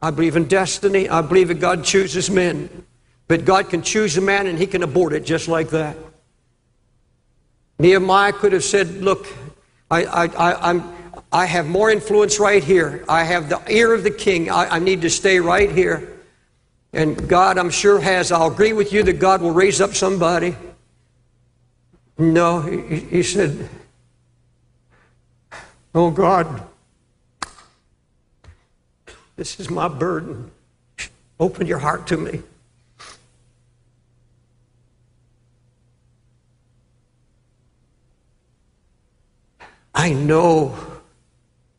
I 0.01 0.11
believe 0.11 0.36
in 0.36 0.45
destiny. 0.45 1.07
I 1.09 1.21
believe 1.21 1.47
that 1.47 1.61
God 1.61 1.84
chooses 1.84 2.30
men. 2.30 2.86
But 3.27 3.45
God 3.45 3.69
can 3.69 3.82
choose 3.82 4.17
a 4.17 4.21
man 4.21 4.47
and 4.47 4.57
he 4.57 4.67
can 4.67 4.84
abort 4.84 5.13
it 5.13 5.25
just 5.25 5.47
like 5.47 5.69
that. 5.69 5.95
Nehemiah 7.80 8.34
could 8.34 8.51
have 8.53 8.63
said, 8.63 9.01
Look, 9.01 9.27
I, 9.89 10.03
I, 10.03 10.25
I, 10.25 10.69
I'm, 10.69 10.84
I 11.32 11.45
have 11.45 11.67
more 11.67 11.89
influence 11.89 12.39
right 12.39 12.63
here. 12.63 13.05
I 13.07 13.23
have 13.23 13.47
the 13.47 13.61
ear 13.71 13.93
of 13.93 14.03
the 14.03 14.11
king. 14.11 14.49
I, 14.49 14.75
I 14.75 14.80
need 14.80 15.01
to 15.03 15.09
stay 15.09 15.39
right 15.39 15.71
here. 15.71 16.19
And 16.91 17.30
God, 17.30 17.57
I'm 17.57 17.69
sure, 17.69 17.99
has. 17.99 18.32
I'll 18.32 18.51
agree 18.51 18.73
with 18.73 18.91
you 18.91 19.03
that 19.03 19.19
God 19.19 19.41
will 19.41 19.51
raise 19.51 19.80
up 19.80 19.93
somebody. 19.93 20.55
No, 22.20 22.59
he, 22.59 22.97
he 22.99 23.24
said, 23.24 23.70
Oh 25.95 26.11
God, 26.11 26.61
this 29.38 29.57
is 29.57 29.70
my 29.70 29.88
burden. 29.88 30.51
Open 31.39 31.65
your 31.65 31.80
heart 31.80 32.05
to 32.07 32.17
me. 32.17 32.41
I 39.95 40.11
know 40.11 40.78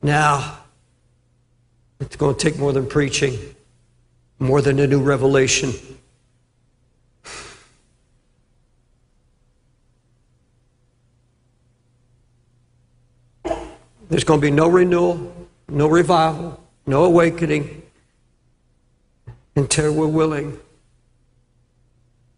now 0.03 0.59
it's 2.01 2.17
going 2.17 2.35
to 2.35 2.41
take 2.41 2.59
more 2.59 2.73
than 2.73 2.87
preaching, 2.87 3.39
more 4.39 4.63
than 4.63 4.79
a 4.79 4.87
new 4.87 5.03
revelation. 5.03 5.73
There's 14.11 14.25
going 14.25 14.41
to 14.41 14.47
be 14.47 14.51
no 14.51 14.69
renewal, 14.69 15.33
no 15.69 15.87
revival, 15.87 16.61
no 16.85 17.05
awakening 17.05 17.83
until 19.55 19.95
we're 19.95 20.09
willing 20.09 20.59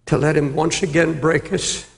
to 0.05 0.19
let 0.19 0.37
Him 0.37 0.55
once 0.55 0.83
again 0.83 1.19
break 1.19 1.51
us. 1.51 1.89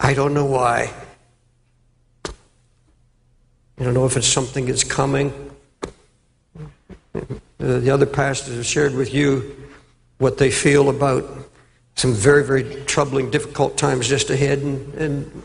I 0.00 0.14
don't 0.14 0.32
know 0.32 0.46
why. 0.46 0.90
I 2.26 3.84
don't 3.84 3.92
know 3.92 4.06
if 4.06 4.16
it's 4.16 4.26
something 4.26 4.64
that's 4.64 4.84
coming. 4.84 5.50
The 7.58 7.90
other 7.90 8.06
pastors 8.06 8.56
have 8.56 8.66
shared 8.66 8.94
with 8.94 9.12
you 9.12 9.63
what 10.18 10.38
they 10.38 10.50
feel 10.50 10.88
about 10.88 11.24
some 11.96 12.12
very, 12.12 12.44
very 12.44 12.84
troubling, 12.84 13.30
difficult 13.30 13.76
times 13.76 14.08
just 14.08 14.30
ahead. 14.30 14.58
And, 14.58 14.94
and 14.94 15.42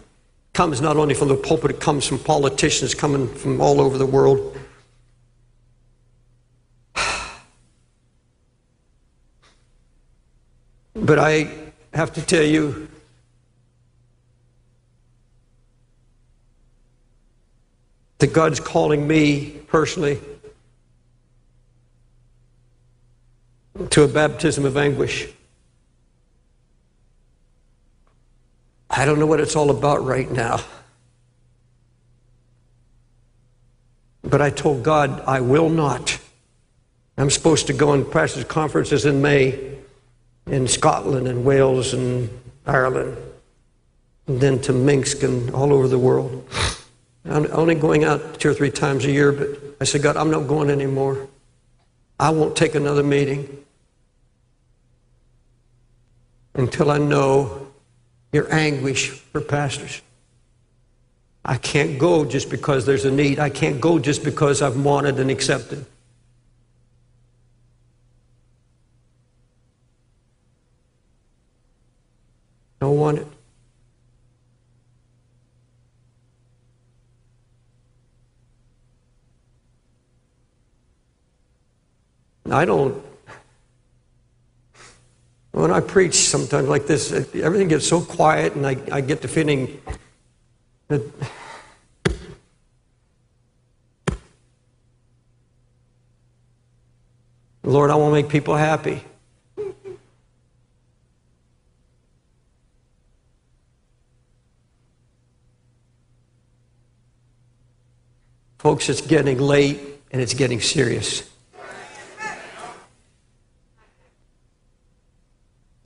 comes 0.54 0.82
not 0.82 0.98
only 0.98 1.14
from 1.14 1.28
the 1.28 1.36
pulpit, 1.36 1.72
it 1.72 1.80
comes 1.80 2.06
from 2.06 2.20
politicians 2.20 2.96
coming 2.96 3.28
from 3.28 3.62
all 3.62 3.80
over 3.82 3.98
the 3.98 4.06
world. 4.06 4.58
But 10.96 11.18
I 11.18 11.50
have 11.94 12.14
to 12.14 12.22
tell 12.22 12.44
you, 12.44 12.90
that 18.20 18.34
God's 18.34 18.60
calling 18.60 19.08
me 19.08 19.52
personally 19.68 20.20
to 23.88 24.04
a 24.04 24.08
baptism 24.08 24.66
of 24.66 24.76
anguish. 24.78 25.28
I 28.90 29.06
don't 29.06 29.20
know 29.20 29.26
what 29.26 29.40
it's 29.40 29.56
all 29.56 29.70
about 29.70 30.04
right 30.04 30.30
now. 30.30 30.60
But 34.24 34.42
I 34.42 34.50
told 34.50 34.84
God, 34.84 35.22
I 35.22 35.40
will 35.40 35.70
not. 35.70 36.20
I'm 37.18 37.30
supposed 37.30 37.68
to 37.68 37.74
go 37.74 37.92
on 37.92 38.10
pastors' 38.10 38.44
conferences 38.44 39.06
in 39.06 39.22
May 39.22 39.78
in 40.48 40.68
Scotland 40.68 41.28
and 41.28 41.46
Wales 41.46 41.94
and 41.94 42.30
Ireland, 42.66 43.18
and 44.28 44.42
then 44.42 44.60
to 44.62 44.74
Minsk 44.74 45.24
and 45.24 45.52
all 45.52 45.74
over 45.74 45.88
the 45.88 46.00
world. 46.00 46.48
I'm 47.26 47.48
only 47.52 47.76
going 47.76 48.04
out 48.04 48.40
two 48.40 48.50
or 48.50 48.54
three 48.54 48.72
times 48.72 49.06
a 49.06 49.12
year, 49.12 49.32
but 49.32 49.50
I 49.80 49.84
said, 49.84 50.02
God, 50.02 50.18
I'm 50.18 50.32
not 50.32 50.48
going 50.48 50.70
anymore. 50.70 51.28
I 52.20 52.32
won't 52.32 52.56
take 52.56 52.76
another 52.76 53.04
meeting 53.04 53.64
until 56.60 56.92
I 56.92 56.98
know 56.98 57.68
your 58.32 58.54
anguish 58.54 59.10
for 59.10 59.42
pastors. 59.42 60.02
I 61.44 61.58
can't 61.58 61.98
go 61.98 62.26
just 62.26 62.50
because 62.50 62.86
there's 62.86 63.06
a 63.06 63.12
need. 63.12 63.40
I 63.40 63.50
can't 63.50 63.82
go 63.82 63.98
just 63.98 64.24
because 64.24 64.62
I've 64.62 64.84
wanted 64.84 65.20
and 65.20 65.32
accepted. 65.32 65.86
Don't 72.80 72.98
want 72.98 73.20
it. 73.20 73.28
I 82.52 82.66
don't. 82.66 83.09
When 85.52 85.72
I 85.72 85.80
preach 85.80 86.16
sometimes 86.16 86.68
like 86.68 86.88
this, 86.88 87.12
everything 87.12 87.68
gets 87.68 87.88
so 87.88 88.02
quiet, 88.02 88.56
and 88.56 88.66
I, 88.66 88.78
I 88.92 89.02
get 89.02 89.22
the 89.22 89.28
feeling 89.28 89.82
that. 90.88 91.02
Lord, 97.64 97.92
I 97.92 97.96
want 97.96 98.12
to 98.12 98.22
make 98.22 98.30
people 98.30 98.56
happy. 98.56 99.04
Folks, 108.58 108.90
it's 108.90 109.02
getting 109.02 109.38
late 109.38 109.80
and 110.12 110.22
it's 110.22 110.34
getting 110.34 110.60
serious. 110.60 111.29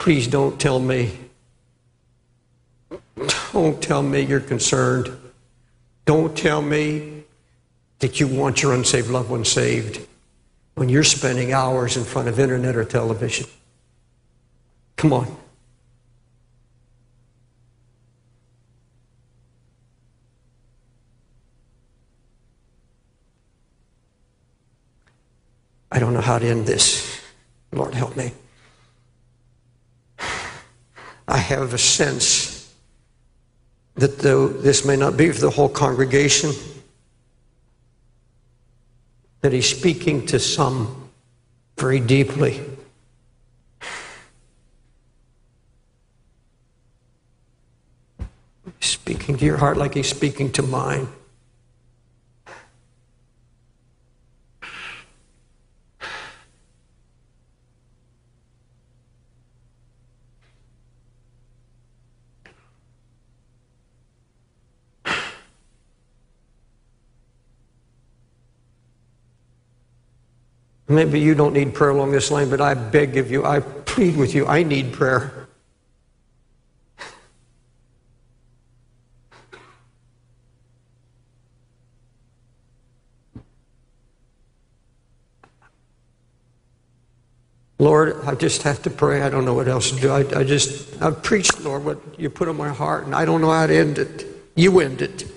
Please 0.03 0.27
don't 0.27 0.59
tell 0.59 0.81
me. 0.81 1.17
Don't 3.53 3.81
tell 3.81 4.03
me 4.03 4.19
you're 4.19 4.41
concerned. 4.41 5.09
Don't 6.03 6.37
tell 6.37 6.61
me 6.61 7.23
that 7.99 8.19
you 8.19 8.27
want 8.27 8.61
your 8.61 8.73
unsaved 8.73 9.09
loved 9.09 9.29
one 9.29 9.45
saved 9.45 10.05
when 10.75 10.89
you're 10.89 11.05
spending 11.05 11.53
hours 11.53 11.95
in 11.95 12.03
front 12.03 12.27
of 12.27 12.37
internet 12.37 12.75
or 12.75 12.83
television. 12.83 13.47
Come 14.97 15.13
on. 15.13 15.37
I 25.89 25.99
don't 25.99 26.13
know 26.13 26.19
how 26.19 26.39
to 26.39 26.45
end 26.45 26.65
this. 26.65 27.21
Lord, 27.71 27.93
help 27.93 28.17
me. 28.17 28.33
I 31.27 31.37
have 31.37 31.73
a 31.73 31.77
sense 31.77 32.73
that 33.95 34.19
though 34.19 34.47
this 34.47 34.85
may 34.85 34.95
not 34.95 35.17
be 35.17 35.31
for 35.31 35.39
the 35.39 35.49
whole 35.49 35.69
congregation, 35.69 36.51
that 39.41 39.53
he's 39.53 39.69
speaking 39.69 40.25
to 40.27 40.39
some 40.39 41.09
very 41.77 41.99
deeply. 41.99 42.61
Speaking 48.79 49.37
to 49.37 49.45
your 49.45 49.57
heart 49.57 49.77
like 49.77 49.93
he's 49.93 50.09
speaking 50.09 50.51
to 50.53 50.61
mine. 50.61 51.07
Maybe 70.93 71.19
you 71.19 71.35
don't 71.35 71.53
need 71.53 71.73
prayer 71.73 71.91
along 71.91 72.11
this 72.11 72.29
line, 72.29 72.49
but 72.49 72.61
I 72.61 72.73
beg 72.73 73.17
of 73.17 73.31
you, 73.31 73.45
I 73.45 73.59
plead 73.59 74.15
with 74.15 74.35
you, 74.35 74.45
I 74.47 74.63
need 74.63 74.93
prayer. 74.93 75.43
Lord, 87.79 88.23
I 88.25 88.35
just 88.35 88.63
have 88.63 88.81
to 88.83 88.89
pray. 88.89 89.23
I 89.23 89.29
don't 89.29 89.43
know 89.43 89.53
what 89.53 89.67
else 89.67 89.91
to 89.91 89.99
do. 89.99 90.09
I, 90.09 90.19
I 90.39 90.45
just, 90.45 91.01
I've 91.01 91.21
preached, 91.21 91.59
Lord, 91.59 91.83
what 91.83 91.97
you 92.17 92.29
put 92.29 92.47
on 92.47 92.55
my 92.55 92.69
heart, 92.69 93.03
and 93.05 93.13
I 93.13 93.25
don't 93.25 93.41
know 93.41 93.51
how 93.51 93.67
to 93.67 93.75
end 93.75 93.97
it. 93.97 94.25
You 94.55 94.79
end 94.79 95.01
it. 95.01 95.29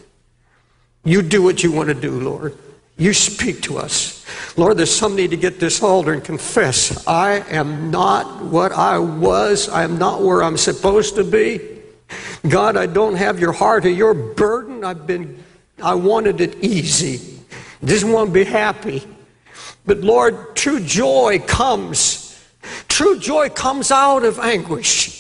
You 1.03 1.23
do 1.23 1.43
what 1.43 1.65
you 1.65 1.73
want 1.73 1.89
to 1.89 1.95
do, 1.95 2.21
Lord. 2.21 2.57
You 2.99 3.13
speak 3.13 3.63
to 3.63 3.79
us. 3.79 4.25
Lord, 4.57 4.79
there's 4.79 4.95
some 4.95 5.17
need 5.17 5.31
to 5.31 5.37
get 5.37 5.61
this 5.61 5.83
altar 5.83 6.13
and 6.13 6.25
confess 6.25 7.07
I 7.07 7.45
am 7.51 7.91
not 7.91 8.43
what 8.43 8.73
I 8.73 8.99
was. 8.99 9.69
I 9.69 9.85
am 9.85 9.99
not 9.99 10.23
where 10.23 10.43
I'm 10.43 10.57
supposed 10.57 11.15
to 11.17 11.25
be. 11.25 11.61
God, 12.49 12.77
I 12.77 12.87
don't 12.87 13.17
have 13.17 13.39
your 13.39 13.53
heart 13.53 13.85
or 13.85 13.91
your 13.91 14.15
burden. 14.15 14.85
I've 14.85 15.07
been, 15.07 15.43
I 15.83 15.95
wanted 15.95 16.41
it 16.41 16.57
easy. 16.63 17.41
Just 17.85 18.05
want 18.05 18.29
to 18.29 18.33
be 18.33 18.45
happy. 18.45 19.07
But 19.85 19.99
Lord, 19.99 20.57
true 20.57 20.81
joy 20.81 21.41
comes. 21.47 22.45
True 22.89 23.19
joy 23.19 23.51
comes 23.51 23.91
out 23.91 24.25
of 24.25 24.39
anguish. 24.39 25.16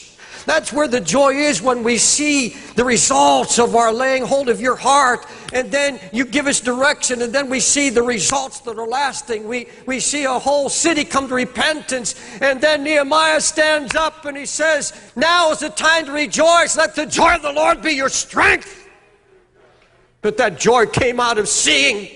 That's 0.46 0.72
where 0.72 0.86
the 0.86 1.00
joy 1.00 1.34
is 1.34 1.60
when 1.60 1.82
we 1.82 1.98
see 1.98 2.50
the 2.76 2.84
results 2.84 3.58
of 3.58 3.74
our 3.74 3.92
laying 3.92 4.24
hold 4.24 4.48
of 4.48 4.60
your 4.60 4.76
heart, 4.76 5.26
and 5.52 5.70
then 5.72 5.98
you 6.12 6.24
give 6.24 6.46
us 6.46 6.60
direction, 6.60 7.20
and 7.20 7.32
then 7.32 7.50
we 7.50 7.58
see 7.58 7.90
the 7.90 8.02
results 8.02 8.60
that 8.60 8.78
are 8.78 8.86
lasting. 8.86 9.48
We, 9.48 9.68
we 9.86 9.98
see 9.98 10.24
a 10.24 10.38
whole 10.38 10.68
city 10.68 11.04
come 11.04 11.28
to 11.28 11.34
repentance, 11.34 12.14
and 12.40 12.60
then 12.60 12.84
Nehemiah 12.84 13.40
stands 13.40 13.96
up 13.96 14.24
and 14.24 14.36
he 14.36 14.46
says, 14.46 14.92
Now 15.16 15.50
is 15.50 15.58
the 15.58 15.68
time 15.68 16.06
to 16.06 16.12
rejoice. 16.12 16.76
Let 16.76 16.94
the 16.94 17.06
joy 17.06 17.34
of 17.34 17.42
the 17.42 17.52
Lord 17.52 17.82
be 17.82 17.92
your 17.92 18.08
strength. 18.08 18.88
But 20.22 20.36
that 20.38 20.58
joy 20.58 20.86
came 20.86 21.20
out 21.20 21.38
of 21.38 21.48
seeing 21.48 22.08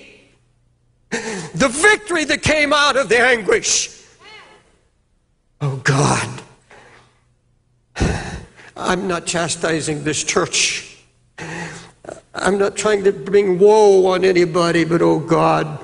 the 1.09 1.69
victory 1.69 2.23
that 2.25 2.41
came 2.41 2.71
out 2.71 2.95
of 2.95 3.09
the 3.09 3.19
anguish. 3.19 4.05
Oh 5.59 5.75
God. 5.83 6.40
I'm 8.81 9.07
not 9.07 9.25
chastising 9.25 10.03
this 10.03 10.23
church. 10.23 10.97
I'm 12.33 12.57
not 12.57 12.75
trying 12.75 13.03
to 13.03 13.11
bring 13.11 13.59
woe 13.59 14.07
on 14.07 14.23
anybody, 14.23 14.83
but 14.83 15.01
oh 15.01 15.19
God, 15.19 15.79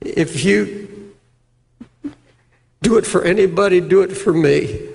if 0.00 0.44
you 0.44 1.14
do 2.82 2.96
it 2.96 3.06
for 3.06 3.22
anybody, 3.22 3.80
do 3.80 4.02
it 4.02 4.12
for 4.12 4.32
me. 4.32 4.88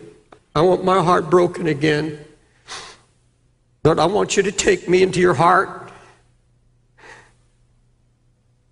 I 0.55 0.61
want 0.61 0.83
my 0.83 1.01
heart 1.03 1.29
broken 1.29 1.67
again. 1.67 2.19
Lord, 3.83 3.99
I 3.99 4.05
want 4.05 4.35
you 4.35 4.43
to 4.43 4.51
take 4.51 4.89
me 4.89 5.03
into 5.03 5.19
your 5.19 5.35
heart. 5.35 5.91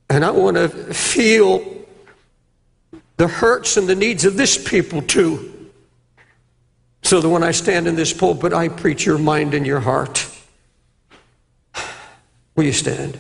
And 0.10 0.26
I 0.26 0.32
want 0.32 0.58
to 0.58 0.70
feel 0.70 1.64
the 3.18 3.28
hurts 3.28 3.78
and 3.78 3.88
the 3.88 3.96
needs 3.96 4.26
of 4.26 4.38
this 4.38 4.58
people 4.58 5.02
too. 5.02 5.53
So 7.14 7.22
that 7.22 7.30
when 7.30 7.44
I 7.44 7.52
stand 7.52 7.88
in 7.88 7.96
this 7.96 8.12
pulpit, 8.12 8.54
I 8.54 8.70
preach 8.70 9.06
your 9.06 9.20
mind 9.20 9.54
and 9.54 9.68
your 9.68 9.82
heart. 9.82 10.28
Will 12.56 12.64
you 12.64 12.74
stand? 12.74 13.20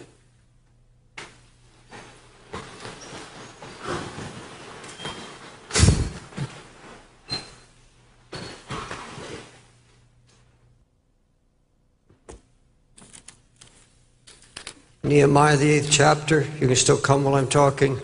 Nehemiah, 15.04 15.56
the 15.56 15.70
eighth 15.70 15.90
chapter. 15.92 16.48
You 16.60 16.66
can 16.66 16.76
still 16.76 16.98
come 16.98 17.24
while 17.24 17.36
I'm 17.36 17.48
talking. 17.48 18.00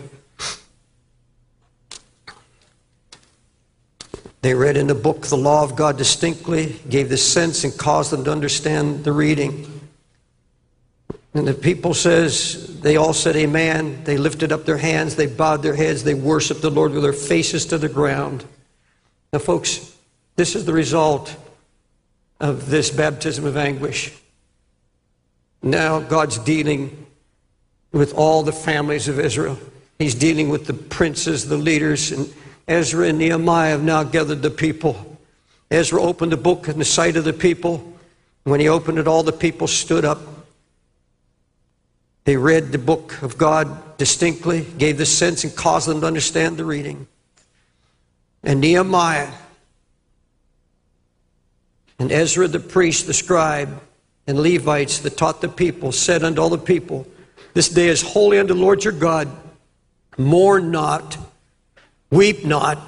They 4.42 4.54
read 4.54 4.76
in 4.76 4.86
the 4.86 4.94
book 4.94 5.26
the 5.26 5.36
law 5.36 5.62
of 5.62 5.76
God 5.76 5.98
distinctly, 5.98 6.80
gave 6.88 7.08
the 7.08 7.16
sense, 7.16 7.64
and 7.64 7.76
caused 7.76 8.10
them 8.10 8.24
to 8.24 8.32
understand 8.32 9.04
the 9.04 9.12
reading. 9.12 9.80
And 11.34 11.46
the 11.46 11.54
people 11.54 11.94
says, 11.94 12.80
they 12.80 12.96
all 12.96 13.12
said 13.12 13.36
amen. 13.36 14.02
They 14.04 14.16
lifted 14.16 14.50
up 14.50 14.64
their 14.64 14.78
hands, 14.78 15.16
they 15.16 15.26
bowed 15.26 15.62
their 15.62 15.76
heads, 15.76 16.02
they 16.04 16.14
worshiped 16.14 16.62
the 16.62 16.70
Lord 16.70 16.92
with 16.92 17.02
their 17.02 17.12
faces 17.12 17.66
to 17.66 17.78
the 17.78 17.88
ground. 17.88 18.44
Now, 19.32 19.38
folks, 19.38 19.94
this 20.36 20.56
is 20.56 20.64
the 20.64 20.72
result 20.72 21.36
of 22.40 22.70
this 22.70 22.90
baptism 22.90 23.44
of 23.44 23.56
anguish. 23.56 24.12
Now 25.62 26.00
God's 26.00 26.38
dealing 26.38 27.06
with 27.92 28.14
all 28.14 28.42
the 28.42 28.52
families 28.52 29.08
of 29.08 29.20
Israel. 29.20 29.58
He's 29.98 30.14
dealing 30.14 30.48
with 30.48 30.66
the 30.66 30.72
princes, 30.72 31.48
the 31.48 31.58
leaders, 31.58 32.10
and 32.10 32.32
Ezra 32.70 33.08
and 33.08 33.18
Nehemiah 33.18 33.70
have 33.70 33.82
now 33.82 34.04
gathered 34.04 34.42
the 34.42 34.50
people. 34.50 35.18
Ezra 35.72 36.00
opened 36.00 36.30
the 36.30 36.36
book 36.36 36.68
in 36.68 36.78
the 36.78 36.84
sight 36.84 37.16
of 37.16 37.24
the 37.24 37.32
people. 37.32 37.92
When 38.44 38.60
he 38.60 38.68
opened 38.68 38.98
it, 38.98 39.08
all 39.08 39.24
the 39.24 39.32
people 39.32 39.66
stood 39.66 40.04
up. 40.04 40.20
They 42.24 42.36
read 42.36 42.70
the 42.70 42.78
book 42.78 43.20
of 43.22 43.36
God 43.36 43.96
distinctly, 43.96 44.64
gave 44.78 44.98
the 44.98 45.06
sense, 45.06 45.42
and 45.42 45.54
caused 45.54 45.88
them 45.88 46.00
to 46.02 46.06
understand 46.06 46.58
the 46.58 46.64
reading. 46.64 47.08
And 48.44 48.60
Nehemiah 48.60 49.32
and 51.98 52.12
Ezra 52.12 52.46
the 52.46 52.60
priest, 52.60 53.08
the 53.08 53.14
scribe, 53.14 53.80
and 54.28 54.38
Levites 54.38 55.00
that 55.00 55.16
taught 55.16 55.40
the 55.40 55.48
people 55.48 55.90
said 55.90 56.22
unto 56.22 56.40
all 56.40 56.50
the 56.50 56.56
people, 56.56 57.04
This 57.52 57.68
day 57.68 57.88
is 57.88 58.00
holy 58.00 58.38
unto 58.38 58.54
the 58.54 58.60
Lord 58.60 58.84
your 58.84 58.92
God. 58.92 59.28
Mourn 60.16 60.70
not, 60.70 61.18
weep 62.10 62.44
not. 62.44 62.78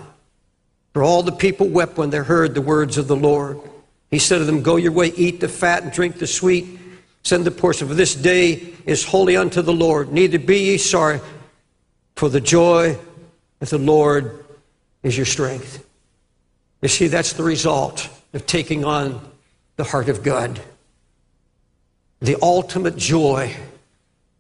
For 0.93 1.03
all 1.03 1.23
the 1.23 1.33
people 1.33 1.68
wept 1.68 1.97
when 1.97 2.11
they 2.11 2.18
heard 2.18 2.55
the 2.55 2.61
words 2.61 2.99
of 2.99 3.09
the 3.09 3.16
Lord. 3.16 3.59
He 4.11 4.18
said 4.18 4.39
to 4.39 4.45
them, 4.45 4.62
Go 4.62 4.77
your 4.77 4.93
way, 4.93 5.09
eat 5.16 5.41
the 5.41 5.49
fat 5.49 5.83
and 5.83 5.93
drink 5.93 6.18
the 6.18 6.27
sweet 6.27 6.79
Send 7.23 7.45
the 7.45 7.51
portion, 7.53 7.87
for 7.87 7.95
this 7.95 8.14
day 8.14 8.75
is 8.85 9.05
holy 9.05 9.37
unto 9.37 9.62
the 9.62 9.73
Lord. 9.73 10.12
Neither 10.12 10.39
be 10.39 10.59
ye 10.59 10.79
sorry, 10.79 11.20
for 12.16 12.29
the 12.29 12.41
joy 12.41 12.99
of 13.61 13.70
the 13.70 13.79
Lord 13.79 14.45
is 15.03 15.16
your 15.16 15.27
strength. 15.27 15.87
You 16.81 16.89
see, 16.89 17.07
that's 17.07 17.35
the 17.35 17.45
result 17.45 18.09
of 18.33 18.47
taking 18.47 18.85
on 18.85 19.20
the 19.77 19.85
heart 19.85 20.09
of 20.09 20.25
God. 20.25 20.61
The 22.20 22.37
ultimate 22.43 22.97
joy 22.97 23.55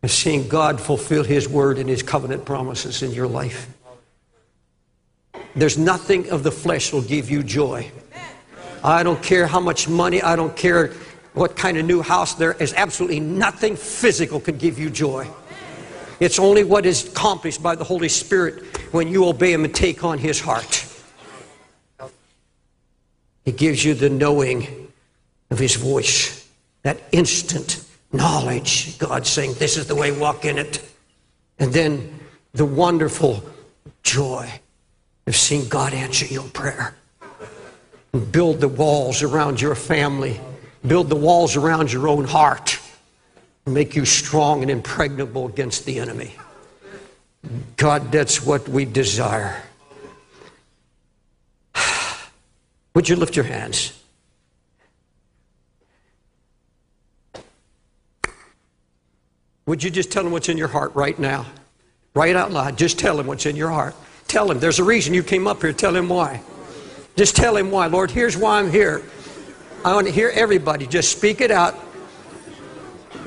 of 0.02 0.10
seeing 0.10 0.48
God 0.48 0.80
fulfill 0.80 1.22
His 1.22 1.48
word 1.48 1.78
and 1.78 1.88
His 1.88 2.02
covenant 2.02 2.44
promises 2.44 3.02
in 3.02 3.12
your 3.12 3.28
life. 3.28 3.68
There's 5.54 5.76
nothing 5.76 6.30
of 6.30 6.42
the 6.42 6.50
flesh 6.50 6.92
will 6.92 7.02
give 7.02 7.30
you 7.30 7.42
joy. 7.42 7.90
I 8.82 9.02
don't 9.02 9.22
care 9.22 9.46
how 9.46 9.60
much 9.60 9.88
money, 9.88 10.22
I 10.22 10.34
don't 10.34 10.56
care 10.56 10.92
what 11.34 11.56
kind 11.56 11.76
of 11.78 11.84
new 11.84 12.02
house 12.02 12.34
there 12.34 12.52
is 12.54 12.74
absolutely 12.74 13.20
nothing 13.20 13.76
physical 13.76 14.40
can 14.40 14.58
give 14.58 14.78
you 14.78 14.90
joy. 14.90 15.28
It's 16.20 16.38
only 16.38 16.64
what 16.64 16.86
is 16.86 17.08
accomplished 17.08 17.62
by 17.62 17.74
the 17.74 17.84
Holy 17.84 18.08
Spirit 18.08 18.64
when 18.92 19.08
you 19.08 19.26
obey 19.26 19.52
Him 19.52 19.64
and 19.64 19.74
take 19.74 20.04
on 20.04 20.18
His 20.18 20.40
heart. 20.40 20.86
He 23.44 23.52
gives 23.52 23.84
you 23.84 23.94
the 23.94 24.10
knowing 24.10 24.92
of 25.50 25.58
His 25.58 25.76
voice, 25.76 26.48
that 26.82 27.00
instant 27.12 27.84
knowledge. 28.12 28.98
God 28.98 29.26
saying, 29.26 29.54
This 29.54 29.76
is 29.76 29.86
the 29.86 29.94
way, 29.94 30.12
walk 30.12 30.44
in 30.44 30.58
it. 30.58 30.82
And 31.58 31.72
then 31.72 32.20
the 32.52 32.64
wonderful 32.64 33.42
joy 34.02 34.60
of 35.26 35.36
seen 35.36 35.68
God 35.68 35.94
answer 35.94 36.26
your 36.26 36.48
prayer 36.48 36.94
build 38.30 38.60
the 38.60 38.68
walls 38.68 39.22
around 39.22 39.60
your 39.60 39.74
family 39.74 40.38
build 40.86 41.08
the 41.08 41.16
walls 41.16 41.56
around 41.56 41.92
your 41.92 42.08
own 42.08 42.24
heart, 42.24 42.78
make 43.66 43.94
you 43.94 44.04
strong 44.04 44.62
and 44.62 44.70
impregnable 44.70 45.46
against 45.46 45.84
the 45.84 45.98
enemy. 45.98 46.34
God, 47.76 48.12
that's 48.12 48.44
what 48.44 48.68
we 48.68 48.84
desire. 48.84 49.62
Would 52.94 53.08
you 53.08 53.16
lift 53.16 53.36
your 53.36 53.44
hands? 53.44 53.98
Would 59.66 59.82
you 59.82 59.90
just 59.90 60.10
tell 60.10 60.26
him 60.26 60.32
what's 60.32 60.48
in 60.48 60.58
your 60.58 60.68
heart 60.68 60.94
right 60.94 61.16
now? 61.18 61.46
Right 62.14 62.34
out 62.34 62.50
loud. 62.50 62.76
Just 62.76 62.98
tell 62.98 63.18
him 63.18 63.26
what's 63.26 63.46
in 63.46 63.56
your 63.56 63.70
heart. 63.70 63.94
Tell 64.32 64.50
him. 64.50 64.58
There's 64.60 64.78
a 64.78 64.84
reason 64.84 65.12
you 65.12 65.22
came 65.22 65.46
up 65.46 65.60
here. 65.60 65.74
Tell 65.74 65.94
him 65.94 66.08
why. 66.08 66.40
Just 67.16 67.36
tell 67.36 67.54
him 67.54 67.70
why. 67.70 67.88
Lord, 67.88 68.10
here's 68.10 68.34
why 68.34 68.60
I'm 68.60 68.70
here. 68.70 69.02
I 69.84 69.94
want 69.94 70.06
to 70.06 70.12
hear 70.12 70.30
everybody. 70.34 70.86
Just 70.86 71.12
speak 71.12 71.42
it 71.42 71.50
out. 71.50 71.78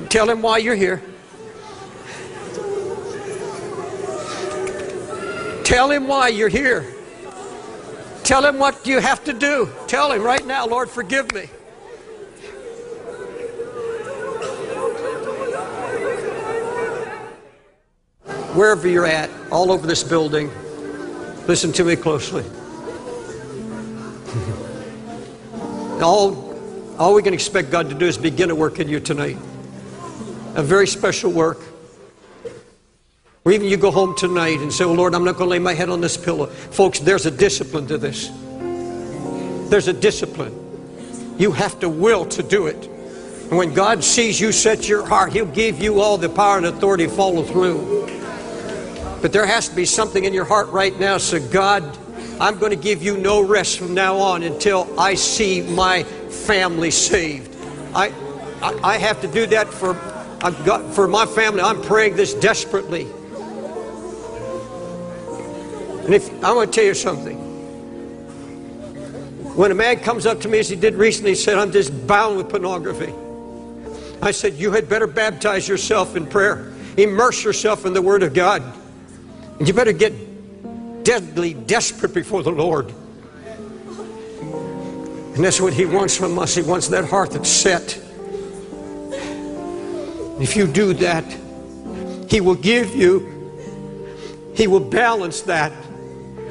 Tell 0.09 0.27
him 0.27 0.41
why 0.41 0.57
you're 0.57 0.73
here. 0.73 1.03
Tell 5.63 5.91
him 5.91 6.07
why 6.07 6.29
you're 6.29 6.49
here. 6.49 6.91
Tell 8.23 8.43
him 8.43 8.57
what 8.57 8.87
you 8.87 8.99
have 8.99 9.23
to 9.25 9.33
do. 9.33 9.69
Tell 9.85 10.11
him 10.11 10.23
right 10.23 10.43
now, 10.43 10.65
Lord, 10.65 10.89
forgive 10.89 11.31
me. 11.35 11.45
Wherever 18.55 18.87
you're 18.87 19.05
at, 19.05 19.29
all 19.51 19.71
over 19.71 19.85
this 19.85 20.03
building, 20.03 20.49
listen 21.47 21.71
to 21.73 21.83
me 21.83 21.95
closely. 21.95 22.43
all 26.01 26.45
all 26.97 27.13
we 27.13 27.21
can 27.21 27.33
expect 27.33 27.71
God 27.71 27.89
to 27.89 27.95
do 27.95 28.05
is 28.05 28.17
begin 28.17 28.49
a 28.51 28.55
work 28.55 28.79
in 28.79 28.87
you 28.87 29.01
tonight. 29.01 29.37
A 30.55 30.63
very 30.63 30.87
special 30.87 31.29
work. 31.29 31.59
Or 33.43 33.51
even 33.51 33.67
you 33.67 33.75
go 33.75 33.91
home 33.91 34.15
tonight 34.15 34.59
and 34.59 34.71
say, 34.71 34.85
Oh 34.85 34.93
Lord, 34.93 35.13
I'm 35.13 35.25
not 35.25 35.35
going 35.35 35.47
to 35.47 35.51
lay 35.51 35.59
my 35.59 35.73
head 35.73 35.89
on 35.89 35.99
this 35.99 36.15
pillow. 36.15 36.47
Folks, 36.47 36.99
there's 36.99 37.25
a 37.25 37.31
discipline 37.31 37.87
to 37.87 37.97
this. 37.97 38.31
There's 39.69 39.89
a 39.89 39.93
discipline. 39.93 40.53
You 41.37 41.51
have 41.51 41.79
to 41.81 41.89
will 41.89 42.25
to 42.27 42.41
do 42.41 42.67
it. 42.67 42.87
And 43.49 43.57
when 43.57 43.73
God 43.73 44.03
sees 44.03 44.39
you 44.39 44.51
set 44.53 44.87
your 44.87 45.05
heart, 45.05 45.33
He'll 45.33 45.45
give 45.45 45.81
you 45.81 45.99
all 45.99 46.17
the 46.17 46.29
power 46.29 46.57
and 46.57 46.65
authority 46.65 47.07
to 47.07 47.11
follow 47.11 47.43
through. 47.43 48.07
But 49.21 49.33
there 49.33 49.45
has 49.45 49.69
to 49.69 49.75
be 49.75 49.85
something 49.85 50.23
in 50.23 50.33
your 50.33 50.45
heart 50.45 50.69
right 50.69 50.97
now. 50.99 51.17
So, 51.17 51.39
God, 51.49 51.83
I'm 52.39 52.57
going 52.59 52.71
to 52.71 52.77
give 52.77 53.01
you 53.01 53.17
no 53.17 53.41
rest 53.41 53.79
from 53.79 53.93
now 53.93 54.17
on 54.17 54.43
until 54.43 54.99
I 54.99 55.15
see 55.15 55.61
my 55.61 56.03
family 56.03 56.91
saved. 56.91 57.55
I, 57.95 58.13
I, 58.61 58.79
I 58.83 58.97
have 58.97 59.21
to 59.21 59.27
do 59.27 59.45
that 59.47 59.67
for, 59.67 59.91
I've 60.43 60.65
got, 60.65 60.93
for 60.93 61.07
my 61.07 61.25
family. 61.25 61.61
I'm 61.61 61.81
praying 61.81 62.17
this 62.17 62.33
desperately. 62.33 63.07
And 66.05 66.13
if 66.13 66.43
I 66.43 66.53
want 66.53 66.71
to 66.71 66.75
tell 66.75 66.85
you 66.85 66.93
something. 66.93 67.37
When 69.55 69.71
a 69.71 69.75
man 69.75 70.01
comes 70.01 70.25
up 70.25 70.41
to 70.41 70.49
me, 70.49 70.59
as 70.59 70.67
he 70.67 70.75
did 70.75 70.95
recently, 70.95 71.31
he 71.31 71.35
said, 71.35 71.57
I'm 71.57 71.71
just 71.71 72.05
bound 72.05 72.35
with 72.35 72.49
pornography. 72.49 73.13
I 74.21 74.31
said, 74.31 74.55
You 74.55 74.71
had 74.71 74.89
better 74.89 75.07
baptize 75.07 75.67
yourself 75.67 76.17
in 76.17 76.27
prayer, 76.27 76.73
immerse 76.97 77.43
yourself 77.43 77.85
in 77.85 77.93
the 77.93 78.01
Word 78.01 78.21
of 78.21 78.33
God. 78.33 78.61
And 79.59 79.67
you 79.67 79.73
better 79.73 79.93
get 79.93 80.13
deadly 81.03 81.53
desperate 81.53 82.13
before 82.13 82.43
the 82.43 82.51
Lord. 82.51 82.91
And 85.35 85.43
that's 85.43 85.61
what 85.61 85.73
He 85.73 85.85
wants 85.85 86.15
from 86.17 86.37
us. 86.39 86.55
He 86.55 86.61
wants 86.61 86.87
that 86.89 87.05
heart 87.05 87.31
that's 87.31 87.49
set. 87.49 88.01
If 90.39 90.55
you 90.55 90.67
do 90.67 90.93
that, 90.95 91.25
He 92.29 92.41
will 92.41 92.55
give 92.55 92.95
you, 92.95 93.31
He 94.55 94.67
will 94.67 94.79
balance 94.79 95.41
that 95.43 95.71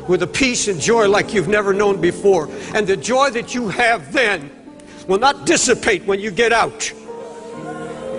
with 0.08 0.22
a 0.22 0.26
peace 0.26 0.68
and 0.68 0.80
joy 0.80 1.08
like 1.08 1.34
you've 1.34 1.48
never 1.48 1.72
known 1.72 2.00
before. 2.00 2.48
And 2.74 2.86
the 2.86 2.96
joy 2.96 3.30
that 3.30 3.54
you 3.54 3.68
have 3.68 4.12
then 4.12 4.50
will 5.08 5.18
not 5.18 5.46
dissipate 5.46 6.04
when 6.04 6.20
you 6.20 6.30
get 6.30 6.52
out. 6.52 6.92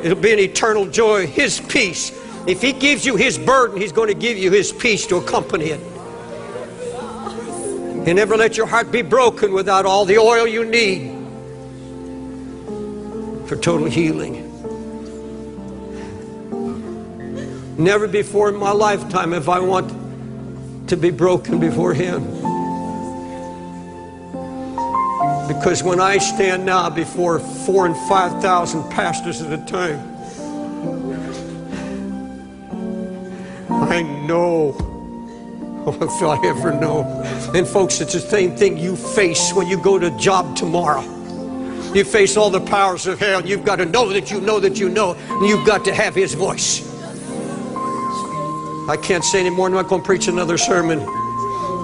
It'll 0.04 0.20
be 0.20 0.34
an 0.34 0.40
eternal 0.40 0.88
joy, 0.88 1.28
His 1.28 1.60
peace. 1.60 2.12
If 2.48 2.62
He 2.62 2.74
gives 2.74 3.06
you 3.06 3.16
His 3.16 3.38
burden, 3.38 3.80
He's 3.80 3.92
going 3.92 4.10
to 4.10 4.14
give 4.14 4.38
you 4.38 4.52
His 4.52 4.72
peace 4.72 5.08
to 5.08 5.18
accompany 5.18 5.66
it. 5.66 5.80
And 8.08 8.16
never 8.18 8.38
let 8.38 8.56
your 8.56 8.68
heart 8.68 8.92
be 8.92 9.02
broken 9.02 9.52
without 9.52 9.86
all 9.86 10.06
the 10.06 10.20
oil 10.20 10.46
you 10.48 10.64
need 10.64 11.12
for 13.48 13.56
total 13.56 13.88
healing. 13.88 14.44
Never 17.78 18.08
before 18.08 18.50
in 18.50 18.56
my 18.58 18.72
lifetime 18.72 19.32
have 19.32 19.50
I 19.50 19.60
want 19.60 20.88
to 20.90 20.96
be 20.96 21.10
broken 21.10 21.60
before 21.60 21.94
Him. 21.94 22.24
Because 25.48 25.84
when 25.84 26.00
I 26.00 26.20
stand 26.20 26.66
now 26.66 26.90
before 26.90 27.40
four 27.40 27.86
and 27.86 27.96
five 28.08 28.42
thousand 28.42 28.90
pastors 28.92 29.42
at 29.42 29.52
a 29.52 29.64
time, 29.66 30.15
I 33.76 34.02
know 34.02 34.76
Oh, 35.88 35.92
if 36.02 36.24
I 36.24 36.48
ever 36.48 36.74
know. 36.74 37.04
And 37.54 37.68
folks, 37.68 38.02
it's 38.02 38.14
the 38.14 38.20
same 38.20 38.56
thing 38.56 38.76
you 38.78 38.96
face 38.96 39.54
when 39.54 39.68
you 39.68 39.78
go 39.80 40.00
to 40.00 40.10
job 40.18 40.56
tomorrow. 40.56 41.02
You 41.94 42.04
face 42.04 42.38
all 42.38 42.50
the 42.50 42.60
powers 42.60 43.06
of 43.06 43.20
hell. 43.20 43.46
You've 43.46 43.64
got 43.64 43.76
to 43.76 43.86
know 43.86 44.10
that 44.10 44.32
you 44.32 44.42
know 44.42 44.60
that 44.60 44.80
you 44.80 44.90
know. 44.90 45.14
And 45.14 45.48
you've 45.48 45.66
got 45.66 45.86
to 45.86 45.94
have 45.94 46.16
his 46.16 46.34
voice. 46.34 46.92
I 48.90 48.98
can't 49.02 49.24
say 49.24 49.42
anymore. 49.42 49.68
I'm 49.68 49.74
not 49.74 49.88
going 49.88 50.02
to 50.02 50.06
preach 50.06 50.28
another 50.28 50.58
sermon. 50.58 51.00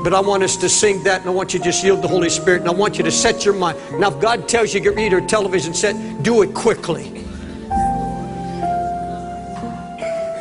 But 0.04 0.16
I 0.16 0.20
want 0.20 0.42
us 0.42 0.58
to 0.58 0.70
sing 0.70 1.04
that, 1.04 1.22
and 1.22 1.30
I 1.30 1.34
want 1.34 1.54
you 1.54 1.60
to 1.60 1.66
just 1.66 1.84
yield 1.84 2.02
the 2.02 2.08
Holy 2.08 2.30
Spirit, 2.30 2.62
and 2.62 2.70
I 2.70 2.74
want 2.74 2.98
you 2.98 3.04
to 3.04 3.12
set 3.12 3.46
your 3.46 3.54
mind. 3.54 3.78
Now, 4.00 4.10
if 4.10 4.20
God 4.20 4.50
tells 4.50 4.74
you 4.74 4.82
to 4.82 4.90
rid 4.92 5.14
of 5.14 5.28
television 5.28 5.76
set, 5.76 6.24
do 6.24 6.42
it 6.42 6.56
quickly. 6.56 7.10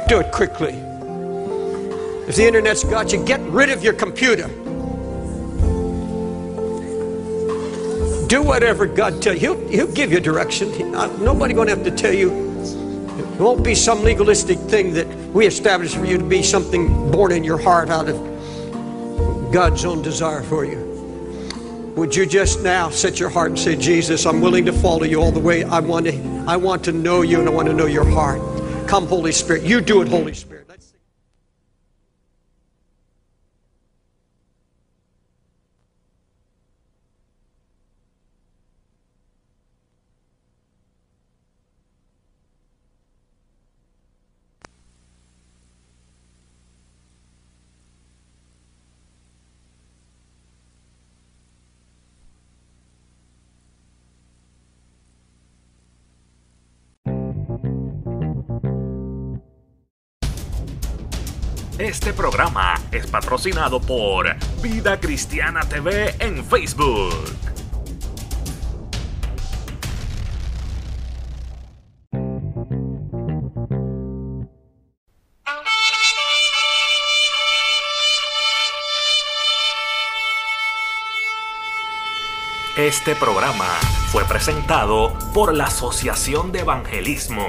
Do 0.09 0.21
it 0.21 0.33
quickly. 0.33 0.90
If 2.31 2.37
the 2.37 2.47
internet's 2.47 2.85
got 2.85 3.13
you, 3.13 3.25
get 3.25 3.41
rid 3.41 3.71
of 3.71 3.83
your 3.83 3.93
computer. 3.93 4.47
Do 8.29 8.41
whatever 8.41 8.87
God 8.87 9.21
tells 9.21 9.43
you. 9.43 9.57
He'll, 9.57 9.69
he'll 9.69 9.93
give 9.93 10.13
you 10.13 10.21
direction. 10.21 10.95
Uh, 10.95 11.09
nobody 11.17 11.55
going 11.55 11.67
to 11.67 11.75
have 11.75 11.85
to 11.85 11.91
tell 11.91 12.15
you. 12.15 12.31
It 13.19 13.41
won't 13.41 13.65
be 13.65 13.75
some 13.75 14.05
legalistic 14.05 14.59
thing 14.59 14.95
that 14.95 15.09
we 15.33 15.45
establish 15.45 15.97
for 15.97 16.05
you 16.05 16.19
to 16.19 16.25
be 16.25 16.45
something 16.45 17.11
born 17.11 17.33
in 17.33 17.43
your 17.43 17.59
heart 17.59 17.91
out 17.91 18.09
of 18.09 18.17
God's 19.53 19.85
own 19.85 20.01
desire 20.01 20.45
for 20.45 20.65
you. 20.65 20.79
Would 21.97 22.15
you 22.15 22.27
just 22.27 22.63
now 22.63 22.91
set 22.91 23.19
your 23.19 23.31
heart 23.31 23.49
and 23.49 23.59
say, 23.59 23.75
Jesus, 23.75 24.25
I'm 24.25 24.41
willing 24.41 24.67
to 24.67 24.73
follow 24.73 25.03
you 25.03 25.21
all 25.21 25.33
the 25.33 25.41
way. 25.41 25.65
I 25.65 25.81
want 25.81 26.07
to, 26.07 26.45
I 26.47 26.57
want 26.57 26.85
to 26.85 26.93
know 26.93 27.23
you 27.23 27.41
and 27.41 27.49
I 27.49 27.51
want 27.53 27.67
to 27.67 27.75
know 27.75 27.87
your 27.87 28.09
heart. 28.09 28.41
Come, 28.87 29.09
Holy 29.09 29.33
Spirit. 29.33 29.65
You 29.65 29.81
do 29.81 30.01
it, 30.01 30.07
Holy 30.07 30.33
Spirit. 30.33 30.50
Este 61.91 62.13
programa 62.13 62.81
es 62.93 63.09
patrocinado 63.09 63.81
por 63.81 64.37
Vida 64.63 65.01
Cristiana 65.01 65.63
TV 65.69 66.15
en 66.21 66.45
Facebook. 66.45 67.13
Este 82.77 83.17
programa 83.17 83.67
fue 84.13 84.25
presentado 84.27 85.13
por 85.35 85.53
la 85.53 85.65
Asociación 85.65 86.53
de 86.53 86.61
Evangelismo. 86.61 87.49